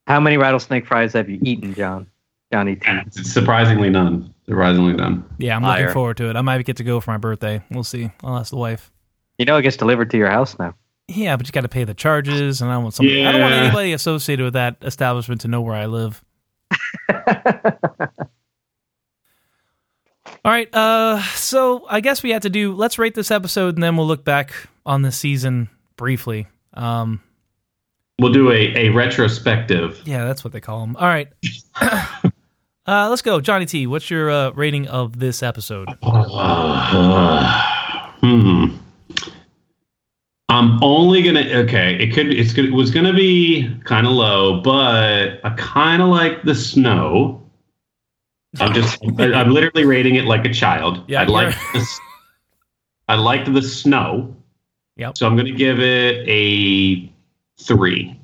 How 0.08 0.20
many 0.20 0.38
rattlesnake 0.38 0.86
fries 0.86 1.14
have 1.14 1.30
you 1.30 1.40
eaten, 1.44 1.74
John? 1.74 2.08
Johnny 2.52 2.76
T. 2.76 2.92
Surprisingly 3.12 3.90
none. 3.90 4.34
Surprisingly 4.48 4.94
none. 4.94 5.24
Yeah, 5.38 5.56
I'm 5.56 5.64
Liar. 5.64 5.82
looking 5.82 5.94
forward 5.94 6.18
to 6.18 6.30
it. 6.30 6.36
I 6.36 6.42
might 6.42 6.64
get 6.66 6.78
to 6.78 6.84
go 6.84 7.00
for 7.00 7.12
my 7.12 7.18
birthday. 7.18 7.64
We'll 7.72 7.84
see. 7.84 8.12
I'll 8.24 8.38
ask 8.38 8.50
the 8.50 8.58
wife. 8.58 8.92
You 9.38 9.46
know 9.46 9.58
it 9.58 9.62
gets 9.62 9.78
delivered 9.78 10.12
to 10.12 10.18
your 10.18 10.30
house 10.30 10.58
now. 10.60 10.76
Yeah, 11.14 11.38
but 11.38 11.48
you 11.48 11.52
got 11.52 11.62
to 11.62 11.70
pay 11.70 11.84
the 11.84 11.94
charges, 11.94 12.62
and 12.62 12.72
I 12.72 12.76
don't 12.76 12.84
want 12.84 12.96
somebody. 12.96 13.26
I 13.26 13.32
don't 13.32 13.42
want 13.42 13.54
anybody 13.54 13.94
associated 13.94 14.44
with 14.44 14.54
that 14.54 14.78
establishment 14.82 15.42
to 15.42 15.48
know 15.48 15.62
where 15.62 15.76
I 15.76 15.86
live. 15.86 16.24
All 20.46 20.52
right. 20.52 20.74
Uh, 20.74 21.22
so 21.36 21.86
I 21.90 22.00
guess 22.02 22.24
we 22.24 22.32
have 22.32 22.42
to 22.42 22.50
do. 22.50 22.74
Let's 22.74 22.98
rate 23.00 23.16
this 23.16 23.32
episode, 23.32 23.76
and 23.76 23.84
then 23.84 23.96
we'll 23.98 24.08
look 24.08 24.26
back 24.26 24.54
on 24.86 25.02
the 25.02 25.12
season 25.12 25.70
briefly. 25.96 26.48
Um, 26.74 27.22
We'll 28.20 28.32
do 28.32 28.52
a, 28.52 28.88
a 28.88 28.90
retrospective. 28.90 30.02
yeah, 30.06 30.26
that's 30.26 30.44
what 30.44 30.54
they 30.54 30.62
call 30.62 30.82
them. 30.82 30.96
All 30.98 31.08
right. 31.08 31.30
uh, 31.82 32.22
let's 32.86 33.24
go, 33.24 33.42
Johnny 33.42 33.66
T. 33.66 33.88
What's 33.88 34.10
your 34.10 34.30
uh, 34.30 34.52
rating 34.52 34.88
of 34.88 35.18
this 35.20 35.42
episode? 35.42 35.90
hmm. 38.22 38.66
I'm 40.54 40.84
only 40.84 41.24
gonna 41.24 41.46
okay. 41.64 41.96
It 41.96 42.14
could 42.14 42.32
it's 42.32 42.54
good. 42.54 42.66
It 42.66 42.74
was 42.74 42.92
gonna 42.92 43.12
be 43.12 43.76
kind 43.86 44.06
of 44.06 44.14
low, 44.14 44.62
but 44.62 45.44
I 45.44 45.50
kind 45.58 46.00
of 46.00 46.10
like 46.10 46.44
the 46.44 46.54
snow. 46.54 47.42
I'm 48.60 48.72
just 48.72 49.00
I, 49.18 49.34
I'm 49.34 49.50
literally 49.50 49.84
rating 49.84 50.14
it 50.14 50.26
like 50.26 50.46
a 50.46 50.54
child. 50.54 51.04
Yeah, 51.08 51.22
I 51.22 51.26
like 51.26 51.56
this. 51.74 52.00
I 53.08 53.16
liked 53.16 53.52
the 53.52 53.64
snow. 53.64 54.36
Yep. 54.98 55.18
So 55.18 55.26
I'm 55.26 55.36
gonna 55.36 55.54
give 55.54 55.80
it 55.80 56.24
a 56.30 57.12
three. 57.60 58.20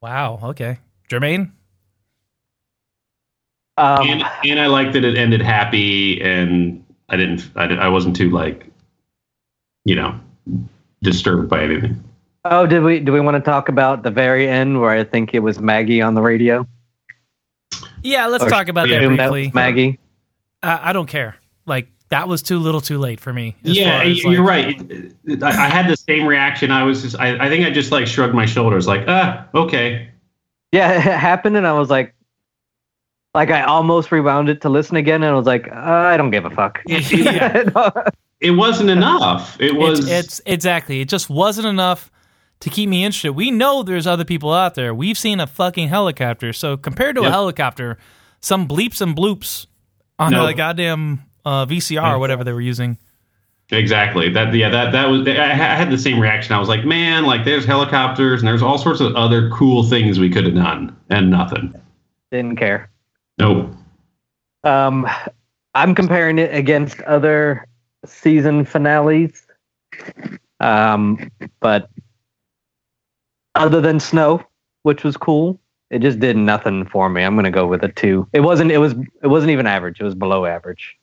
Wow. 0.00 0.38
Okay. 0.40 0.78
Jermaine. 1.10 1.50
Um, 3.76 4.08
and 4.08 4.22
and 4.44 4.60
I 4.60 4.66
liked 4.66 4.92
that 4.92 5.04
it 5.04 5.18
ended 5.18 5.42
happy, 5.42 6.22
and 6.22 6.84
I 7.08 7.16
didn't, 7.16 7.50
I, 7.56 7.66
didn't, 7.66 7.80
I 7.80 7.88
wasn't 7.88 8.14
too 8.14 8.30
like, 8.30 8.66
you 9.84 9.96
know, 9.96 10.18
disturbed 11.02 11.48
by 11.48 11.62
anything. 11.62 12.02
oh, 12.44 12.66
did 12.66 12.82
we 12.82 13.00
do 13.00 13.12
we 13.12 13.20
want 13.20 13.36
to 13.36 13.40
talk 13.40 13.68
about 13.68 14.02
the 14.02 14.10
very 14.10 14.48
end 14.48 14.80
where 14.80 14.90
I 14.90 15.04
think 15.04 15.34
it 15.34 15.40
was 15.40 15.58
Maggie 15.60 16.00
on 16.02 16.14
the 16.14 16.22
radio? 16.22 16.66
Yeah, 18.02 18.26
let's 18.26 18.44
Or 18.44 18.48
talk 18.50 18.68
about 18.68 18.88
that 18.88 19.02
Assume 19.02 19.16
that 19.16 19.30
briefly. 19.30 19.46
was 19.48 19.54
Maggie. 19.54 19.98
I, 20.62 20.90
I 20.90 20.92
don't 20.92 21.08
care. 21.08 21.36
Like 21.66 21.88
that 22.10 22.28
was 22.28 22.40
too 22.42 22.58
little, 22.60 22.80
too 22.80 22.98
late 22.98 23.18
for 23.18 23.32
me. 23.32 23.56
yeah, 23.62 24.02
as, 24.04 24.22
you're 24.22 24.44
like- 24.44 24.78
right. 24.78 25.42
I, 25.42 25.48
I 25.48 25.68
had 25.68 25.88
the 25.90 25.96
same 25.96 26.24
reaction. 26.26 26.70
I 26.70 26.84
was 26.84 27.02
just, 27.02 27.18
I, 27.18 27.46
I 27.46 27.48
think 27.48 27.66
I 27.66 27.70
just 27.70 27.90
like 27.90 28.06
shrugged 28.06 28.34
my 28.34 28.46
shoulders, 28.46 28.86
like, 28.86 29.02
ah, 29.08 29.46
okay. 29.54 30.08
Yeah, 30.70 30.92
it 30.98 31.02
happened, 31.18 31.56
and 31.56 31.66
I 31.66 31.72
was 31.72 31.90
like, 31.90 32.14
like 33.34 33.50
I 33.50 33.62
almost 33.62 34.12
rewound 34.12 34.48
it 34.48 34.60
to 34.60 34.68
listen 34.68 34.94
again, 34.96 35.22
and 35.24 35.32
I 35.32 35.34
was 35.34 35.46
like, 35.46 35.66
uh, 35.68 35.74
I 35.74 36.16
don't 36.16 36.30
give 36.30 36.44
a 36.44 36.50
fuck. 36.50 36.80
Yeah. 36.88 37.64
It 38.40 38.50
wasn't 38.52 38.90
enough. 38.90 39.56
It 39.60 39.74
was. 39.76 40.00
It's, 40.00 40.08
it's 40.10 40.40
exactly. 40.46 41.00
It 41.00 41.08
just 41.08 41.30
wasn't 41.30 41.66
enough 41.66 42.10
to 42.60 42.70
keep 42.70 42.88
me 42.88 43.04
interested. 43.04 43.32
We 43.32 43.50
know 43.50 43.82
there's 43.82 44.06
other 44.06 44.24
people 44.24 44.52
out 44.52 44.74
there. 44.74 44.94
We've 44.94 45.16
seen 45.18 45.40
a 45.40 45.46
fucking 45.46 45.88
helicopter. 45.88 46.52
So 46.52 46.76
compared 46.76 47.16
to 47.16 47.22
a 47.22 47.30
helicopter, 47.30 47.98
some 48.40 48.68
bleeps 48.68 49.00
and 49.00 49.16
bloops 49.16 49.66
on 50.18 50.32
No. 50.32 50.46
the 50.46 50.54
goddamn 50.54 51.22
uh, 51.44 51.66
VCR 51.66 52.14
or 52.14 52.18
whatever 52.18 52.44
they 52.44 52.52
were 52.52 52.60
using. 52.60 52.98
Exactly. 53.70 54.28
That 54.30 54.54
yeah. 54.54 54.68
That 54.68 54.92
that 54.92 55.08
was. 55.08 55.26
I 55.26 55.32
I 55.44 55.54
had 55.54 55.90
the 55.90 55.98
same 55.98 56.20
reaction. 56.20 56.54
I 56.54 56.58
was 56.58 56.68
like, 56.68 56.84
man, 56.84 57.24
like 57.24 57.44
there's 57.44 57.64
helicopters 57.64 58.40
and 58.40 58.48
there's 58.48 58.62
all 58.62 58.78
sorts 58.78 59.00
of 59.00 59.14
other 59.16 59.50
cool 59.50 59.82
things 59.82 60.18
we 60.20 60.30
could 60.30 60.44
have 60.44 60.54
done, 60.54 60.96
and 61.10 61.30
nothing. 61.30 61.74
Didn't 62.30 62.56
care. 62.56 62.90
Nope. 63.38 63.72
Um, 64.62 65.06
I'm 65.74 65.94
comparing 65.94 66.38
it 66.38 66.54
against 66.54 67.00
other 67.02 67.66
season 68.06 68.64
finales. 68.64 69.46
Um, 70.60 71.30
but 71.60 71.90
other 73.54 73.80
than 73.80 74.00
Snow, 74.00 74.42
which 74.82 75.04
was 75.04 75.16
cool, 75.16 75.58
it 75.90 76.00
just 76.00 76.18
did 76.18 76.36
nothing 76.36 76.84
for 76.86 77.08
me. 77.08 77.22
I'm 77.22 77.36
gonna 77.36 77.50
go 77.50 77.66
with 77.66 77.82
a 77.84 77.88
two. 77.88 78.28
It 78.32 78.40
wasn't. 78.40 78.72
It 78.72 78.78
was. 78.78 78.92
It 79.22 79.28
wasn't 79.28 79.50
even 79.52 79.66
average. 79.66 80.00
It 80.00 80.04
was 80.04 80.14
below 80.14 80.44
average. 80.46 80.96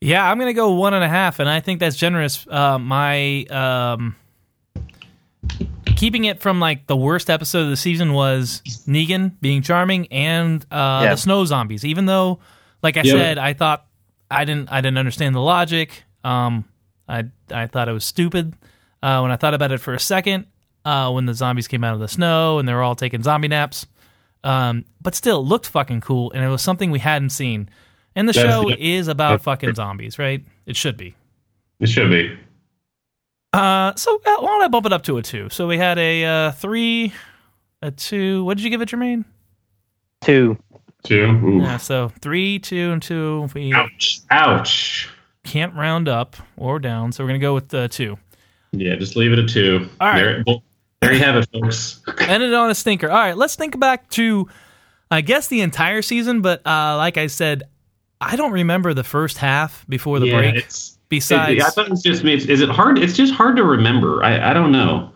Yeah, 0.00 0.28
I'm 0.28 0.38
gonna 0.38 0.52
go 0.54 0.72
one 0.72 0.92
and 0.94 1.04
a 1.04 1.08
half, 1.08 1.38
and 1.38 1.48
I 1.48 1.60
think 1.60 1.80
that's 1.80 1.96
generous. 1.96 2.46
Uh, 2.48 2.78
my 2.78 3.44
um, 3.44 4.16
keeping 5.96 6.24
it 6.24 6.40
from 6.40 6.60
like 6.60 6.86
the 6.86 6.96
worst 6.96 7.30
episode 7.30 7.60
of 7.64 7.70
the 7.70 7.76
season 7.76 8.12
was 8.12 8.60
Negan 8.88 9.32
being 9.40 9.62
charming 9.62 10.06
and 10.08 10.62
uh, 10.70 11.00
Yeah. 11.04 11.10
the 11.10 11.16
snow 11.16 11.44
zombies. 11.44 11.84
Even 11.84 12.06
though, 12.06 12.40
like 12.82 12.96
I 12.96 13.02
Yeah. 13.02 13.12
said, 13.12 13.38
I 13.38 13.52
thought 13.54 13.86
I 14.30 14.44
didn't 14.44 14.70
I 14.72 14.80
didn't 14.80 14.98
understand 14.98 15.34
the 15.34 15.40
logic. 15.40 16.04
Um, 16.22 16.64
I 17.08 17.24
I 17.50 17.66
thought 17.66 17.88
it 17.88 17.92
was 17.92 18.04
stupid 18.04 18.54
uh, 19.02 19.20
when 19.20 19.30
I 19.30 19.36
thought 19.36 19.54
about 19.54 19.72
it 19.72 19.78
for 19.78 19.94
a 19.94 20.00
second. 20.00 20.46
Uh, 20.84 21.10
when 21.12 21.24
the 21.24 21.32
zombies 21.32 21.66
came 21.66 21.82
out 21.82 21.94
of 21.94 22.00
the 22.00 22.08
snow 22.08 22.58
and 22.58 22.68
they 22.68 22.74
were 22.74 22.82
all 22.82 22.94
taking 22.94 23.22
zombie 23.22 23.48
naps. 23.48 23.86
Um, 24.42 24.84
but 25.00 25.14
still, 25.14 25.40
it 25.40 25.44
looked 25.44 25.66
fucking 25.66 26.02
cool, 26.02 26.30
and 26.32 26.44
it 26.44 26.48
was 26.48 26.60
something 26.60 26.90
we 26.90 26.98
hadn't 26.98 27.30
seen. 27.30 27.70
And 28.14 28.28
the 28.28 28.34
That's- 28.34 28.52
show 28.52 28.68
yeah. 28.68 28.76
is 28.78 29.08
about 29.08 29.40
fucking 29.40 29.74
zombies, 29.74 30.18
right? 30.18 30.44
It 30.66 30.76
should 30.76 30.98
be. 30.98 31.14
It 31.80 31.88
should 31.88 32.10
be. 32.10 32.38
Uh, 33.54 33.94
so 33.94 34.16
uh, 34.16 34.36
why 34.40 34.46
don't 34.48 34.62
I 34.62 34.68
bump 34.68 34.84
it 34.84 34.92
up 34.92 35.04
to 35.04 35.16
a 35.16 35.22
two? 35.22 35.48
So 35.48 35.66
we 35.66 35.78
had 35.78 35.96
a 35.98 36.24
uh, 36.24 36.52
three, 36.52 37.12
a 37.80 37.90
two. 37.90 38.44
What 38.44 38.58
did 38.58 38.64
you 38.64 38.70
give 38.70 38.82
it, 38.82 38.88
Jermaine? 38.90 39.24
Two. 40.22 40.58
Two. 41.04 41.24
Ooh. 41.44 41.60
Yeah, 41.60 41.76
so 41.76 42.10
three, 42.20 42.58
two, 42.58 42.90
and 42.92 43.02
two. 43.02 43.48
We 43.54 43.74
Ouch. 43.74 44.20
Ouch. 44.30 45.10
can't 45.44 45.74
round 45.74 46.08
up 46.08 46.36
or 46.56 46.78
down, 46.78 47.12
so 47.12 47.22
we're 47.22 47.28
gonna 47.28 47.38
go 47.38 47.52
with 47.54 47.72
uh, 47.74 47.88
two. 47.88 48.18
Yeah, 48.72 48.96
just 48.96 49.14
leave 49.14 49.32
it 49.32 49.38
at 49.38 49.48
two. 49.48 49.88
All 50.00 50.08
right. 50.08 50.16
There, 50.16 50.44
well, 50.46 50.62
there 51.02 51.12
you 51.12 51.18
have 51.18 51.36
it, 51.36 51.48
folks. 51.52 52.00
Ended 52.20 52.54
on 52.54 52.70
a 52.70 52.74
stinker. 52.74 53.10
All 53.10 53.18
right, 53.18 53.36
let's 53.36 53.54
think 53.54 53.78
back 53.78 54.08
to, 54.10 54.48
I 55.10 55.20
guess 55.20 55.48
the 55.48 55.60
entire 55.60 56.00
season. 56.00 56.40
But 56.40 56.66
uh, 56.66 56.96
like 56.96 57.18
I 57.18 57.26
said, 57.26 57.64
I 58.20 58.36
don't 58.36 58.52
remember 58.52 58.94
the 58.94 59.04
first 59.04 59.36
half 59.36 59.86
before 59.88 60.18
the 60.20 60.28
yeah, 60.28 60.38
break. 60.38 60.54
it's. 60.56 60.98
Besides, 61.10 61.62
I 61.62 61.68
thought 61.68 61.90
it's 61.92 62.02
just 62.02 62.24
me. 62.24 62.32
Is 62.34 62.60
it 62.60 62.70
hard? 62.70 62.98
It's 62.98 63.12
just 63.12 63.34
hard 63.34 63.56
to 63.56 63.62
remember. 63.62 64.24
I, 64.24 64.50
I 64.50 64.54
don't 64.54 64.72
know. 64.72 65.12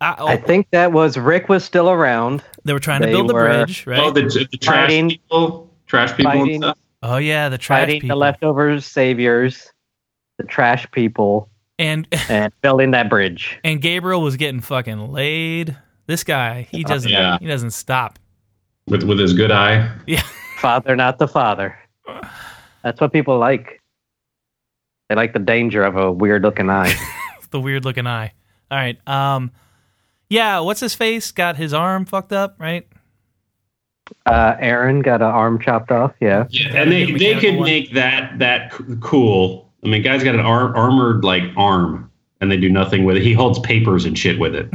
I- 0.00 0.14
oh, 0.18 0.26
I 0.26 0.38
think 0.38 0.66
that 0.70 0.92
was 0.92 1.16
Rick 1.18 1.48
was 1.50 1.62
still 1.62 1.90
around. 1.90 2.42
They 2.64 2.72
were 2.72 2.78
trying 2.80 3.00
to 3.02 3.06
build 3.08 3.28
the 3.28 3.34
bridge, 3.34 3.86
right? 3.86 4.00
Oh, 4.00 4.10
the, 4.10 4.22
the 4.22 4.56
trash 4.58 4.88
Fighting. 4.90 5.08
people, 5.10 5.70
trash 5.86 6.16
people 6.16 6.32
and 6.32 6.40
Fighting. 6.40 6.62
stuff. 6.62 6.78
oh 7.02 7.16
yeah, 7.18 7.48
the 7.48 7.58
trash 7.58 7.82
fighting 7.82 8.00
people. 8.00 8.16
the 8.16 8.20
leftover 8.20 8.80
saviors, 8.80 9.70
the 10.38 10.44
trash 10.44 10.90
people, 10.92 11.48
and 11.78 12.06
and 12.28 12.52
building 12.62 12.90
that 12.92 13.08
bridge. 13.10 13.58
and 13.64 13.80
Gabriel 13.82 14.22
was 14.22 14.36
getting 14.36 14.60
fucking 14.60 15.12
laid. 15.12 15.76
This 16.06 16.22
guy, 16.24 16.68
he 16.70 16.84
doesn't, 16.84 17.10
Yeah. 17.10 17.38
he 17.38 17.46
doesn't 17.46 17.70
stop. 17.70 18.18
with 18.88 19.02
with 19.04 19.18
his 19.18 19.32
good 19.32 19.50
eye. 19.50 19.90
Yeah, 20.06 20.20
Father, 20.58 20.94
not 20.96 21.18
the 21.18 21.28
father. 21.28 21.78
That's 22.82 23.00
what 23.00 23.12
people 23.12 23.38
like. 23.38 23.80
They 25.08 25.14
like 25.14 25.32
the 25.32 25.38
danger 25.38 25.82
of 25.84 25.96
a 25.96 26.10
weird 26.12 26.42
looking 26.42 26.68
eye. 26.70 26.94
the 27.50 27.60
weird 27.60 27.84
looking 27.84 28.06
eye. 28.06 28.32
All 28.70 28.78
right, 28.78 28.98
um, 29.08 29.50
yeah, 30.34 30.58
what's 30.58 30.80
his 30.80 30.96
face? 30.96 31.30
Got 31.30 31.56
his 31.56 31.72
arm 31.72 32.04
fucked 32.06 32.32
up, 32.32 32.56
right? 32.58 32.88
Uh, 34.26 34.56
Aaron 34.58 35.00
got 35.00 35.22
an 35.22 35.28
arm 35.28 35.60
chopped 35.60 35.92
off. 35.92 36.12
Yeah. 36.20 36.46
Yeah, 36.50 36.68
and 36.74 36.90
they 36.90 37.04
a 37.04 37.16
they 37.16 37.38
could 37.38 37.54
one. 37.56 37.64
make 37.64 37.92
that 37.94 38.40
that 38.40 38.72
cool. 39.00 39.70
I 39.84 39.88
mean, 39.88 40.02
guy's 40.02 40.24
got 40.24 40.34
an 40.34 40.40
ar- 40.40 40.74
armored 40.76 41.22
like 41.24 41.44
arm, 41.56 42.10
and 42.40 42.50
they 42.50 42.56
do 42.56 42.68
nothing 42.68 43.04
with 43.04 43.16
it. 43.16 43.22
He 43.22 43.32
holds 43.32 43.60
papers 43.60 44.04
and 44.04 44.18
shit 44.18 44.40
with 44.40 44.56
it. 44.56 44.68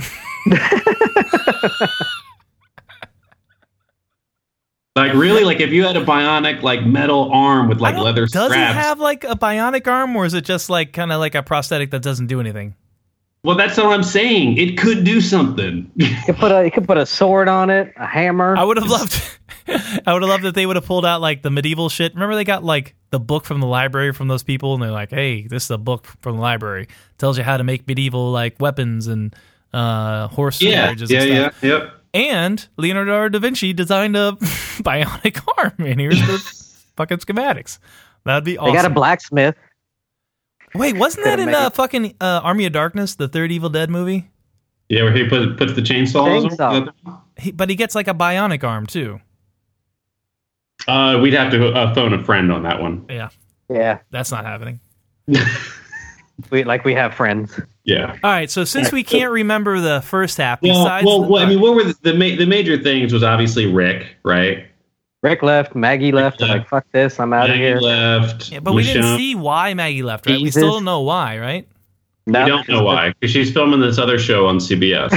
like 4.95 5.13
really, 5.13 5.43
like 5.43 5.59
if 5.59 5.71
you 5.71 5.83
had 5.83 5.97
a 5.97 6.05
bionic 6.05 6.61
like 6.61 6.85
metal 6.85 7.29
arm 7.33 7.67
with 7.67 7.81
like 7.81 7.97
leather 7.97 8.27
Does 8.27 8.51
straps. 8.51 8.73
he 8.73 8.79
have 8.79 8.99
like 8.99 9.25
a 9.25 9.35
bionic 9.35 9.85
arm, 9.87 10.15
or 10.15 10.25
is 10.25 10.33
it 10.33 10.45
just 10.45 10.69
like 10.69 10.93
kind 10.93 11.11
of 11.11 11.19
like 11.19 11.35
a 11.35 11.43
prosthetic 11.43 11.91
that 11.91 12.01
doesn't 12.01 12.27
do 12.27 12.39
anything? 12.39 12.75
Well, 13.43 13.55
that's 13.55 13.77
what 13.77 13.87
I'm 13.87 14.03
saying. 14.03 14.57
It 14.57 14.77
could 14.77 15.03
do 15.03 15.21
something. 15.21 15.89
You 15.95 16.15
could 16.25 16.35
put 16.35 16.51
a 16.51 16.65
you 16.65 16.71
could 16.71 16.85
put 16.85 16.97
a 16.97 17.05
sword 17.05 17.47
on 17.47 17.69
it, 17.69 17.93
a 17.95 18.05
hammer. 18.05 18.57
I 18.57 18.63
would 18.63 18.77
have 18.77 18.89
loved. 18.89 19.21
I 19.67 20.13
would 20.13 20.23
have 20.23 20.29
loved 20.29 20.45
if 20.45 20.55
they 20.55 20.65
would 20.65 20.75
have 20.75 20.85
pulled 20.85 21.05
out 21.05 21.21
like 21.21 21.41
the 21.41 21.51
medieval 21.51 21.89
shit. 21.89 22.13
Remember 22.13 22.35
they 22.35 22.43
got 22.43 22.63
like 22.63 22.95
the 23.11 23.19
book 23.19 23.45
from 23.45 23.59
the 23.59 23.67
library 23.67 24.13
from 24.13 24.27
those 24.27 24.43
people, 24.43 24.73
and 24.73 24.83
they're 24.83 24.91
like, 24.91 25.11
"Hey, 25.11 25.47
this 25.47 25.65
is 25.65 25.71
a 25.71 25.77
book 25.77 26.07
from 26.21 26.35
the 26.35 26.41
library. 26.41 26.87
Tells 27.17 27.37
you 27.37 27.43
how 27.43 27.57
to 27.57 27.63
make 27.63 27.87
medieval 27.87 28.31
like 28.31 28.59
weapons 28.59 29.07
and 29.07 29.35
uh, 29.73 30.27
horse 30.27 30.61
yeah, 30.61 30.85
carriages 30.85 31.11
yeah, 31.11 31.21
and 31.21 31.29
yeah, 31.29 31.51
yep. 31.61 31.93
And 32.13 32.67
Leonardo 32.77 33.29
da 33.29 33.39
Vinci 33.39 33.71
designed 33.71 34.15
a 34.15 34.31
bionic 34.81 35.41
arm, 35.57 35.73
and 35.79 35.99
here's 35.99 36.19
the 36.19 36.37
fucking 36.97 37.19
schematics. 37.19 37.77
That'd 38.25 38.43
be 38.43 38.57
awesome. 38.57 38.73
They 38.73 38.81
got 38.81 38.91
a 38.91 38.93
blacksmith. 38.93 39.55
Wait, 40.75 40.95
wasn't 40.97 41.25
that 41.25 41.39
in 41.39 41.47
made 41.47 41.55
uh, 41.55 41.69
fucking 41.69 42.15
uh, 42.21 42.41
Army 42.43 42.65
of 42.65 42.73
Darkness, 42.73 43.15
the 43.15 43.27
third 43.27 43.51
Evil 43.51 43.69
Dead 43.69 43.89
movie? 43.89 44.29
Yeah, 44.89 45.03
where 45.03 45.13
he 45.13 45.27
put, 45.27 45.57
puts 45.57 45.73
the 45.73 45.81
chainsaws. 45.81 46.49
Chainsaw. 46.49 47.21
He, 47.37 47.51
but 47.51 47.69
he 47.69 47.75
gets 47.75 47.95
like 47.95 48.07
a 48.07 48.13
bionic 48.13 48.63
arm 48.63 48.85
too. 48.87 49.19
Uh, 50.87 51.19
we'd 51.21 51.33
have 51.33 51.51
to 51.51 51.71
uh, 51.73 51.93
phone 51.93 52.13
a 52.13 52.23
friend 52.23 52.51
on 52.51 52.63
that 52.63 52.81
one. 52.81 53.05
Yeah, 53.09 53.29
Yeah, 53.69 53.99
that's 54.11 54.31
not 54.31 54.45
happening. 54.45 54.79
we 56.51 56.63
like 56.63 56.85
we 56.85 56.93
have 56.95 57.13
friends. 57.13 57.59
Yeah. 57.83 58.11
All 58.23 58.31
right, 58.31 58.49
so 58.49 58.63
since 58.63 58.91
we 58.91 59.03
can't 59.03 59.31
remember 59.31 59.79
the 59.79 60.01
first 60.01 60.37
half, 60.37 60.61
Well, 60.61 60.83
besides 60.83 61.05
well, 61.05 61.21
the- 61.21 61.27
well, 61.27 61.43
I 61.43 61.45
mean, 61.47 61.59
what 61.61 61.75
were 61.75 61.83
the 61.83 61.95
the, 62.01 62.13
ma- 62.13 62.35
the 62.37 62.45
major 62.45 62.81
things? 62.81 63.13
Was 63.13 63.23
obviously 63.23 63.65
Rick, 63.71 64.15
right? 64.23 64.65
Rick 65.21 65.43
left, 65.43 65.75
Maggie 65.75 66.11
left. 66.13 66.41
I'm 66.41 66.47
like, 66.49 66.67
fuck 66.69 66.85
this, 66.93 67.19
I'm 67.19 67.33
out 67.33 67.45
of 67.45 67.49
Maggie 67.49 67.61
here. 67.63 67.79
left. 67.79 68.51
yeah, 68.51 68.59
but 68.59 68.73
we 68.73 68.83
didn't 68.83 69.03
Michonne- 69.03 69.17
see 69.17 69.35
why 69.35 69.73
Maggie 69.73 70.01
left, 70.03 70.25
right? 70.27 70.37
We 70.37 70.45
Jesus. 70.45 70.61
still 70.61 70.71
don't 70.73 70.85
know 70.85 71.01
why, 71.01 71.37
right? 71.37 71.67
No, 72.25 72.43
We 72.43 72.49
don't 72.49 72.69
know 72.69 72.83
why 72.83 73.09
because 73.19 73.31
she's 73.31 73.51
filming 73.51 73.79
this 73.81 73.97
other 73.97 74.17
show 74.19 74.45
on 74.47 74.59
CBS. 74.59 75.09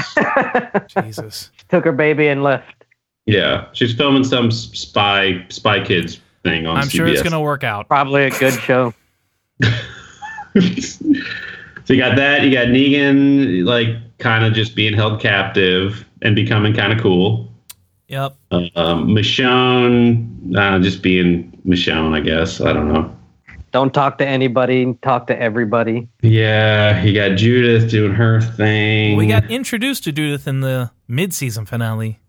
Jesus. 1.04 1.50
Took 1.68 1.84
her 1.84 1.92
baby 1.92 2.26
and 2.28 2.42
left. 2.42 2.84
yeah, 3.26 3.66
she's 3.74 3.94
filming 3.94 4.24
some 4.24 4.46
s- 4.46 4.70
spy 4.72 5.44
spy 5.50 5.84
kids 5.84 6.20
thing 6.42 6.66
on 6.66 6.76
I'm 6.78 6.84
CBS. 6.88 6.90
sure 6.90 7.06
it's 7.06 7.22
gonna 7.22 7.40
work 7.40 7.62
out. 7.64 7.86
Probably 7.86 8.24
a 8.24 8.30
good 8.30 8.54
show. 8.54 8.94
so 9.62 9.70
you 11.88 11.96
got 11.98 12.16
that. 12.16 12.42
You 12.42 12.52
got 12.52 12.68
Negan, 12.68 13.64
like 13.66 13.88
kind 14.18 14.44
of 14.44 14.52
just 14.54 14.74
being 14.74 14.94
held 14.94 15.20
captive 15.20 16.04
and 16.22 16.34
becoming 16.34 16.72
kind 16.74 16.92
of 16.92 17.00
cool. 17.00 17.51
Yep. 18.12 18.36
Um, 18.76 19.08
Michonne, 19.08 20.54
uh, 20.54 20.78
just 20.80 21.00
being 21.02 21.58
Michonne, 21.66 22.12
I 22.14 22.20
guess. 22.20 22.60
I 22.60 22.74
don't 22.74 22.92
know. 22.92 23.16
Don't 23.70 23.94
talk 23.94 24.18
to 24.18 24.26
anybody. 24.26 24.92
Talk 25.00 25.26
to 25.28 25.40
everybody. 25.40 26.06
Yeah, 26.20 27.02
you 27.02 27.14
got 27.14 27.38
Judith 27.38 27.90
doing 27.90 28.12
her 28.12 28.42
thing. 28.42 29.16
We 29.16 29.26
got 29.26 29.50
introduced 29.50 30.04
to 30.04 30.12
Judith 30.12 30.46
in 30.46 30.60
the 30.60 30.90
mid-season 31.08 31.64
finale 31.64 32.20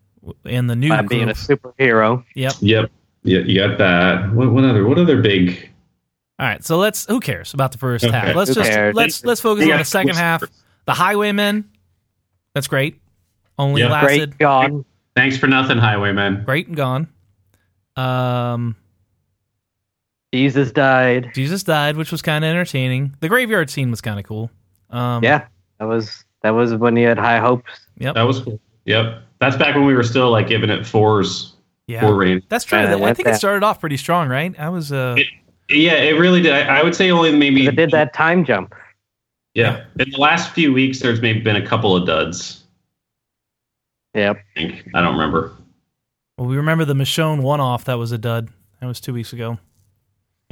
in 0.45 0.67
the 0.67 0.75
new 0.77 0.87
By 0.87 1.01
being 1.01 1.29
a 1.29 1.33
superhero. 1.33 2.23
Yep. 2.33 2.53
Yep. 2.61 2.91
Yeah, 3.23 3.39
you 3.39 3.59
got 3.67 3.77
that. 3.77 4.31
What, 4.33 4.53
what 4.53 4.63
other? 4.63 4.87
What 4.87 4.97
other 4.97 5.21
big? 5.21 5.69
All 6.39 6.47
right, 6.47 6.63
so 6.63 6.77
let's. 6.77 7.05
Who 7.07 7.19
cares 7.19 7.53
about 7.53 7.73
the 7.73 7.77
first 7.77 8.05
Okay. 8.05 8.17
half? 8.17 8.35
Let's 8.37 8.49
Who 8.49 8.55
just 8.55 8.71
cares? 8.71 8.95
let's 8.95 9.25
let's 9.25 9.41
focus 9.41 9.65
They 9.65 9.71
on 9.73 9.79
the 9.79 9.85
second 9.85 10.15
half. 10.15 10.43
The 10.85 10.93
Highwaymen. 10.93 11.69
That's 12.53 12.67
great. 12.67 13.01
Only 13.59 13.81
Yeah. 13.81 13.91
lasted 13.91 14.29
Great 14.31 14.37
gone. 14.37 14.85
Thanks 15.15 15.37
for 15.37 15.47
nothing, 15.47 15.77
Highwayman. 15.77 16.43
great 16.43 16.67
and 16.67 16.75
gone. 16.75 17.07
Um, 17.95 18.75
Jesus 20.33 20.71
died. 20.71 21.31
Jesus 21.35 21.63
died, 21.63 21.95
which 21.95 22.11
was 22.11 22.21
kind 22.21 22.43
of 22.43 22.49
entertaining. 22.49 23.15
The 23.19 23.29
graveyard 23.29 23.69
scene 23.69 23.91
was 23.91 24.01
kind 24.01 24.19
of 24.19 24.25
cool. 24.25 24.49
Um, 24.89 25.23
Yeah, 25.23 25.45
that 25.79 25.85
was 25.85 26.25
that 26.41 26.51
was 26.51 26.73
when 26.75 26.95
he 26.95 27.03
had 27.03 27.17
high 27.19 27.39
hopes. 27.39 27.71
Yep. 27.99 28.15
That 28.15 28.23
was 28.23 28.39
cool. 28.39 28.59
Yep. 28.85 29.21
That's 29.39 29.55
back 29.55 29.75
when 29.75 29.85
we 29.85 29.93
were 29.93 30.03
still 30.03 30.31
like 30.31 30.47
giving 30.47 30.69
it 30.71 30.85
fours, 30.87 31.53
Yeah. 31.87 32.01
four 32.01 32.15
rating. 32.15 32.41
That's 32.49 32.65
true. 32.65 32.79
Yeah, 32.79 32.91
I 32.91 32.95
went 32.95 33.15
think 33.17 33.29
it 33.29 33.35
started 33.35 33.63
off 33.63 33.79
pretty 33.79 33.97
strong, 33.97 34.27
right? 34.29 34.57
I 34.59 34.69
was 34.69 34.91
uh 34.91 35.15
It- 35.17 35.27
Yeah, 35.69 35.93
it 35.93 36.17
really 36.19 36.41
did. 36.41 36.53
I, 36.53 36.79
I 36.79 36.83
would 36.83 36.95
say 36.95 37.11
only 37.11 37.35
maybe. 37.37 37.67
It 37.67 37.75
did 37.75 37.91
that 37.91 38.13
time 38.13 38.43
jump. 38.43 38.73
Yeah. 39.53 39.83
In 39.99 40.09
the 40.09 40.17
last 40.17 40.51
few 40.51 40.73
weeks, 40.73 40.99
there's 40.99 41.21
maybe 41.21 41.39
been 41.41 41.55
a 41.55 41.65
couple 41.65 41.95
of 41.95 42.07
duds. 42.07 42.62
Yep. 44.13 44.37
I 44.37 44.59
think 44.59 44.89
I 44.93 45.01
don't 45.01 45.13
remember. 45.13 45.51
well, 46.37 46.47
we 46.47 46.57
remember 46.57 46.85
the 46.85 46.93
Michonne 46.93 47.41
one 47.41 47.59
off 47.59 47.85
that 47.85 47.97
was 47.97 48.11
a 48.11 48.17
dud. 48.17 48.49
That 48.79 48.87
was 48.87 48.99
two 49.01 49.13
weeks 49.13 49.33
ago. 49.33 49.57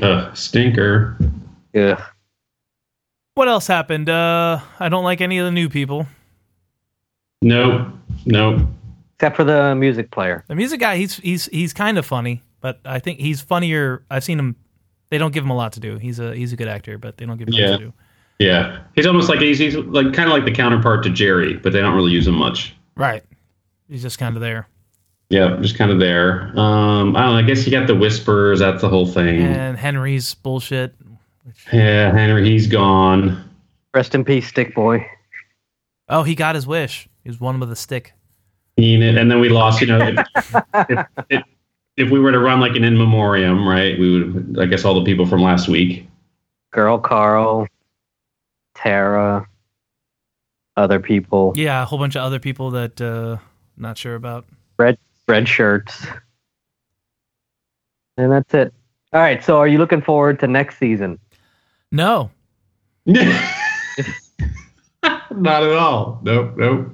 Ugh, 0.02 0.36
stinker. 0.36 1.18
Yeah. 1.74 2.04
What 3.36 3.48
else 3.48 3.68
happened? 3.68 4.10
Uh 4.10 4.60
I 4.80 4.90
don't 4.90 5.04
like 5.04 5.22
any 5.22 5.38
of 5.38 5.46
the 5.46 5.52
new 5.52 5.70
people. 5.70 6.08
Nope. 7.42 7.88
Nope. 8.26 8.68
Except 9.16 9.36
for 9.36 9.44
the 9.44 9.76
music 9.76 10.12
player. 10.12 10.44
The 10.48 10.56
music 10.56 10.80
guy, 10.80 10.98
he's 10.98 11.18
he's 11.18 11.46
he's 11.46 11.74
kind 11.74 11.98
of 11.98 12.06
funny, 12.06 12.44
but 12.60 12.80
I 12.86 13.00
think 13.00 13.20
he's 13.20 13.42
funnier. 13.42 14.04
I've 14.10 14.24
seen 14.24 14.40
him. 14.40 14.56
They 15.10 15.18
don't 15.18 15.34
give 15.34 15.44
him 15.44 15.50
a 15.50 15.56
lot 15.56 15.74
to 15.74 15.80
do. 15.80 15.98
He's 15.98 16.20
a 16.20 16.36
he's 16.36 16.54
a 16.54 16.56
good 16.56 16.68
actor, 16.68 16.98
but 16.98 17.18
they 17.18 17.26
don't 17.26 17.38
give 17.38 17.48
him 17.48 17.54
Yeah. 17.56 17.70
much 17.72 17.80
to 17.80 17.86
do. 17.86 17.94
Yeah, 18.40 18.80
he's 18.96 19.06
almost 19.06 19.30
like 19.30 19.40
he's, 19.40 19.60
he's 19.60 19.76
like 19.76 20.14
kind 20.14 20.28
of 20.28 20.34
like 20.34 20.46
the 20.46 20.52
counterpart 20.52 21.04
to 21.04 21.12
Jerry, 21.12 21.58
but 21.58 21.74
they 21.74 21.80
don't 21.82 21.94
really 21.96 22.12
use 22.12 22.26
him 22.28 22.34
much. 22.34 22.76
Right. 22.96 23.24
He's 23.92 24.02
just 24.02 24.18
kind 24.18 24.38
of 24.38 24.42
there. 24.42 24.70
Yeah, 25.30 25.58
just 25.62 25.78
kind 25.78 25.92
of 25.92 26.00
there. 26.00 26.58
Um, 26.58 27.14
I 27.14 27.24
don't 27.24 27.34
know. 27.34 27.38
I 27.40 27.42
guess 27.42 27.66
you 27.66 27.72
got 27.74 27.88
the 27.88 27.96
whispers. 27.96 28.60
That's 28.60 28.82
the 28.82 28.88
whole 28.88 29.06
thing. 29.06 29.42
And 29.42 29.78
Henry's 29.78 30.34
bullshit. 30.34 30.96
Yeah, 31.74 32.14
Henry, 32.14 32.50
he's 32.50 32.68
gone. 32.68 33.44
Rest 33.94 34.16
in 34.16 34.24
peace, 34.24 34.48
Stick 34.48 34.74
Boy. 34.74 35.06
Oh, 36.08 36.24
he 36.24 36.36
got 36.36 36.56
his 36.56 36.66
wish. 36.66 37.10
He 37.24 37.30
was 37.30 37.42
one 37.42 37.60
with 37.60 37.70
a 37.70 37.76
stick. 37.76 38.14
Enid, 38.80 39.18
and 39.18 39.30
then 39.30 39.42
we 39.42 39.50
lost. 39.50 39.82
You 39.82 39.88
know, 39.88 40.00
if, 40.00 40.56
if, 40.90 41.06
if, 41.30 41.44
if 41.98 42.10
we 42.10 42.20
were 42.20 42.32
to 42.32 42.40
run 42.40 42.62
like 42.62 42.78
an 42.78 42.86
in 42.86 42.98
memoriam, 42.98 43.68
right? 43.68 44.00
We 44.00 44.24
would. 44.24 44.58
I 44.58 44.68
guess 44.68 44.86
all 44.86 44.94
the 44.94 45.04
people 45.04 45.26
from 45.26 45.42
last 45.42 45.68
week. 45.68 46.08
Girl 46.72 46.98
Carl. 46.98 47.68
Tara. 48.74 49.46
Other 50.78 51.02
people. 51.02 51.52
Yeah, 51.58 51.84
a 51.84 51.86
whole 51.86 52.00
bunch 52.00 52.16
of 52.16 52.22
other 52.22 52.40
people 52.40 52.72
that 52.72 53.02
uh 53.02 53.38
not 53.82 53.98
sure 53.98 54.16
about. 54.16 54.46
Red 54.80 54.98
red 55.28 55.48
shirts. 55.48 56.06
And 58.18 58.32
that's 58.32 58.54
it. 58.54 58.74
All 59.14 59.22
right. 59.22 59.44
So 59.44 59.58
are 59.58 59.68
you 59.68 59.78
looking 59.78 60.02
forward 60.02 60.40
to 60.42 60.48
next 60.48 60.78
season? 60.78 61.20
No. 61.92 62.30
Not 63.06 63.28
at 65.64 65.72
all. 65.72 66.20
Nope. 66.24 66.54
Nope. 66.58 66.90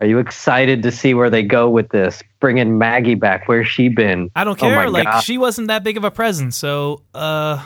Are 0.00 0.06
you 0.06 0.18
excited 0.18 0.82
to 0.82 0.92
see 0.92 1.14
where 1.14 1.30
they 1.30 1.42
go 1.42 1.70
with 1.70 1.88
this? 1.88 2.22
Bringing 2.40 2.76
Maggie 2.76 3.14
back. 3.14 3.48
Where's 3.48 3.66
she 3.68 3.88
been? 3.88 4.30
I 4.36 4.44
don't 4.44 4.58
Oh 4.62 4.68
care. 4.68 4.90
like 4.90 5.04
God. 5.04 5.20
she 5.20 5.38
wasn't 5.38 5.68
that 5.68 5.82
big 5.84 5.96
of 5.96 6.04
a 6.04 6.10
presence, 6.10 6.56
so 6.56 7.00
uh 7.14 7.64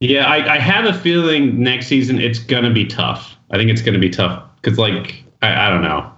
Yeah, 0.00 0.26
I, 0.26 0.54
I 0.54 0.58
have 0.60 0.84
a 0.84 0.96
feeling 0.96 1.60
next 1.60 1.88
season 1.88 2.20
it's 2.20 2.38
gonna 2.38 2.72
be 2.72 2.86
tough. 2.86 3.36
I 3.50 3.56
think 3.56 3.70
it's 3.70 3.82
gonna 3.82 3.98
be 3.98 4.10
tough 4.10 4.44
because, 4.60 4.78
like, 4.78 5.24
I, 5.42 5.66
I 5.66 5.70
don't 5.70 5.82
know. 5.82 6.11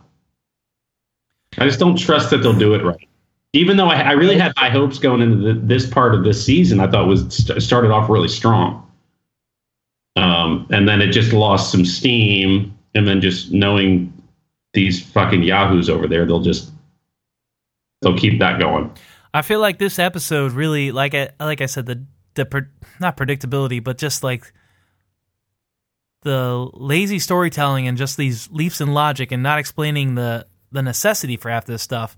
I 1.58 1.64
just 1.64 1.78
don't 1.78 1.96
trust 1.96 2.30
that 2.30 2.38
they'll 2.38 2.58
do 2.58 2.74
it 2.74 2.84
right. 2.84 3.08
Even 3.52 3.76
though 3.76 3.88
I, 3.88 4.00
I 4.00 4.12
really 4.12 4.36
had 4.36 4.52
high 4.56 4.70
hopes 4.70 4.98
going 4.98 5.20
into 5.20 5.36
the, 5.36 5.60
this 5.60 5.88
part 5.88 6.14
of 6.14 6.24
this 6.24 6.44
season, 6.44 6.80
I 6.80 6.90
thought 6.90 7.06
was 7.06 7.34
st- 7.34 7.62
started 7.62 7.90
off 7.90 8.10
really 8.10 8.28
strong. 8.28 8.80
Um, 10.16 10.66
and 10.70 10.88
then 10.88 11.00
it 11.00 11.08
just 11.08 11.32
lost 11.32 11.70
some 11.70 11.84
steam, 11.84 12.76
and 12.94 13.06
then 13.06 13.20
just 13.20 13.52
knowing 13.52 14.12
these 14.72 15.04
fucking 15.04 15.42
yahoos 15.42 15.88
over 15.88 16.06
there, 16.06 16.24
they'll 16.24 16.40
just 16.40 16.70
they'll 18.02 18.18
keep 18.18 18.38
that 18.40 18.58
going. 18.58 18.92
I 19.32 19.42
feel 19.42 19.60
like 19.60 19.78
this 19.78 19.98
episode 19.98 20.52
really 20.52 20.92
like 20.92 21.14
I 21.14 21.30
like 21.40 21.60
I 21.60 21.66
said 21.66 21.86
the 21.86 22.04
the 22.34 22.44
pre- 22.44 22.62
not 23.00 23.16
predictability, 23.16 23.82
but 23.82 23.98
just 23.98 24.22
like 24.22 24.52
the 26.22 26.68
lazy 26.74 27.18
storytelling 27.18 27.86
and 27.86 27.98
just 27.98 28.16
these 28.16 28.50
leaps 28.50 28.80
in 28.80 28.94
logic 28.94 29.30
and 29.30 29.42
not 29.42 29.58
explaining 29.58 30.14
the 30.14 30.46
the 30.74 30.82
necessity 30.82 31.36
for 31.38 31.50
half 31.50 31.64
this 31.64 31.80
stuff 31.82 32.16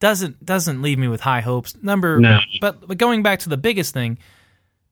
doesn't 0.00 0.44
doesn't 0.44 0.82
leave 0.82 0.98
me 0.98 1.06
with 1.08 1.20
high 1.20 1.40
hopes. 1.42 1.76
Number 1.82 2.18
No. 2.18 2.40
but 2.60 2.88
but 2.88 2.98
going 2.98 3.22
back 3.22 3.38
to 3.40 3.48
the 3.48 3.56
biggest 3.56 3.94
thing 3.94 4.18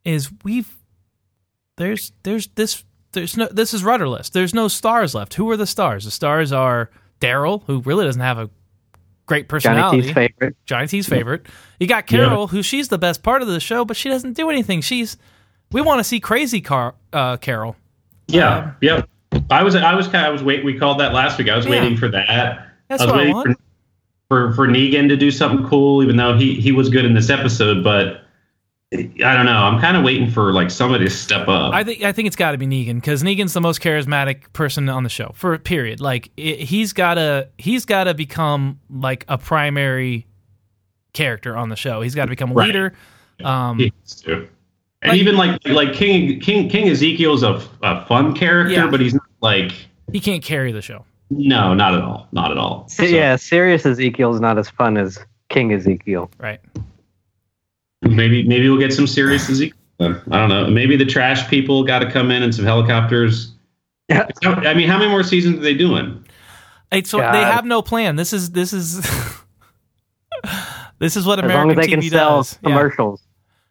is 0.04 0.30
we've 0.44 0.72
there's 1.76 2.12
there's 2.22 2.48
this 2.48 2.84
there's 3.12 3.36
no 3.36 3.48
this 3.50 3.72
is 3.74 3.82
rudderless. 3.82 4.30
There's 4.30 4.54
no 4.54 4.68
stars 4.68 5.14
left. 5.14 5.34
Who 5.34 5.50
are 5.50 5.56
the 5.56 5.66
stars? 5.66 6.04
The 6.04 6.10
stars 6.10 6.52
are 6.52 6.90
Daryl, 7.20 7.62
who 7.66 7.80
really 7.80 8.04
doesn't 8.04 8.20
have 8.20 8.38
a 8.38 8.50
great 9.26 9.48
Johnny 9.48 9.60
personality. 9.60 10.02
T's 10.02 10.12
favorite. 10.12 10.56
Johnny 10.66 10.86
T's 10.86 11.08
favorite. 11.08 11.46
You 11.80 11.86
got 11.86 12.06
Carol, 12.06 12.48
who 12.48 12.62
she's 12.62 12.88
the 12.88 12.98
best 12.98 13.22
part 13.22 13.42
of 13.42 13.48
the 13.48 13.60
show, 13.60 13.84
but 13.84 13.96
she 13.96 14.08
doesn't 14.08 14.34
do 14.34 14.50
anything. 14.50 14.80
She's 14.82 15.16
we 15.72 15.80
want 15.80 16.00
to 16.00 16.04
see 16.04 16.20
crazy 16.20 16.60
car 16.60 16.94
uh, 17.12 17.36
Carol. 17.38 17.76
Yeah, 18.26 18.72
yep. 18.82 19.08
I 19.50 19.62
was 19.62 19.74
I 19.74 19.94
was 19.94 20.06
kind 20.06 20.24
of, 20.24 20.28
I 20.28 20.30
was 20.30 20.42
wait. 20.42 20.64
We 20.64 20.78
called 20.78 21.00
that 21.00 21.12
last 21.14 21.38
week. 21.38 21.48
I 21.48 21.56
was 21.56 21.64
Yeah. 21.64 21.72
waiting 21.80 21.96
for 21.96 22.08
that. 22.08 22.67
That's 22.88 23.04
what 23.04 23.18
I 23.20 23.30
want. 23.30 23.58
For, 24.28 24.50
for 24.50 24.52
for 24.54 24.68
Negan 24.68 25.08
to 25.08 25.16
do 25.16 25.30
something 25.30 25.66
cool, 25.68 26.02
even 26.02 26.16
though 26.16 26.36
he 26.36 26.54
he 26.60 26.72
was 26.72 26.88
good 26.88 27.04
in 27.04 27.14
this 27.14 27.30
episode. 27.30 27.82
But 27.84 28.22
I 28.92 28.96
don't 29.34 29.44
know. 29.44 29.52
I'm 29.52 29.80
kind 29.80 29.96
of 29.96 30.02
waiting 30.04 30.30
for 30.30 30.52
like 30.52 30.70
somebody 30.70 31.04
to 31.04 31.10
step 31.10 31.46
up. 31.48 31.74
I 31.74 31.84
think 31.84 32.02
I 32.02 32.12
think 32.12 32.26
it's 32.26 32.36
got 32.36 32.52
to 32.52 32.58
be 32.58 32.66
Negan 32.66 32.94
because 32.96 33.22
Negan's 33.22 33.52
the 33.52 33.60
most 33.60 33.80
charismatic 33.82 34.50
person 34.54 34.88
on 34.88 35.02
the 35.02 35.08
show 35.10 35.32
for 35.34 35.52
a 35.54 35.58
period. 35.58 36.00
Like 36.00 36.30
it, 36.36 36.60
he's 36.60 36.92
gotta 36.94 37.48
he's 37.58 37.84
gotta 37.84 38.14
become 38.14 38.80
like 38.90 39.24
a 39.28 39.36
primary 39.38 40.26
character 41.12 41.56
on 41.56 41.68
the 41.68 41.76
show. 41.76 42.00
He's 42.00 42.14
got 42.14 42.24
to 42.26 42.30
become 42.30 42.50
a 42.52 42.54
Right. 42.54 42.66
leader. 42.66 42.94
Um, 43.44 43.78
He 43.78 43.92
to. 44.24 44.48
And 45.02 45.10
Like- 45.12 45.20
even 45.20 45.36
like 45.36 45.66
like 45.68 45.92
King 45.92 46.40
King 46.40 46.68
King 46.68 46.88
Ezekiel's 46.88 47.42
a, 47.42 47.62
a 47.82 48.04
fun 48.06 48.34
character, 48.34 48.72
Yeah. 48.74 48.90
but 48.90 49.00
he's 49.00 49.14
not 49.14 49.22
like 49.40 49.72
he 50.12 50.18
can't 50.20 50.42
carry 50.42 50.72
the 50.72 50.82
show. 50.82 51.04
No, 51.30 51.74
not 51.74 51.94
at 51.94 52.00
all, 52.00 52.26
not 52.32 52.50
at 52.50 52.58
all. 52.58 52.88
So, 52.88 53.02
yeah, 53.02 53.36
Serious 53.36 53.84
Ezekiel's 53.84 54.40
not 54.40 54.58
as 54.58 54.70
fun 54.70 54.96
as 54.96 55.18
King 55.50 55.72
Ezekiel. 55.72 56.30
Right. 56.38 56.60
Maybe 58.02 58.46
maybe 58.46 58.68
we'll 58.68 58.78
get 58.78 58.92
some 58.92 59.06
serious 59.06 59.48
Ezekiel. 59.50 59.76
I 60.00 60.06
don't 60.06 60.48
know. 60.48 60.68
Maybe 60.68 60.96
the 60.96 61.04
trash 61.04 61.48
people 61.48 61.82
got 61.82 61.98
to 61.98 62.10
come 62.10 62.30
in 62.30 62.42
and 62.42 62.54
some 62.54 62.64
helicopters. 62.64 63.52
Yeah. 64.08 64.26
I 64.44 64.72
mean, 64.74 64.88
how 64.88 64.98
many 64.98 65.10
more 65.10 65.24
seasons 65.24 65.58
are 65.58 65.62
they 65.62 65.74
doing? 65.74 66.24
It's, 66.92 67.10
so 67.10 67.18
God. 67.18 67.34
they 67.34 67.40
have 67.40 67.64
no 67.64 67.82
plan. 67.82 68.16
This 68.16 68.32
is 68.32 68.52
this 68.52 68.72
is 68.72 69.00
this 70.98 71.16
is 71.16 71.26
what 71.26 71.38
As 71.40 71.44
American 71.44 71.68
long 71.68 71.78
as 71.78 71.86
they 71.86 71.92
can 71.92 72.02
sell 72.02 72.38
does. 72.38 72.58
Yeah. 72.62 72.70
commercials. 72.70 73.22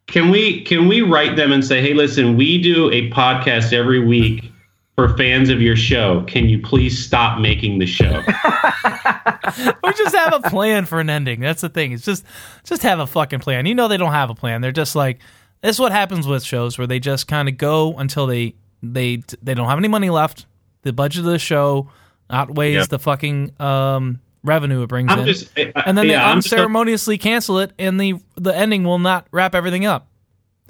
Can 0.07 0.29
we 0.29 0.63
can 0.63 0.87
we 0.87 1.01
write 1.01 1.35
them 1.35 1.51
and 1.51 1.65
say, 1.65 1.81
hey, 1.81 1.93
listen, 1.93 2.37
we 2.37 2.61
do 2.61 2.91
a 2.91 3.09
podcast 3.09 3.73
every 3.73 4.05
week 4.05 4.51
for 4.97 5.15
fans 5.15 5.49
of 5.49 5.61
your 5.61 5.75
show. 5.75 6.23
Can 6.27 6.49
you 6.49 6.59
please 6.59 6.97
stop 7.05 7.39
making 7.39 7.77
the 7.77 7.85
show? 7.85 8.23
or 9.83 9.91
just 9.93 10.15
have 10.15 10.33
a 10.33 10.49
plan 10.49 10.85
for 10.85 10.99
an 10.99 11.07
ending. 11.09 11.39
That's 11.39 11.61
the 11.61 11.69
thing. 11.69 11.91
It's 11.91 12.03
just 12.03 12.25
just 12.63 12.81
have 12.81 12.99
a 12.99 13.05
fucking 13.05 13.39
plan. 13.39 13.67
You 13.67 13.75
know 13.75 13.87
they 13.87 13.97
don't 13.97 14.11
have 14.11 14.31
a 14.31 14.35
plan. 14.35 14.61
They're 14.61 14.71
just 14.71 14.95
like 14.95 15.19
this 15.61 15.75
is 15.75 15.79
what 15.79 15.91
happens 15.91 16.25
with 16.27 16.43
shows 16.43 16.77
where 16.79 16.87
they 16.87 16.99
just 16.99 17.27
kind 17.27 17.47
of 17.47 17.57
go 17.57 17.95
until 17.97 18.25
they 18.25 18.55
they 18.81 19.21
they 19.43 19.53
don't 19.53 19.67
have 19.67 19.77
any 19.77 19.87
money 19.87 20.09
left. 20.09 20.47
The 20.81 20.93
budget 20.93 21.19
of 21.19 21.25
the 21.25 21.39
show 21.39 21.91
outweighs 22.31 22.75
Yep. 22.75 22.87
the 22.89 22.99
fucking 22.99 23.61
um, 23.61 24.19
revenue 24.43 24.81
it 24.81 24.87
brings 24.87 25.11
I'm 25.11 25.19
in. 25.19 25.25
just, 25.27 25.51
I- 25.59 25.71
and 25.85 25.95
then 25.97 26.07
yeah, 26.07 26.23
they 26.25 26.31
I'm 26.31 26.41
just- 26.41 26.51
unceremoniously 26.53 27.19
cancel 27.19 27.59
it, 27.59 27.71
and 27.77 27.99
the 28.01 28.15
the 28.35 28.55
ending 28.55 28.83
will 28.83 28.99
not 28.99 29.27
wrap 29.31 29.53
everything 29.53 29.85
up. 29.85 30.06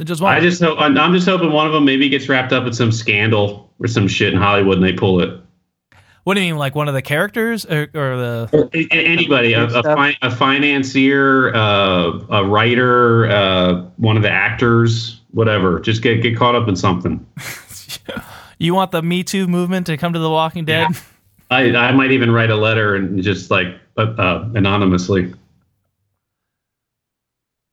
Just. 0.04 0.22
I 0.22 0.40
just 0.40 0.62
hope 0.62 0.80
I'm 0.80 0.98
I'm 0.98 1.14
just 1.14 1.28
hoping 1.28 1.52
one 1.52 1.66
of 1.68 1.74
them 1.74 1.86
maybe 1.86 2.08
gets 2.10 2.30
wrapped 2.30 2.54
up 2.54 2.66
in 2.68 2.74
some 2.74 2.92
scandal 2.92 3.74
or 3.80 3.88
some 3.88 4.08
shit 4.08 4.34
in 4.34 4.40
Hollywood 4.40 4.78
and 4.78 4.84
they 4.86 4.94
pull 4.94 5.22
it. 5.22 5.42
what 6.24 6.36
do 6.36 6.42
you 6.42 6.54
mean, 6.54 6.60
like 6.60 6.76
one 6.76 6.88
of 6.88 6.94
the 6.94 7.02
characters 7.02 7.66
or, 7.66 7.84
or 7.94 8.18
the? 8.18 8.50
Or 8.54 8.70
anybody, 8.92 9.54
a, 9.54 9.66
a, 9.66 9.84
fi- 9.84 10.18
a 10.22 10.30
financier, 10.30 11.54
uh, 11.56 12.20
a 12.30 12.46
writer, 12.46 13.28
uh, 13.30 13.84
one 13.98 14.18
of 14.18 14.24
the 14.24 14.30
actors, 14.30 15.22
whatever. 15.32 15.80
Just 15.80 16.02
get 16.04 16.22
get 16.22 16.38
caught 16.38 16.56
up 16.56 16.68
in 16.68 16.76
something. 16.76 17.26
You 18.60 18.74
want 18.74 18.90
the 18.90 19.04
Me 19.04 19.24
Too 19.24 19.48
movement 19.48 19.86
to 19.86 19.98
come 19.98 20.14
to 20.14 20.20
The 20.20 20.32
Walking 20.32 20.66
Dead? 20.66 20.88
I 21.52 21.76
I 21.76 21.92
might 21.92 22.12
even 22.12 22.32
write 22.32 22.50
a 22.50 22.56
letter 22.56 22.96
and 22.96 23.22
just 23.22 23.52
like 23.52 23.68
uh, 23.98 24.02
uh, 24.18 24.50
anonymously. 24.56 25.32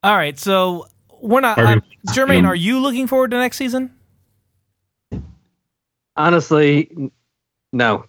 All 0.03 0.15
right, 0.15 0.39
so 0.39 0.87
we're 1.25 1.41
not. 1.41 1.59
Are 1.59 1.67
we- 1.67 1.73
um, 1.73 1.83
Jermaine, 2.09 2.47
are 2.47 2.55
you 2.55 2.79
looking 2.81 3.07
forward 3.07 3.31
to 3.33 3.39
next 3.39 3.57
season? 3.57 3.91
Honestly, 6.17 7.11
no. 7.73 8.05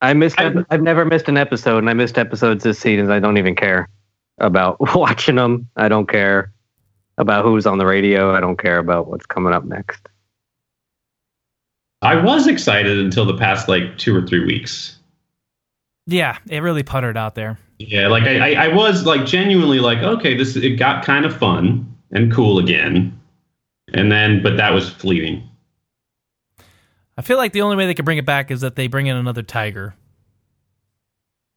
I 0.00 0.12
missed. 0.14 0.38
I- 0.40 0.46
ep- 0.46 0.66
I've 0.70 0.82
never 0.82 1.04
missed 1.04 1.28
an 1.28 1.36
episode, 1.36 1.78
and 1.78 1.90
I 1.90 1.94
missed 1.94 2.18
episodes 2.18 2.64
this 2.64 2.78
season. 2.78 3.10
I 3.10 3.18
don't 3.20 3.36
even 3.38 3.54
care 3.54 3.88
about 4.38 4.76
watching 4.94 5.36
them. 5.36 5.68
I 5.76 5.88
don't 5.88 6.08
care 6.08 6.52
about 7.18 7.44
who's 7.44 7.66
on 7.66 7.78
the 7.78 7.86
radio. 7.86 8.34
I 8.34 8.40
don't 8.40 8.56
care 8.56 8.78
about 8.78 9.08
what's 9.08 9.26
coming 9.26 9.52
up 9.52 9.64
next. 9.64 10.08
I 12.00 12.14
was 12.14 12.46
excited 12.46 12.96
until 12.98 13.24
the 13.24 13.36
past 13.36 13.68
like 13.68 13.98
two 13.98 14.14
or 14.14 14.24
three 14.24 14.44
weeks. 14.44 14.98
Yeah, 16.06 16.38
it 16.48 16.60
really 16.60 16.84
puttered 16.84 17.16
out 17.16 17.34
there. 17.34 17.58
Yeah, 17.80 18.06
like 18.08 18.22
I, 18.22 18.52
I, 18.54 18.64
I 18.66 18.68
was 18.68 19.04
like 19.04 19.26
genuinely 19.26 19.80
like, 19.80 19.98
okay, 19.98 20.36
this 20.36 20.54
it 20.56 20.76
got 20.76 21.04
kind 21.04 21.24
of 21.24 21.36
fun 21.36 21.92
and 22.12 22.32
cool 22.32 22.58
again, 22.58 23.18
and 23.94 24.10
then 24.10 24.42
but 24.42 24.56
that 24.56 24.72
was 24.72 24.88
fleeting. 24.88 25.48
I 27.16 27.22
feel 27.22 27.36
like 27.36 27.52
the 27.52 27.62
only 27.62 27.76
way 27.76 27.86
they 27.86 27.94
could 27.94 28.04
bring 28.04 28.18
it 28.18 28.26
back 28.26 28.50
is 28.50 28.60
that 28.60 28.76
they 28.76 28.86
bring 28.86 29.06
in 29.06 29.16
another 29.16 29.42
tiger. 29.42 29.94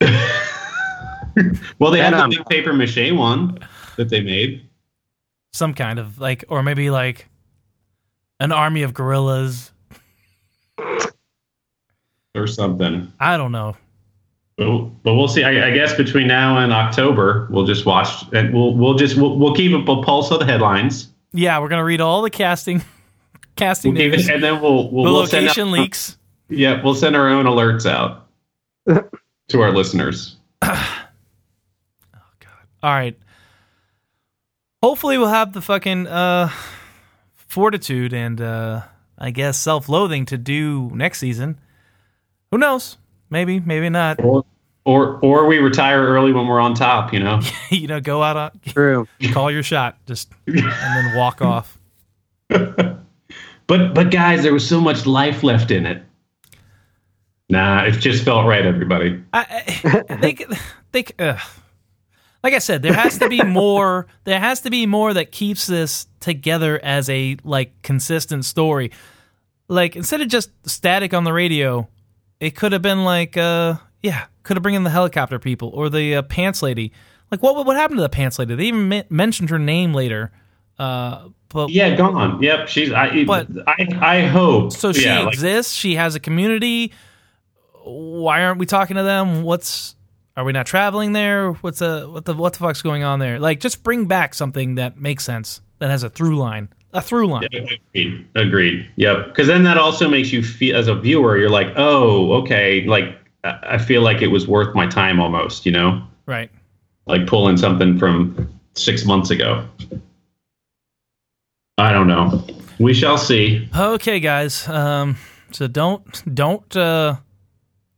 well, 1.78 1.90
they 1.92 2.00
had 2.00 2.12
And, 2.12 2.14
the 2.14 2.22
um, 2.24 2.30
big 2.30 2.46
paper 2.46 2.72
mache 2.72 3.12
one 3.12 3.58
that 3.96 4.08
they 4.08 4.20
made. 4.20 4.68
Some 5.52 5.74
kind 5.74 5.98
of 5.98 6.18
like, 6.18 6.44
or 6.48 6.62
maybe 6.62 6.90
like 6.90 7.28
an 8.40 8.50
army 8.52 8.82
of 8.82 8.92
gorillas. 8.94 9.70
or 12.34 12.46
something. 12.46 13.12
I 13.20 13.36
don't 13.36 13.52
know. 13.52 13.76
But, 14.56 14.88
but 15.02 15.14
we'll 15.14 15.28
see. 15.28 15.44
I, 15.44 15.68
I 15.68 15.70
guess 15.70 15.94
between 15.94 16.26
now 16.26 16.58
and 16.58 16.72
October, 16.72 17.48
we'll 17.50 17.64
just 17.64 17.86
watch 17.86 18.08
and 18.32 18.52
we'll 18.52 18.74
we'll 18.76 18.94
just 18.94 19.16
we'll, 19.16 19.38
we'll 19.38 19.54
keep 19.54 19.72
a 19.72 20.02
pulse 20.02 20.30
of 20.30 20.40
the 20.40 20.44
headlines. 20.44 21.08
Yeah, 21.32 21.58
we're 21.60 21.68
gonna 21.68 21.84
read 21.84 22.00
all 22.00 22.22
the 22.22 22.30
casting, 22.30 22.82
casting 23.56 23.94
We'll 23.94 24.10
news, 24.10 24.28
it, 24.28 24.34
and 24.34 24.42
then 24.42 24.60
we'll 24.60 24.90
we'll, 24.90 25.04
the 25.04 25.12
we'll 25.12 25.26
send 25.26 25.46
location 25.46 25.68
out, 25.68 25.72
leaks. 25.72 26.18
Yeah, 26.48 26.82
we'll 26.82 26.94
send 26.94 27.16
our 27.16 27.28
own 27.28 27.46
alerts 27.46 27.86
out 27.86 28.28
to 28.86 29.60
our 29.60 29.72
listeners. 29.72 30.36
oh 30.62 31.00
god! 32.12 32.66
All 32.82 32.92
right. 32.92 33.18
Hopefully, 34.82 35.16
we'll 35.16 35.28
have 35.28 35.52
the 35.52 35.62
fucking 35.62 36.08
uh, 36.08 36.50
fortitude 37.34 38.12
and 38.12 38.40
uh, 38.40 38.82
I 39.16 39.30
guess 39.30 39.56
self-loathing 39.58 40.26
to 40.26 40.36
do 40.36 40.90
next 40.92 41.20
season. 41.20 41.60
Who 42.50 42.58
knows? 42.58 42.98
Maybe, 43.32 43.60
maybe 43.60 43.88
not. 43.88 44.22
Or 44.22 44.44
or 44.84 45.18
or 45.22 45.46
we 45.46 45.56
retire 45.58 46.06
early 46.06 46.32
when 46.34 46.46
we're 46.46 46.60
on 46.60 46.74
top. 46.74 47.14
You 47.14 47.20
know. 47.20 47.40
you 47.70 47.86
know, 47.88 47.98
go 47.98 48.22
out, 48.22 48.36
on, 48.36 48.60
True. 48.66 49.08
call 49.32 49.50
your 49.50 49.62
shot, 49.62 49.96
just 50.06 50.30
and 50.46 50.58
then 50.58 51.16
walk 51.16 51.40
off. 51.42 51.78
But 52.48 53.94
but 53.94 54.10
guys, 54.10 54.42
there 54.42 54.52
was 54.52 54.68
so 54.68 54.80
much 54.82 55.06
life 55.06 55.42
left 55.42 55.70
in 55.70 55.86
it. 55.86 56.02
Nah, 57.48 57.84
it 57.84 57.92
just 57.92 58.22
felt 58.22 58.46
right, 58.46 58.64
everybody. 58.66 59.22
I, 59.32 59.64
I, 59.84 60.16
they, 60.16 60.34
c- 60.36 60.46
they, 60.92 61.02
c- 61.04 61.14
ugh. 61.18 61.38
like 62.42 62.54
I 62.54 62.58
said, 62.58 62.82
there 62.82 62.94
has 62.94 63.18
to 63.18 63.28
be 63.30 63.42
more. 63.42 64.06
There 64.24 64.40
has 64.40 64.60
to 64.62 64.70
be 64.70 64.84
more 64.86 65.14
that 65.14 65.32
keeps 65.32 65.66
this 65.66 66.06
together 66.20 66.78
as 66.82 67.08
a 67.08 67.38
like 67.44 67.80
consistent 67.82 68.44
story. 68.44 68.92
Like 69.68 69.96
instead 69.96 70.20
of 70.20 70.28
just 70.28 70.50
static 70.68 71.14
on 71.14 71.24
the 71.24 71.32
radio, 71.32 71.88
it 72.42 72.56
could 72.56 72.72
have 72.72 72.82
been 72.82 73.04
like, 73.04 73.36
uh, 73.36 73.76
yeah, 74.02 74.24
could 74.42 74.56
have 74.56 74.64
bring 74.64 74.74
in 74.74 74.82
the 74.82 74.90
helicopter 74.90 75.38
people 75.38 75.70
or 75.74 75.88
the 75.88 76.16
uh, 76.16 76.22
pants 76.22 76.60
lady. 76.60 76.92
Like 77.30 77.40
what 77.40 77.54
what 77.64 77.76
happened 77.76 77.98
to 77.98 78.02
the 78.02 78.08
pants 78.08 78.36
lady? 78.36 78.56
They 78.56 78.64
even 78.64 78.88
men- 78.88 79.04
mentioned 79.08 79.50
her 79.50 79.60
name 79.60 79.94
later. 79.94 80.32
Uh, 80.76 81.28
but 81.50 81.70
Yeah, 81.70 81.94
gone. 81.94 82.42
Yep, 82.42 82.66
she's. 82.66 82.92
I. 82.92 83.22
But- 83.24 83.46
I. 83.68 83.86
I 84.00 84.26
hope. 84.26 84.72
so 84.72 84.92
she 84.92 85.04
yeah, 85.04 85.20
like, 85.20 85.34
exists. 85.34 85.72
she 85.72 85.94
has 85.94 86.16
a 86.16 86.20
community. 86.20 86.92
Why 87.84 88.42
aren't 88.42 88.58
we 88.58 88.66
talking 88.66 88.96
to 88.96 89.04
them? 89.04 89.44
What's 89.44 89.94
are 90.36 90.44
we 90.44 90.52
not 90.52 90.66
traveling 90.66 91.12
there? 91.12 91.52
What's 91.52 91.80
a 91.80 92.08
what 92.08 92.24
the 92.24 92.34
what 92.34 92.54
the 92.54 92.58
fuck's 92.58 92.82
going 92.82 93.04
on 93.04 93.20
there? 93.20 93.38
Like, 93.38 93.60
just 93.60 93.84
bring 93.84 94.06
back 94.06 94.34
something 94.34 94.74
that 94.74 94.98
makes 94.98 95.24
sense 95.24 95.60
that 95.78 95.90
has 95.90 96.02
a 96.02 96.10
through 96.10 96.38
line, 96.38 96.70
a 96.92 97.00
through 97.00 97.26
line. 97.28 97.44
Agreed. 97.52 98.26
Agreed. 98.34 98.90
Yep. 98.96 99.26
Because 99.28 99.46
then 99.46 99.62
that 99.64 99.78
also 99.78 100.08
makes 100.08 100.32
you 100.32 100.42
feel, 100.42 100.76
as 100.76 100.88
a 100.88 100.94
viewer, 100.94 101.38
you're 101.38 101.50
like, 101.50 101.68
oh, 101.76 102.32
okay. 102.42 102.84
Like, 102.86 103.18
I 103.44 103.58
I 103.62 103.78
feel 103.78 104.02
like 104.02 104.22
it 104.22 104.28
was 104.28 104.46
worth 104.46 104.74
my 104.74 104.86
time 104.86 105.18
almost. 105.20 105.64
You 105.66 105.72
know, 105.72 106.02
Right. 106.26 106.50
like 107.06 107.26
pulling 107.26 107.56
something 107.56 107.98
from 107.98 108.48
six 108.74 109.04
months 109.04 109.30
ago. 109.30 109.66
I 111.78 111.92
don't 111.92 112.06
know. 112.06 112.44
We 112.78 112.94
shall 112.94 113.18
see. 113.18 113.68
Okay, 113.76 114.20
guys. 114.20 114.68
Um, 114.68 115.16
so 115.50 115.66
don't 115.68 116.34
don't 116.34 116.76
uh, 116.76 117.16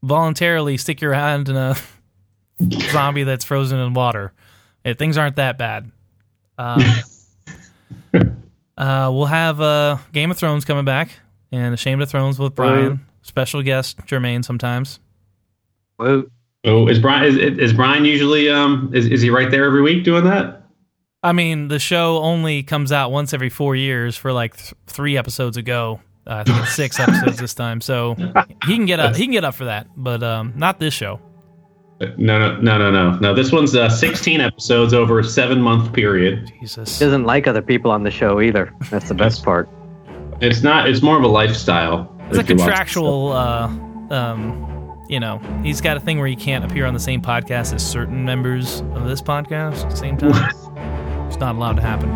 voluntarily 0.03 0.77
stick 0.77 1.01
your 1.01 1.13
hand 1.13 1.49
in 1.49 1.57
a 1.57 1.77
zombie 2.93 3.25
that's 3.25 3.45
frozen 3.45 3.79
in 3.79 3.95
water. 3.95 4.33
If 4.85 4.99
things 4.99 5.17
aren't 5.19 5.37
that 5.37 5.59
bad. 5.59 5.91
Um, 6.59 6.83
uh, 8.77 9.11
we'll 9.12 9.27
have 9.27 9.61
uh, 9.61 9.99
Game 10.12 10.31
of 10.31 10.37
Thrones 10.37 10.64
coming 10.64 10.85
back 10.85 11.11
and 11.53 11.75
Ashamed 11.75 12.03
of 12.03 12.11
Thrones 12.11 12.39
with 12.39 12.55
Brian. 12.55 13.05
Special 13.22 13.62
guest 13.62 13.99
Jermaine 14.07 14.45
sometimes. 14.45 15.01
Woo. 15.99 16.31
Oh, 16.64 16.89
is 16.89 16.99
Brian? 16.99 17.25
Is, 17.25 17.59
is 17.59 17.72
Brian 17.72 18.05
usually? 18.05 18.49
Um, 18.49 18.91
is 18.95 19.07
is 19.07 19.22
he 19.22 19.31
right 19.31 19.51
there 19.51 19.64
every 19.64 19.83
week 19.83 20.05
doing 20.05 20.25
that? 20.25 20.62
I 21.22 21.33
mean, 21.33 21.68
the 21.68 21.79
show 21.79 22.18
only 22.18 22.62
comes 22.62 22.93
out 22.93 23.11
once 23.11 23.33
every 23.33 23.49
four 23.49 23.77
years 23.77 24.16
for 24.16 24.33
like 24.33 24.57
th- 24.57 24.75
three 24.87 25.16
episodes 25.16 25.57
ago. 25.57 26.01
Uh, 26.27 26.37
I 26.37 26.45
think 26.45 26.59
it's 26.59 26.75
six 26.75 26.99
episodes 27.01 27.39
this 27.39 27.55
time, 27.55 27.81
so 27.81 28.14
he 28.66 28.77
can 28.77 28.87
get 28.87 29.01
up. 29.01 29.14
He 29.14 29.25
can 29.25 29.33
get 29.33 29.45
up 29.45 29.55
for 29.55 29.66
that, 29.66 29.89
but 29.97 30.22
um, 30.22 30.55
not 30.57 30.79
this 30.81 30.95
show. 30.95 31.20
No, 32.01 32.39
no, 32.39 32.61
no, 32.61 32.79
no, 32.79 32.91
no, 32.91 33.19
no. 33.19 33.35
This 33.35 33.53
one's 33.53 33.75
uh, 33.75 33.89
16 33.89 34.41
episodes 34.41 34.93
over 34.93 35.21
a 35.21 35.25
seven 35.25 35.61
month 35.61 35.93
period. 35.93 36.53
Jesus. 36.61 36.99
He 36.99 37.05
doesn't 37.05 37.25
like 37.25 37.47
other 37.47 37.63
people 37.63 37.91
on 37.91 38.03
the 38.03 38.11
show 38.11 38.41
either. 38.41 38.75
That's 38.91 39.09
the 39.09 39.15
best 39.15 39.45
part. 39.45 39.69
It's 40.41 40.63
not. 40.63 40.89
It's 40.89 41.03
more 41.03 41.17
of 41.17 41.23
a 41.23 41.29
lifestyle. 41.29 42.13
It's 42.29 42.37
a 42.37 42.41
if 42.41 42.49
you 42.49 42.57
watch 42.57 42.67
contractual, 42.67 43.33
uh, 43.33 43.69
um, 44.11 45.05
you 45.09 45.21
know, 45.21 45.39
he's 45.63 45.81
got 45.81 45.97
a 45.97 46.01
thing 46.01 46.19
where 46.19 46.27
he 46.27 46.35
can't 46.35 46.65
appear 46.65 46.85
on 46.85 46.95
the 46.95 47.01
same 47.01 47.23
podcast 47.23 47.73
as 47.73 47.87
certain 47.87 48.25
members 48.25 48.81
of 48.95 49.07
this 49.07 49.23
podcast 49.23 49.85
at 49.85 49.91
the 49.91 49.97
same 49.97 50.17
time. 50.17 50.33
it's 51.29 51.39
not 51.39 51.55
allowed 51.55 51.77
to 51.77 51.83
happen. 51.83 52.11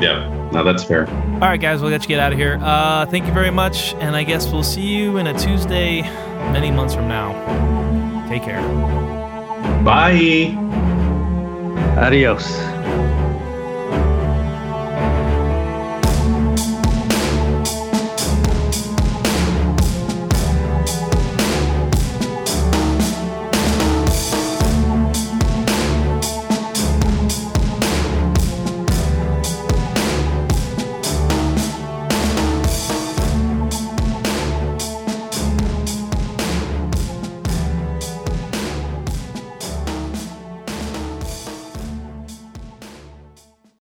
Yeah. 0.00 0.28
No, 0.52 0.62
that's 0.62 0.84
fair. 0.84 1.08
All 1.08 1.40
right, 1.40 1.60
guys, 1.60 1.80
we'll 1.80 1.90
let 1.90 2.02
you 2.02 2.08
get 2.08 2.20
out 2.20 2.32
of 2.32 2.38
here. 2.38 2.58
Uh, 2.60 3.06
thank 3.06 3.26
you 3.26 3.32
very 3.32 3.50
much, 3.50 3.94
and 3.94 4.14
I 4.14 4.24
guess 4.24 4.50
we'll 4.50 4.62
see 4.62 4.82
you 4.82 5.16
in 5.16 5.26
a 5.26 5.38
Tuesday 5.38 6.02
many 6.52 6.70
months 6.70 6.94
from 6.94 7.08
now. 7.08 7.89
Take 8.30 8.44
care. 8.44 8.62
Bye. 9.82 10.54
Adios. 11.98 12.46